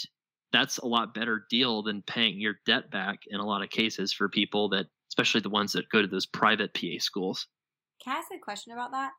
that's 0.53 0.79
a 0.79 0.87
lot 0.87 1.15
better 1.15 1.45
deal 1.51 1.83
than 1.83 2.03
paying 2.03 2.41
your 2.41 2.55
debt 2.65 2.91
back 2.91 3.19
in 3.29 3.39
a 3.41 3.47
lot 3.47 3.63
of 3.63 3.69
cases 3.69 4.13
for 4.13 4.29
people 4.29 4.69
that 4.71 4.87
especially 5.11 5.41
the 5.41 5.51
ones 5.51 5.73
that 5.73 5.89
go 5.91 6.01
to 6.01 6.09
those 6.09 6.27
private 6.27 6.73
pa 6.75 6.99
schools. 6.99 7.47
Can 8.03 8.15
i 8.15 8.19
ask 8.19 8.29
a 8.35 8.39
question 8.39 8.73
about 8.73 8.93
that? 8.93 9.11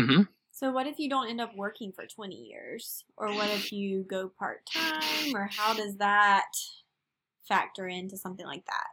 Mm-hmm. 0.00 0.22
So 0.52 0.70
what 0.70 0.86
if 0.86 0.98
you 0.98 1.08
don't 1.08 1.28
end 1.28 1.40
up 1.40 1.56
working 1.56 1.92
for 1.92 2.06
20 2.06 2.34
years 2.34 3.04
or 3.16 3.28
what 3.32 3.48
if 3.50 3.72
you 3.72 4.04
go 4.08 4.30
part-time 4.38 5.34
or 5.34 5.48
how 5.52 5.74
does 5.74 5.96
that 5.96 6.50
factor 7.46 7.86
into 7.88 8.16
something 8.16 8.46
like 8.46 8.64
that 8.66 8.88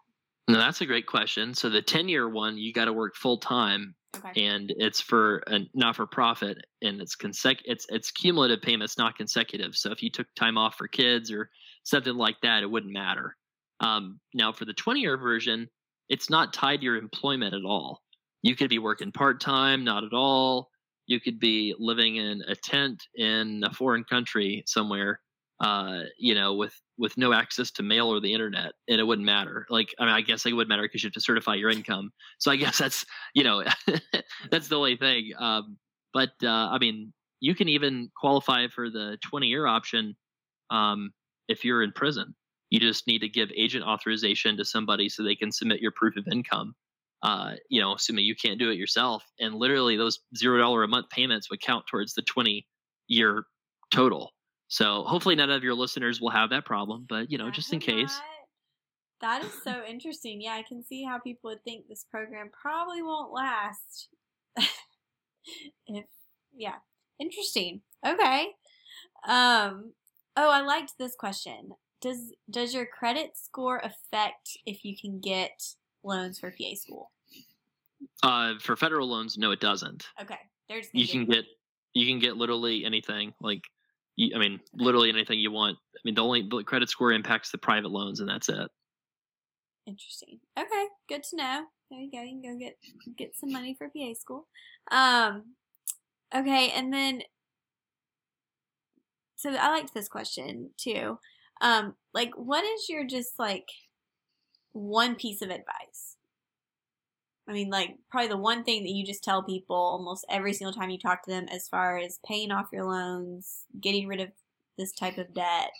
no, 0.48 0.60
that's 0.60 0.82
a 0.82 0.86
great 0.86 1.08
question. 1.08 1.54
So 1.54 1.70
the 1.70 1.82
10 1.82 2.08
year 2.08 2.30
one, 2.30 2.58
you 2.58 2.72
got 2.72 2.86
to 2.86 2.94
work 2.94 3.16
full 3.16 3.38
time 3.38 3.96
okay. 4.16 4.46
and 4.46 4.72
it's 4.78 5.02
for 5.02 5.44
a 5.48 5.62
not 5.74 5.96
for 5.96 6.06
profit 6.06 6.58
and 6.82 7.02
it's 7.02 7.16
consec 7.16 7.58
it's 7.66 7.88
it's 7.90 8.12
cumulative 8.12 8.62
payments, 8.62 8.98
not 8.98 9.18
consecutive. 9.18 9.76
So 9.76 9.92
if 9.92 10.04
you 10.04 10.12
took 10.12 10.28
time 10.36 10.58
off 10.58 10.76
for 10.76 10.88
kids 10.88 11.32
or 11.32 11.50
something 11.84 12.16
like 12.16 12.38
that, 12.44 12.62
it 12.62 12.70
wouldn't 12.70 12.94
matter. 12.94 13.36
Um, 13.80 14.20
now 14.34 14.52
for 14.52 14.66
the 14.66 14.74
20 14.74 15.00
year 15.00 15.18
version, 15.18 15.68
it's 16.10 16.30
not 16.30 16.54
tied 16.54 16.78
to 16.78 16.86
your 16.86 16.98
employment 16.98 17.56
at 17.56 17.66
all. 17.66 18.04
You 18.44 18.56
could 18.56 18.70
be 18.70 18.78
working 18.78 19.12
part 19.12 19.42
time, 19.42 19.84
not 19.84 20.04
at 20.04 20.14
all. 20.14 20.70
You 21.08 21.20
could 21.20 21.40
be 21.40 21.76
living 21.78 22.16
in 22.18 22.42
a 22.48 22.56
tent 22.56 23.04
in 23.16 23.64
a 23.64 23.74
foreign 23.74 24.04
country 24.04 24.64
somewhere, 24.66 25.20
uh, 25.60 26.02
you 26.18 26.36
know, 26.36 26.54
with 26.54 26.74
with 26.98 27.18
no 27.18 27.34
access 27.34 27.72
to 27.72 27.84
mail 27.84 28.08
or 28.08 28.20
the 28.20 28.34
internet 28.34 28.74
and 28.88 29.00
it 29.00 29.04
wouldn't 29.04 29.26
matter. 29.26 29.66
Like 29.70 29.90
i 30.00 30.06
mean 30.06 30.14
i 30.14 30.22
guess 30.22 30.46
it 30.46 30.54
would 30.54 30.68
matter 30.68 30.84
because 30.84 31.04
you 31.04 31.08
have 31.08 31.14
to 31.14 31.22
certify 31.22 31.56
your 31.56 31.70
income. 31.70 32.12
So 32.40 32.52
i 32.52 32.56
guess 32.56 32.78
that's 32.84 33.06
you 33.34 33.44
know 33.44 33.64
that's 34.52 34.68
the 34.68 34.78
only 34.78 34.98
thing. 34.98 35.32
Um, 35.38 35.78
but 36.14 36.32
uh, 36.44 36.70
i 36.72 36.78
mean 36.80 37.14
you 37.42 37.54
can 37.54 37.70
even 37.70 38.10
qualify 38.20 38.68
for 38.68 38.90
the 38.90 39.18
20 39.24 39.48
year 39.48 39.68
option 39.68 40.16
um, 40.72 41.12
if 41.48 41.64
you're 41.64 41.84
in 41.84 41.92
prison. 41.92 42.34
You 42.72 42.80
just 42.80 43.08
need 43.08 43.20
to 43.20 43.30
give 43.30 43.50
agent 43.56 43.86
authorization 43.86 44.58
to 44.58 44.66
somebody 44.66 45.10
so 45.10 45.24
they 45.24 45.36
can 45.36 45.52
submit 45.52 45.80
your 45.80 45.92
proof 45.92 46.18
of 46.18 46.28
income 46.32 46.74
uh, 47.26 47.56
you 47.70 47.82
know 47.82 47.94
assuming 47.94 48.26
you 48.26 48.36
can't 48.36 48.60
do 48.60 48.70
it 48.70 48.78
yourself 48.78 49.24
and 49.40 49.56
literally 49.56 49.98
those 49.98 50.20
zero 50.36 50.60
dollar 50.60 50.84
a 50.84 50.88
month 50.88 51.10
payments 51.10 51.50
would 51.50 51.62
count 51.62 51.86
towards 51.90 52.14
the 52.14 52.22
20 52.22 52.66
year 53.08 53.46
total 53.92 54.32
so 54.68 55.04
hopefully 55.04 55.36
none 55.36 55.52
of 55.52 55.64
your 55.64 55.76
listeners 55.76 56.20
will 56.20 56.32
have 56.32 56.50
that 56.50 56.66
problem, 56.66 57.06
but 57.08 57.32
you 57.32 57.38
know, 57.38 57.52
just 57.52 57.72
in 57.72 57.80
case. 57.80 58.20
That 59.22 59.44
is 59.44 59.54
so 59.64 59.84
interesting. 59.88 60.42
Yeah, 60.42 60.54
I 60.54 60.64
can 60.64 60.84
see 60.84 61.04
how 61.04 61.20
people 61.20 61.50
would 61.50 61.64
think 61.64 61.88
this 61.88 62.06
program 62.12 62.50
probably 62.52 63.02
won't 63.02 63.32
last. 63.32 64.10
if 65.88 66.06
yeah, 66.54 66.76
interesting. 67.20 67.82
Okay. 68.06 68.48
Um 69.28 69.94
oh, 70.36 70.50
I 70.50 70.62
liked 70.62 70.94
this 71.00 71.16
question. 71.18 71.72
Does 72.02 72.34
does 72.50 72.74
your 72.74 72.86
credit 72.86 73.32
score 73.36 73.78
affect 73.78 74.58
if 74.66 74.84
you 74.84 74.96
can 75.00 75.20
get 75.22 75.62
loans 76.04 76.40
for 76.40 76.52
PA 76.52 76.76
school? 76.76 77.12
Uh 78.24 78.54
for 78.60 78.76
federal 78.76 79.10
loans, 79.10 79.38
no 79.38 79.52
it 79.52 79.60
doesn't. 79.60 80.08
Okay. 80.22 80.40
There's 80.70 80.88
you 80.94 81.08
can 81.08 81.26
get 81.26 81.46
you 81.94 82.06
can 82.08 82.20
get 82.20 82.38
literally 82.38 82.86
anything 82.86 83.34
like 83.42 83.62
I 84.18 84.38
mean, 84.38 84.62
literally 84.74 85.10
anything 85.10 85.40
you 85.40 85.52
want. 85.52 85.78
I 85.94 86.00
mean, 86.06 86.16
the 86.16 86.24
only 86.24 86.48
the 86.50 86.64
credit 86.64 86.90
score 86.90 87.12
impacts 87.12 87.52
the 87.52 87.58
private 87.58 87.92
loans, 87.92 88.22
and 88.22 88.30
that's 88.30 88.48
it. 88.48 88.70
Interesting. 89.86 90.40
Okay, 90.58 90.88
good 91.10 91.24
to 91.24 91.36
know. 91.36 91.66
There 91.92 92.00
you 92.00 92.12
go. 92.12 92.22
You 92.22 92.42
can 92.42 92.54
go 92.54 92.58
get 92.58 92.78
get 93.18 93.36
some 93.36 93.52
money 93.52 93.76
for 93.78 93.90
PA 93.90 94.14
school. 94.14 94.48
Um, 94.90 95.56
okay, 96.34 96.72
and 96.72 96.94
then 96.94 97.24
so 99.36 99.52
I 99.52 99.70
liked 99.70 99.94
this 99.94 100.08
question 100.08 100.72
too. 100.78 101.20
Um, 101.62 101.96
like, 102.14 102.32
what 102.36 102.64
is 102.64 102.88
your 102.90 103.06
just 103.06 103.38
like 103.38 103.68
one 104.72 105.16
piece 105.16 105.42
of 105.42 105.50
advice 105.50 106.15
I 107.48 107.54
mean, 107.54 107.70
like 107.70 107.96
probably 108.10 108.30
the 108.30 108.38
one 108.38 108.64
thing 108.64 108.84
that 108.84 108.92
you 108.92 109.06
just 109.06 109.24
tell 109.24 109.44
people 109.44 109.76
almost 109.76 110.26
every 110.30 110.54
single 110.54 110.74
time 110.74 110.90
you 110.90 110.98
talk 110.98 111.24
to 111.24 111.32
them, 111.32 111.46
as 111.52 111.68
far 111.68 111.98
as 111.98 112.20
paying 112.26 112.52
off 112.52 112.70
your 112.74 112.86
loans, 112.86 113.66
getting 113.80 114.08
rid 114.08 114.20
of 114.20 114.30
this 114.78 114.92
type 114.92 115.18
of 115.18 115.34
debt. 115.34 115.72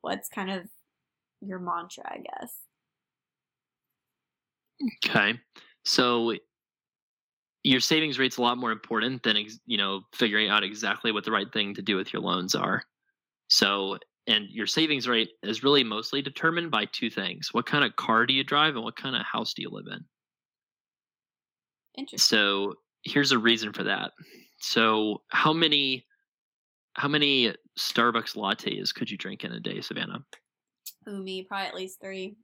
What's 0.00 0.28
kind 0.28 0.50
of 0.50 0.68
your 1.40 1.58
mantra, 1.58 2.04
I 2.06 2.18
guess? 2.18 2.52
Okay. 5.04 5.40
So 5.84 6.34
your 7.64 7.80
savings 7.80 8.18
rate's 8.18 8.36
a 8.36 8.42
lot 8.42 8.58
more 8.58 8.70
important 8.70 9.24
than 9.24 9.36
you 9.66 9.76
know 9.76 10.02
figuring 10.14 10.48
out 10.48 10.62
exactly 10.62 11.10
what 11.10 11.24
the 11.24 11.32
right 11.32 11.52
thing 11.52 11.74
to 11.74 11.82
do 11.82 11.96
with 11.96 12.12
your 12.12 12.22
loans 12.22 12.54
are. 12.54 12.82
So 13.48 13.98
and 14.28 14.48
your 14.50 14.66
savings 14.66 15.08
rate 15.08 15.30
is 15.42 15.62
really 15.62 15.84
mostly 15.84 16.22
determined 16.22 16.70
by 16.70 16.86
two 16.86 17.10
things. 17.10 17.48
What 17.52 17.66
kind 17.66 17.84
of 17.84 17.96
car 17.96 18.26
do 18.26 18.34
you 18.34 18.44
drive 18.44 18.74
and 18.74 18.84
what 18.84 18.96
kind 18.96 19.16
of 19.16 19.22
house 19.22 19.54
do 19.54 19.62
you 19.62 19.70
live 19.70 19.86
in? 19.90 20.04
Interesting. 21.96 22.18
So 22.18 22.74
here's 23.04 23.32
a 23.32 23.38
reason 23.38 23.72
for 23.72 23.84
that. 23.84 24.12
So 24.60 25.22
how 25.28 25.52
many 25.52 26.06
how 26.94 27.08
many 27.08 27.52
Starbucks 27.78 28.36
lattes 28.36 28.94
could 28.94 29.10
you 29.10 29.18
drink 29.18 29.44
in 29.44 29.52
a 29.52 29.60
day, 29.60 29.80
Savannah? 29.80 30.24
Ooh, 31.08 31.22
me 31.22 31.42
probably 31.42 31.66
at 31.68 31.74
least 31.74 32.00
three. 32.00 32.36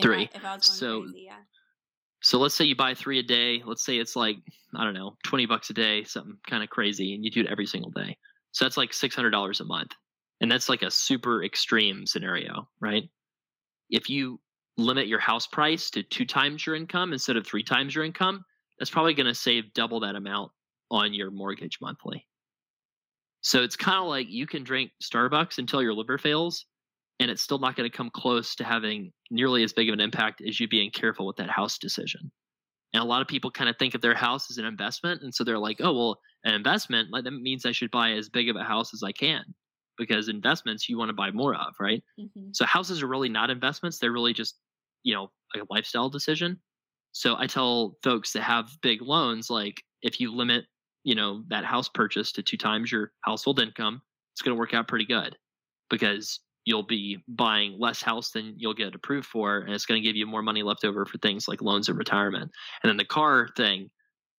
Three. 0.00 0.24
If 0.24 0.30
I, 0.34 0.38
if 0.38 0.44
I 0.44 0.54
was 0.56 0.66
going 0.68 0.78
So- 0.78 1.02
crazy, 1.02 1.24
yeah. 1.26 1.36
So 2.22 2.38
let's 2.38 2.54
say 2.54 2.64
you 2.64 2.74
buy 2.74 2.94
three 2.94 3.18
a 3.18 3.22
day. 3.22 3.62
Let's 3.66 3.84
say 3.84 3.98
it's 3.98 4.16
like 4.16 4.36
I 4.74 4.82
don't 4.82 4.94
know, 4.94 5.16
twenty 5.24 5.44
bucks 5.44 5.68
a 5.68 5.74
day, 5.74 6.04
something 6.04 6.38
kind 6.48 6.62
of 6.62 6.70
crazy, 6.70 7.14
and 7.14 7.22
you 7.22 7.30
do 7.30 7.40
it 7.40 7.48
every 7.48 7.66
single 7.66 7.90
day. 7.90 8.16
So 8.52 8.64
that's 8.64 8.78
like 8.78 8.94
six 8.94 9.14
hundred 9.14 9.30
dollars 9.30 9.60
a 9.60 9.64
month, 9.64 9.90
and 10.40 10.50
that's 10.50 10.70
like 10.70 10.80
a 10.82 10.90
super 10.90 11.44
extreme 11.44 12.06
scenario, 12.06 12.66
right? 12.80 13.04
If 13.90 14.08
you 14.08 14.40
limit 14.76 15.06
your 15.08 15.20
house 15.20 15.46
price 15.46 15.90
to 15.90 16.02
two 16.02 16.24
times 16.24 16.66
your 16.66 16.74
income 16.74 17.12
instead 17.12 17.36
of 17.36 17.46
three 17.46 17.62
times 17.62 17.94
your 17.94 18.04
income, 18.04 18.44
that's 18.78 18.90
probably 18.90 19.14
going 19.14 19.26
to 19.26 19.34
save 19.34 19.72
double 19.74 20.00
that 20.00 20.16
amount 20.16 20.52
on 20.90 21.14
your 21.14 21.30
mortgage 21.30 21.78
monthly. 21.80 22.26
So 23.42 23.62
it's 23.62 23.76
kind 23.76 23.98
of 23.98 24.06
like 24.08 24.28
you 24.30 24.46
can 24.46 24.64
drink 24.64 24.92
Starbucks 25.02 25.58
until 25.58 25.82
your 25.82 25.94
liver 25.94 26.18
fails, 26.18 26.64
and 27.20 27.30
it's 27.30 27.42
still 27.42 27.58
not 27.58 27.76
going 27.76 27.88
to 27.90 27.96
come 27.96 28.10
close 28.10 28.54
to 28.56 28.64
having 28.64 29.12
nearly 29.30 29.62
as 29.62 29.72
big 29.72 29.88
of 29.88 29.92
an 29.92 30.00
impact 30.00 30.40
as 30.40 30.58
you 30.60 30.68
being 30.68 30.90
careful 30.90 31.26
with 31.26 31.36
that 31.36 31.50
house 31.50 31.78
decision. 31.78 32.32
And 32.94 33.02
a 33.02 33.06
lot 33.06 33.22
of 33.22 33.28
people 33.28 33.50
kind 33.50 33.70
of 33.70 33.76
think 33.78 33.94
of 33.94 34.02
their 34.02 34.14
house 34.14 34.50
as 34.50 34.58
an 34.58 34.64
investment, 34.64 35.22
and 35.22 35.34
so 35.34 35.44
they're 35.44 35.58
like, 35.58 35.78
"Oh, 35.80 35.94
well, 35.94 36.20
an 36.44 36.54
investment 36.54 37.10
like 37.12 37.24
that 37.24 37.32
means 37.32 37.66
I 37.66 37.72
should 37.72 37.90
buy 37.90 38.12
as 38.12 38.28
big 38.30 38.48
of 38.48 38.56
a 38.56 38.64
house 38.64 38.94
as 38.94 39.02
I 39.02 39.12
can." 39.12 39.44
Because 39.98 40.28
investments 40.28 40.88
you 40.88 40.98
want 40.98 41.10
to 41.10 41.14
buy 41.14 41.30
more 41.30 41.54
of, 41.54 41.74
right? 41.80 42.02
hmm 42.18 42.54
So 42.54 42.64
houses 42.66 43.02
are 43.02 43.08
really 43.08 43.28
not 43.28 43.50
investments; 43.50 43.98
they're 43.98 44.12
really 44.12 44.32
just, 44.34 44.58
you 45.04 45.14
know, 45.14 45.30
a 45.54 45.60
lifestyle 45.70 46.08
decision. 46.08 46.58
So 47.12 47.36
I 47.38 47.46
tell 47.46 47.96
folks 48.02 48.32
that 48.32 48.42
have 48.42 48.70
big 48.82 49.00
loans, 49.00 49.48
like 49.48 49.82
if 50.02 50.18
you 50.18 50.34
limit, 50.34 50.64
you 51.04 51.14
know, 51.14 51.44
that 51.48 51.64
house 51.64 51.88
purchase 51.88 52.32
to 52.32 52.42
two 52.42 52.56
times 52.56 52.90
your 52.90 53.12
household 53.20 53.60
income, 53.60 54.02
it's 54.32 54.42
going 54.42 54.54
to 54.54 54.58
work 54.58 54.74
out 54.74 54.88
pretty 54.88 55.04
good 55.04 55.36
because 55.90 56.40
you'll 56.64 56.82
be 56.82 57.18
buying 57.28 57.78
less 57.78 58.02
house 58.02 58.30
than 58.30 58.54
you'll 58.56 58.74
get 58.74 58.94
approved 58.94 59.26
for, 59.26 59.58
and 59.58 59.72
it's 59.72 59.86
going 59.86 60.00
to 60.00 60.06
give 60.06 60.16
you 60.16 60.26
more 60.26 60.42
money 60.42 60.62
left 60.62 60.84
over 60.84 61.04
for 61.04 61.18
things 61.18 61.46
like 61.46 61.62
loans 61.62 61.88
and 61.88 61.98
retirement. 61.98 62.50
And 62.82 62.88
then 62.88 62.96
the 62.96 63.04
car 63.04 63.48
thing, 63.56 63.90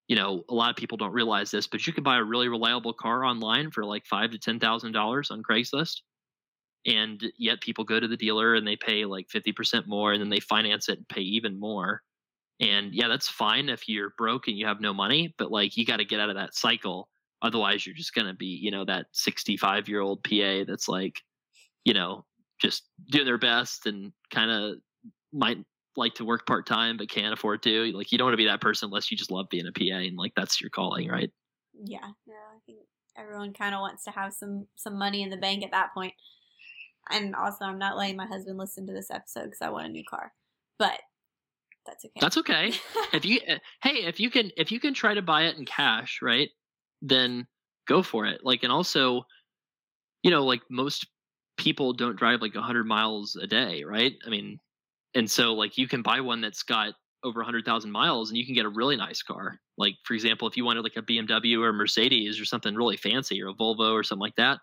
you 0.07 0.15
know, 0.15 0.43
a 0.49 0.53
lot 0.53 0.71
of 0.71 0.75
people 0.75 0.97
don't 0.97 1.13
realize 1.13 1.51
this, 1.51 1.67
but 1.67 1.85
you 1.85 1.93
can 1.93 2.03
buy 2.03 2.17
a 2.17 2.23
really 2.23 2.49
reliable 2.49 2.93
car 2.93 3.23
online 3.23 3.71
for 3.71 3.85
like 3.85 4.05
five 4.05 4.31
to 4.31 4.39
ten 4.39 4.59
thousand 4.59 4.91
dollars 4.91 5.31
on 5.31 5.43
Craigslist 5.43 6.01
and 6.85 7.23
yet 7.37 7.61
people 7.61 7.83
go 7.83 7.99
to 7.99 8.07
the 8.07 8.17
dealer 8.17 8.55
and 8.55 8.67
they 8.67 8.75
pay 8.75 9.05
like 9.05 9.27
50% 9.27 9.87
more 9.87 10.13
and 10.13 10.21
then 10.21 10.29
they 10.29 10.39
finance 10.39 10.87
it 10.89 10.99
and 10.99 11.07
pay 11.07 11.21
even 11.21 11.59
more. 11.59 12.01
And 12.59 12.93
yeah 12.93 13.07
that's 13.07 13.27
fine 13.27 13.69
if 13.69 13.89
you're 13.89 14.13
broke 14.17 14.47
and 14.47 14.57
you 14.57 14.65
have 14.65 14.79
no 14.79 14.93
money 14.93 15.35
but 15.37 15.51
like 15.51 15.75
you 15.75 15.85
got 15.85 15.97
to 15.97 16.05
get 16.05 16.19
out 16.19 16.29
of 16.29 16.35
that 16.35 16.55
cycle. 16.55 17.09
Otherwise 17.41 17.85
you're 17.85 17.95
just 17.95 18.13
going 18.13 18.27
to 18.27 18.33
be 18.33 18.45
you 18.45 18.71
know 18.71 18.85
that 18.85 19.07
65 19.11 19.89
year 19.89 20.01
old 20.01 20.23
pa 20.23 20.63
that's 20.65 20.87
like 20.87 21.19
you 21.83 21.93
know 21.93 22.25
just 22.61 22.83
doing 23.11 23.25
their 23.25 23.37
best 23.37 23.85
and 23.85 24.13
kind 24.31 24.51
of 24.51 24.75
might 25.33 25.57
like 25.97 26.15
to 26.15 26.25
work 26.25 26.45
part 26.47 26.65
time 26.65 26.97
but 26.97 27.09
can't 27.09 27.33
afford 27.33 27.61
to. 27.63 27.91
Like 27.91 28.11
you 28.11 28.17
don't 28.17 28.25
want 28.25 28.33
to 28.33 28.37
be 28.37 28.45
that 28.45 28.61
person 28.61 28.87
unless 28.87 29.11
you 29.11 29.17
just 29.17 29.31
love 29.31 29.47
being 29.49 29.67
a 29.67 29.71
pa 29.71 29.97
and 29.97 30.17
like 30.17 30.33
that's 30.35 30.61
your 30.61 30.69
calling 30.69 31.09
right? 31.09 31.31
Yeah, 31.83 32.07
no, 32.25 32.33
I 32.33 32.59
think 32.65 32.79
everyone 33.17 33.53
kind 33.53 33.75
of 33.75 33.81
wants 33.81 34.03
to 34.05 34.11
have 34.11 34.33
some 34.33 34.67
some 34.75 34.97
money 34.97 35.23
in 35.23 35.29
the 35.29 35.37
bank 35.37 35.63
at 35.63 35.71
that 35.71 35.93
point. 35.93 36.13
And 37.11 37.35
also, 37.35 37.65
I'm 37.65 37.77
not 37.77 37.97
letting 37.97 38.15
my 38.15 38.25
husband 38.25 38.57
listen 38.57 38.87
to 38.87 38.93
this 38.93 39.11
episode 39.11 39.45
because 39.45 39.61
I 39.61 39.69
want 39.69 39.87
a 39.87 39.89
new 39.89 40.03
car, 40.03 40.33
but 40.79 40.99
that's 41.85 42.05
okay. 42.05 42.19
that's 42.19 42.37
okay. 42.37 42.73
If 43.13 43.25
you 43.25 43.39
uh, 43.47 43.59
hey 43.81 44.05
if 44.05 44.19
you 44.19 44.29
can 44.29 44.51
if 44.57 44.71
you 44.71 44.79
can 44.79 44.93
try 44.93 45.13
to 45.13 45.21
buy 45.21 45.43
it 45.43 45.57
in 45.57 45.65
cash 45.65 46.19
right 46.21 46.49
then 47.01 47.47
go 47.87 48.01
for 48.01 48.25
it. 48.25 48.41
Like 48.43 48.63
and 48.63 48.71
also 48.71 49.23
you 50.23 50.31
know 50.31 50.43
like 50.45 50.61
most 50.69 51.07
people 51.57 51.93
don't 51.93 52.17
drive 52.17 52.41
like 52.41 52.55
100 52.55 52.85
miles 52.85 53.35
a 53.35 53.47
day 53.47 53.83
right? 53.83 54.13
I 54.25 54.29
mean 54.29 54.59
and 55.13 55.29
so 55.29 55.53
like 55.53 55.77
you 55.77 55.87
can 55.87 56.01
buy 56.01 56.21
one 56.21 56.41
that's 56.41 56.63
got 56.63 56.93
over 57.23 57.39
100,000 57.39 57.91
miles 57.91 58.29
and 58.29 58.37
you 58.37 58.45
can 58.45 58.53
get 58.53 58.65
a 58.65 58.69
really 58.69 58.95
nice 58.95 59.21
car. 59.21 59.59
Like 59.77 59.95
for 60.03 60.13
example 60.13 60.47
if 60.47 60.57
you 60.57 60.65
wanted 60.65 60.81
like 60.81 60.97
a 60.97 61.01
BMW 61.01 61.59
or 61.59 61.69
a 61.69 61.73
Mercedes 61.73 62.39
or 62.39 62.45
something 62.45 62.75
really 62.75 62.97
fancy 62.97 63.41
or 63.41 63.49
a 63.49 63.53
Volvo 63.53 63.93
or 63.93 64.03
something 64.03 64.21
like 64.21 64.35
that 64.37 64.59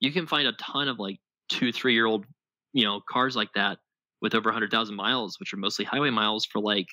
you 0.00 0.12
can 0.12 0.26
find 0.26 0.46
a 0.46 0.52
ton 0.52 0.88
of 0.88 0.98
like 0.98 1.18
2 1.48 1.72
3 1.72 1.94
year 1.94 2.06
old 2.06 2.26
you 2.72 2.84
know 2.84 3.00
cars 3.08 3.36
like 3.36 3.52
that 3.54 3.78
with 4.20 4.34
over 4.34 4.48
100,000 4.48 4.94
miles 4.94 5.38
which 5.38 5.52
are 5.52 5.58
mostly 5.58 5.84
highway 5.84 6.10
miles 6.10 6.46
for 6.46 6.60
like 6.60 6.86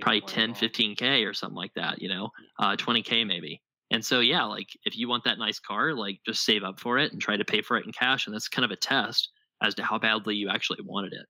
probably 0.00 0.20
10 0.20 0.54
15k 0.54 1.26
or 1.26 1.32
something 1.32 1.56
like 1.56 1.72
that 1.74 2.02
you 2.02 2.08
know 2.08 2.30
uh 2.58 2.76
20k 2.76 3.26
maybe. 3.26 3.62
And 3.92 4.04
so 4.04 4.20
yeah 4.20 4.44
like 4.44 4.68
if 4.84 4.96
you 4.96 5.08
want 5.08 5.24
that 5.24 5.38
nice 5.38 5.60
car 5.60 5.94
like 5.94 6.18
just 6.26 6.44
save 6.44 6.64
up 6.64 6.80
for 6.80 6.98
it 6.98 7.12
and 7.12 7.20
try 7.20 7.36
to 7.36 7.44
pay 7.44 7.62
for 7.62 7.76
it 7.76 7.86
in 7.86 7.92
cash 7.92 8.26
and 8.26 8.34
that's 8.34 8.48
kind 8.48 8.64
of 8.64 8.70
a 8.70 8.76
test 8.76 9.30
as 9.62 9.74
to 9.76 9.84
how 9.84 9.98
badly 9.98 10.34
you 10.34 10.48
actually 10.48 10.80
wanted 10.84 11.12
it 11.12 11.26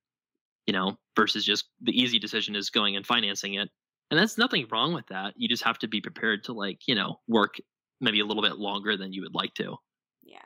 you 0.67 0.73
know 0.73 0.97
versus 1.15 1.45
just 1.45 1.67
the 1.83 1.93
easy 1.93 2.19
decision 2.19 2.55
is 2.55 2.71
going 2.71 2.97
and 2.97 3.07
financing 3.07 3.55
it. 3.55 3.69
And 4.11 4.21
that's 4.21 4.39
nothing 4.39 4.67
wrong 4.71 4.95
with 4.95 5.07
that. 5.09 5.35
You 5.37 5.49
just 5.49 5.65
have 5.65 5.79
to 5.79 5.89
be 5.89 6.01
prepared 6.01 6.45
to 6.45 6.53
like 6.53 6.81
you 6.87 6.95
know 6.95 7.17
work 7.29 7.55
maybe 8.01 8.21
a 8.21 8.27
little 8.27 8.43
bit 8.43 8.59
longer 8.59 8.97
than 8.97 9.13
you 9.13 9.23
would 9.23 9.35
like 9.35 9.55
to. 9.55 9.77
Yeah. 10.23 10.39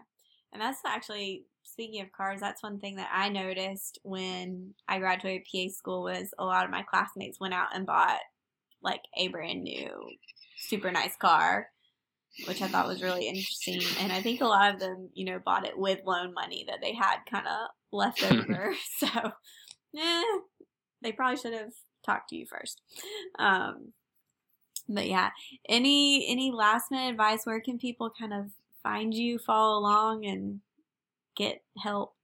And 0.53 0.63
that's 0.63 0.81
actually 0.87 1.47
speaking 1.81 2.03
of 2.03 2.13
cars, 2.13 2.41
that's 2.41 2.63
one 2.63 2.79
thing 2.79 2.97
that 2.97 3.09
I 3.11 3.31
noticed 3.31 3.99
when 4.03 4.75
I 4.87 4.99
graduated 4.99 5.47
PA 5.51 5.73
school 5.73 6.03
was 6.03 6.35
a 6.39 6.45
lot 6.45 6.67
of 6.67 6.71
my 6.71 6.83
classmates 6.83 7.41
went 7.41 7.55
out 7.55 7.69
and 7.75 7.87
bought 7.87 8.19
like 8.83 9.01
a 9.17 9.29
brand 9.29 9.63
new 9.63 9.89
super 10.59 10.91
nice 10.91 11.17
car, 11.17 11.69
which 12.47 12.61
I 12.61 12.69
thought 12.69 12.87
was 12.87 13.03
really 13.03 13.27
interesting. 13.27 13.81
And 13.99 14.13
I 14.13 14.21
think 14.21 14.43
a 14.43 14.47
lot 14.47 14.75
of 14.75 14.79
them, 14.79 15.09
you 15.15 15.25
know, 15.25 15.39
bought 15.43 15.67
it 15.67 15.79
with 15.79 16.01
loan 16.05 16.35
money 16.35 16.67
that 16.69 16.81
they 16.83 16.93
had 16.93 17.21
kind 17.31 17.47
of 17.47 17.69
left 17.93 18.23
over. 18.31 18.75
so, 18.99 19.09
eh, 19.99 20.23
they 21.01 21.13
probably 21.13 21.39
should 21.39 21.55
have 21.55 21.73
talked 22.05 22.29
to 22.29 22.37
you 22.37 22.45
first. 22.45 22.83
Um, 23.39 23.95
but 24.87 25.09
yeah, 25.09 25.31
any 25.67 26.31
any 26.31 26.51
last 26.51 26.91
minute 26.91 27.13
advice? 27.13 27.47
Where 27.47 27.61
can 27.61 27.79
people 27.79 28.11
kind 28.11 28.35
of 28.35 28.51
find 28.83 29.15
you, 29.15 29.39
follow 29.39 29.79
along, 29.79 30.27
and 30.27 30.61
get 31.37 31.63
help? 31.83 32.15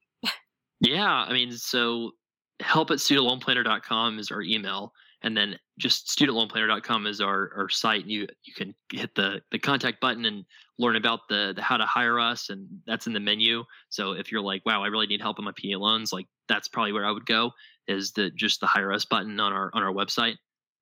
Yeah, 0.81 1.25
I 1.27 1.33
mean, 1.33 1.53
so 1.53 2.13
help 2.61 2.91
at 2.91 2.99
studentloanplanner.com 2.99 4.19
is 4.19 4.31
our 4.31 4.43
email, 4.43 4.93
and 5.23 5.37
then 5.37 5.59
just 5.79 6.09
studentloanplanner.com 6.09 7.07
is 7.07 7.21
our, 7.21 7.51
our 7.57 7.69
site. 7.69 8.03
And 8.03 8.11
you 8.11 8.27
you 8.45 8.53
can 8.55 8.75
hit 8.93 9.15
the 9.15 9.41
the 9.51 9.59
contact 9.59 10.01
button 10.01 10.27
and 10.27 10.45
learn 10.79 10.97
about 10.97 11.21
the, 11.29 11.55
the 11.57 11.63
how 11.63 11.77
to 11.77 11.87
hire 11.87 12.21
us, 12.21 12.51
and 12.51 12.69
that's 12.87 13.07
in 13.07 13.15
the 13.15 13.21
menu. 13.21 13.65
So 13.89 14.13
if 14.13 14.31
you're 14.31 14.43
like, 14.43 14.65
wow, 14.67 14.83
I 14.85 14.89
really 14.89 15.07
need 15.07 15.23
help 15.23 15.39
on 15.39 15.45
my 15.47 15.53
PA 15.53 15.79
loans, 15.79 16.13
like 16.13 16.27
that's 16.49 16.69
probably 16.69 16.93
where 16.93 17.07
I 17.07 17.11
would 17.11 17.27
go. 17.27 17.53
Is 17.89 18.13
the 18.13 18.31
just 18.31 18.61
the 18.61 18.67
hire 18.67 18.93
us 18.93 19.05
button 19.05 19.41
on 19.41 19.53
our 19.53 19.71
on 19.73 19.83
our 19.83 19.93
website. 19.93 20.37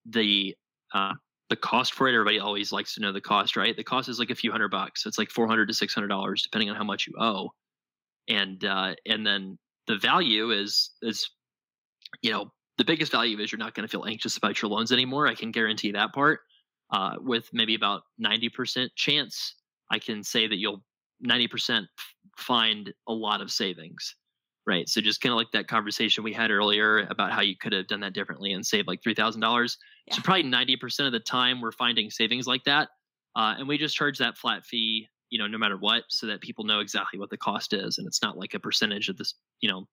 The 0.07 0.57
uh, 0.93 1.13
the 1.51 1.57
cost 1.57 1.95
for 1.95 2.09
it, 2.09 2.15
everybody 2.15 2.41
always 2.41 2.73
likes 2.73 2.95
to 2.95 3.01
know 3.01 3.13
the 3.13 3.21
cost, 3.21 3.57
right? 3.57 3.77
The 3.77 3.85
cost 3.85 4.09
is 4.09 4.19
like 4.19 4.31
a 4.31 4.35
few 4.35 4.51
hundred 4.51 4.71
bucks. 4.71 5.07
It's 5.07 5.19
like 5.19 5.31
four 5.31 5.47
hundred 5.47 5.67
to 5.67 5.75
six 5.75 5.95
hundred 5.95 6.09
dollars, 6.09 6.43
depending 6.43 6.69
on 6.69 6.77
how 6.77 6.85
much 6.85 7.07
you 7.07 7.15
owe. 7.21 7.51
And 8.29 8.65
uh, 8.65 8.95
and 9.07 9.27
then 9.27 9.59
the 9.87 9.99
value 9.99 10.51
is 10.51 10.91
is 11.03 11.29
you 12.23 12.31
know 12.33 12.53
the 12.79 12.85
biggest 12.85 13.13
value 13.13 13.39
is 13.39 13.53
you're 13.53 13.59
not 13.59 13.75
going 13.75 13.87
to 13.87 13.91
feel 13.91 14.05
anxious 14.07 14.37
about 14.37 14.61
your 14.61 14.71
loans 14.71 14.93
anymore 14.93 15.27
i 15.27 15.35
can 15.35 15.51
guarantee 15.51 15.93
that 15.93 16.13
part 16.13 16.41
uh, 16.93 17.15
with 17.19 17.49
maybe 17.53 17.75
about 17.75 18.03
90% 18.23 18.89
chance 18.97 19.55
i 19.91 19.99
can 19.99 20.23
say 20.23 20.47
that 20.47 20.57
you'll 20.57 20.83
90% 21.27 21.85
find 22.37 22.93
a 23.09 23.13
lot 23.13 23.41
of 23.41 23.51
savings 23.51 24.17
right 24.67 24.89
so 24.89 25.01
just 25.01 25.21
kind 25.21 25.33
of 25.33 25.37
like 25.37 25.51
that 25.53 25.69
conversation 25.69 26.25
we 26.25 26.33
had 26.33 26.51
earlier 26.51 27.01
about 27.11 27.33
how 27.33 27.41
you 27.41 27.55
could 27.61 27.73
have 27.73 27.87
done 27.87 28.01
that 28.01 28.15
differently 28.15 28.53
and 28.53 28.65
saved 28.67 28.89
like 28.89 29.01
$3000 29.03 29.77
Yeah. 30.07 30.15
so 30.15 30.23
probably 30.23 30.45
90% 30.45 31.07
of 31.07 31.13
the 31.13 31.21
time 31.21 31.61
we're 31.61 31.73
finding 31.73 32.11
savings 32.11 32.47
like 32.47 32.65
that 32.65 32.89
uh, 33.37 33.55
and 33.59 33.67
we 33.69 33.79
just 33.79 33.97
charge 33.97 34.19
that 34.19 34.37
flat 34.39 34.65
fee 34.65 35.09
you 35.35 35.41
know 35.41 35.49
no 35.49 35.59
matter 35.59 35.77
what 35.77 36.05
so 36.09 36.29
that 36.29 36.41
people 36.41 36.65
know 36.65 36.79
exactly 36.79 37.19
what 37.19 37.29
the 37.29 37.37
cost 37.37 37.73
is 37.73 37.99
and 37.99 38.07
it's 38.07 38.23
not 38.23 38.39
like 38.39 38.55
a 38.55 38.61
percentage 38.61 39.09
of 39.09 39.17
this 39.17 39.35
you 39.61 39.69
know 39.69 39.85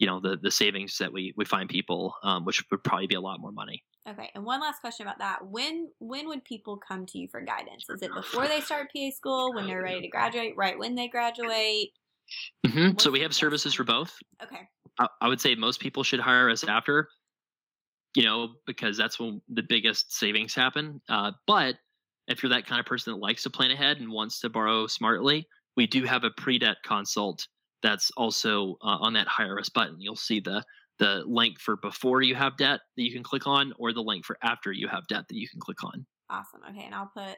you 0.00 0.06
know 0.06 0.18
the 0.18 0.36
the 0.42 0.50
savings 0.50 0.98
that 0.98 1.12
we 1.12 1.32
we 1.36 1.44
find 1.44 1.68
people 1.68 2.12
um, 2.24 2.44
which 2.44 2.60
would 2.72 2.82
probably 2.82 3.06
be 3.06 3.14
a 3.14 3.20
lot 3.20 3.38
more 3.38 3.52
money 3.52 3.84
Okay, 4.08 4.30
and 4.34 4.44
one 4.44 4.60
last 4.60 4.80
question 4.80 5.06
about 5.06 5.18
that. 5.18 5.46
When 5.46 5.90
when 5.98 6.26
would 6.28 6.42
people 6.42 6.78
come 6.78 7.04
to 7.04 7.18
you 7.18 7.28
for 7.30 7.42
guidance? 7.42 7.84
Is 7.90 8.00
it 8.00 8.10
before 8.14 8.48
they 8.48 8.62
start 8.62 8.90
PA 8.96 9.10
school, 9.14 9.54
when 9.54 9.66
they're 9.66 9.82
ready 9.82 10.00
to 10.00 10.08
graduate, 10.08 10.54
right 10.56 10.78
when 10.78 10.94
they 10.94 11.06
graduate? 11.06 11.90
hmm 12.66 12.92
So 12.98 13.10
we 13.10 13.20
have 13.20 13.34
services 13.34 13.74
for 13.74 13.84
both. 13.84 14.16
Okay. 14.42 14.62
I, 14.98 15.06
I 15.20 15.28
would 15.28 15.40
say 15.40 15.54
most 15.54 15.80
people 15.80 16.02
should 16.02 16.18
hire 16.18 16.48
us 16.48 16.64
after, 16.64 17.08
you 18.14 18.24
know, 18.24 18.54
because 18.66 18.96
that's 18.96 19.20
when 19.20 19.42
the 19.50 19.62
biggest 19.62 20.14
savings 20.14 20.54
happen. 20.54 21.02
Uh, 21.06 21.32
but 21.46 21.76
if 22.30 22.42
you're 22.42 22.50
that 22.50 22.66
kind 22.66 22.80
of 22.80 22.86
person 22.86 23.12
that 23.12 23.18
likes 23.18 23.42
to 23.42 23.50
plan 23.50 23.72
ahead 23.72 23.98
and 23.98 24.10
wants 24.10 24.40
to 24.40 24.48
borrow 24.48 24.86
smartly, 24.86 25.46
we 25.76 25.86
do 25.86 26.04
have 26.04 26.24
a 26.24 26.30
pre-debt 26.30 26.76
consult 26.84 27.46
that's 27.82 28.10
also 28.16 28.76
uh, 28.82 28.98
on 29.00 29.12
that 29.14 29.26
hire 29.26 29.58
us 29.58 29.68
button. 29.68 29.96
You'll 30.00 30.16
see 30.16 30.40
the 30.40 30.64
the 30.98 31.22
link 31.26 31.58
for 31.58 31.76
before 31.76 32.20
you 32.20 32.34
have 32.34 32.58
debt 32.58 32.80
that 32.96 33.02
you 33.02 33.10
can 33.12 33.22
click 33.22 33.46
on, 33.46 33.72
or 33.78 33.92
the 33.92 34.02
link 34.02 34.24
for 34.24 34.36
after 34.42 34.70
you 34.70 34.86
have 34.86 35.06
debt 35.08 35.24
that 35.28 35.36
you 35.36 35.48
can 35.48 35.58
click 35.58 35.82
on. 35.82 36.06
Awesome. 36.28 36.60
Okay, 36.70 36.84
and 36.84 36.94
I'll 36.94 37.10
put 37.14 37.36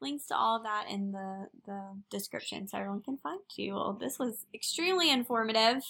links 0.00 0.26
to 0.28 0.36
all 0.36 0.56
of 0.56 0.64
that 0.64 0.86
in 0.90 1.12
the 1.12 1.46
the 1.66 1.80
description 2.10 2.66
so 2.66 2.78
everyone 2.78 3.02
can 3.02 3.18
find 3.18 3.40
you. 3.56 3.74
Well, 3.74 3.98
this 4.00 4.18
was 4.18 4.46
extremely 4.54 5.10
informative. 5.10 5.82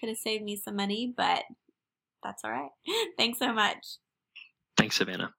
Could 0.00 0.08
have 0.08 0.18
saved 0.18 0.42
me 0.42 0.56
some 0.56 0.76
money, 0.76 1.12
but 1.14 1.44
that's 2.22 2.42
all 2.44 2.50
right. 2.50 2.70
Thanks 3.18 3.38
so 3.38 3.52
much. 3.52 3.98
Thanks, 4.76 4.96
Savannah. 4.96 5.34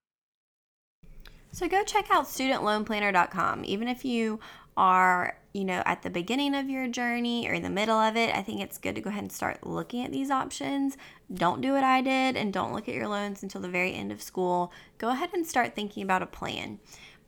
So 1.56 1.70
go 1.70 1.86
check 1.86 2.12
out 2.12 2.26
studentloanplanner.com. 2.26 3.64
Even 3.64 3.88
if 3.88 4.04
you 4.04 4.42
are, 4.76 5.38
you 5.54 5.64
know, 5.64 5.82
at 5.86 6.02
the 6.02 6.10
beginning 6.10 6.54
of 6.54 6.70
your 6.70 6.90
journey 6.90 7.48
or 7.48 7.54
in 7.54 7.64
the 7.64 7.70
middle 7.70 7.96
of 7.96 8.18
it, 8.18 8.36
I 8.36 8.42
think 8.42 8.60
it's 8.60 8.78
good 8.78 8.96
to 8.96 9.02
go 9.02 9.10
ahead 9.10 9.24
and 9.24 9.32
start 9.32 9.66
looking 9.66 10.04
at 10.04 10.12
these 10.12 10.30
options. 10.30 10.98
Don't 11.34 11.62
do 11.62 11.72
what 11.72 11.86
I 11.86 12.02
did 12.02 12.36
and 12.36 12.52
don't 12.52 12.74
look 12.74 12.90
at 12.90 12.94
your 12.94 13.08
loans 13.08 13.42
until 13.42 13.62
the 13.62 13.70
very 13.70 13.94
end 13.94 14.12
of 14.12 14.22
school. 14.22 14.74
Go 14.98 15.12
ahead 15.12 15.30
and 15.34 15.48
start 15.48 15.76
thinking 15.76 16.04
about 16.04 16.22
a 16.22 16.26
plan. 16.26 16.78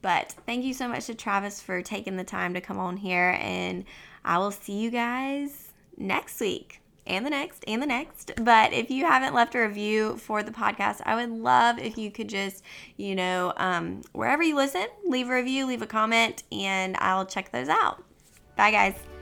But 0.02 0.36
thank 0.46 0.66
you 0.66 0.74
so 0.74 0.90
much 0.90 1.06
to 1.06 1.16
Travis 1.16 1.62
for 1.62 1.82
taking 1.82 2.18
the 2.18 2.26
time 2.26 2.54
to 2.54 2.60
come 2.60 2.80
on 2.80 2.98
here, 2.98 3.38
and 3.40 3.86
I 4.26 4.40
will 4.40 4.52
see 4.52 4.74
you 4.74 4.92
guys 4.92 5.72
next 5.96 6.42
week 6.42 6.82
and 7.08 7.26
the 7.26 7.30
next 7.30 7.64
and 7.68 7.82
the 7.82 7.88
next. 7.88 8.32
But 8.42 8.74
if 8.74 8.92
you 8.92 9.06
haven't 9.06 9.34
left 9.34 9.56
a 9.56 9.60
review 9.60 10.18
for 10.18 10.44
the 10.44 10.52
podcast, 10.52 11.02
I 11.06 11.16
would 11.16 11.32
love 11.32 11.80
if 11.80 11.98
you 11.98 12.12
could 12.12 12.30
just, 12.30 12.64
you 12.98 13.16
know, 13.16 13.54
um, 13.58 14.02
wherever 14.14 14.44
you 14.44 14.56
listen, 14.56 14.88
leave 15.06 15.30
a 15.30 15.34
review, 15.34 15.66
leave 15.66 15.82
a 15.82 15.88
comment, 15.88 16.44
and 16.52 16.96
I'll 17.00 17.26
check 17.26 17.52
those 17.52 17.70
out. 17.70 18.04
Bye, 18.56 18.72
guys. 18.72 19.17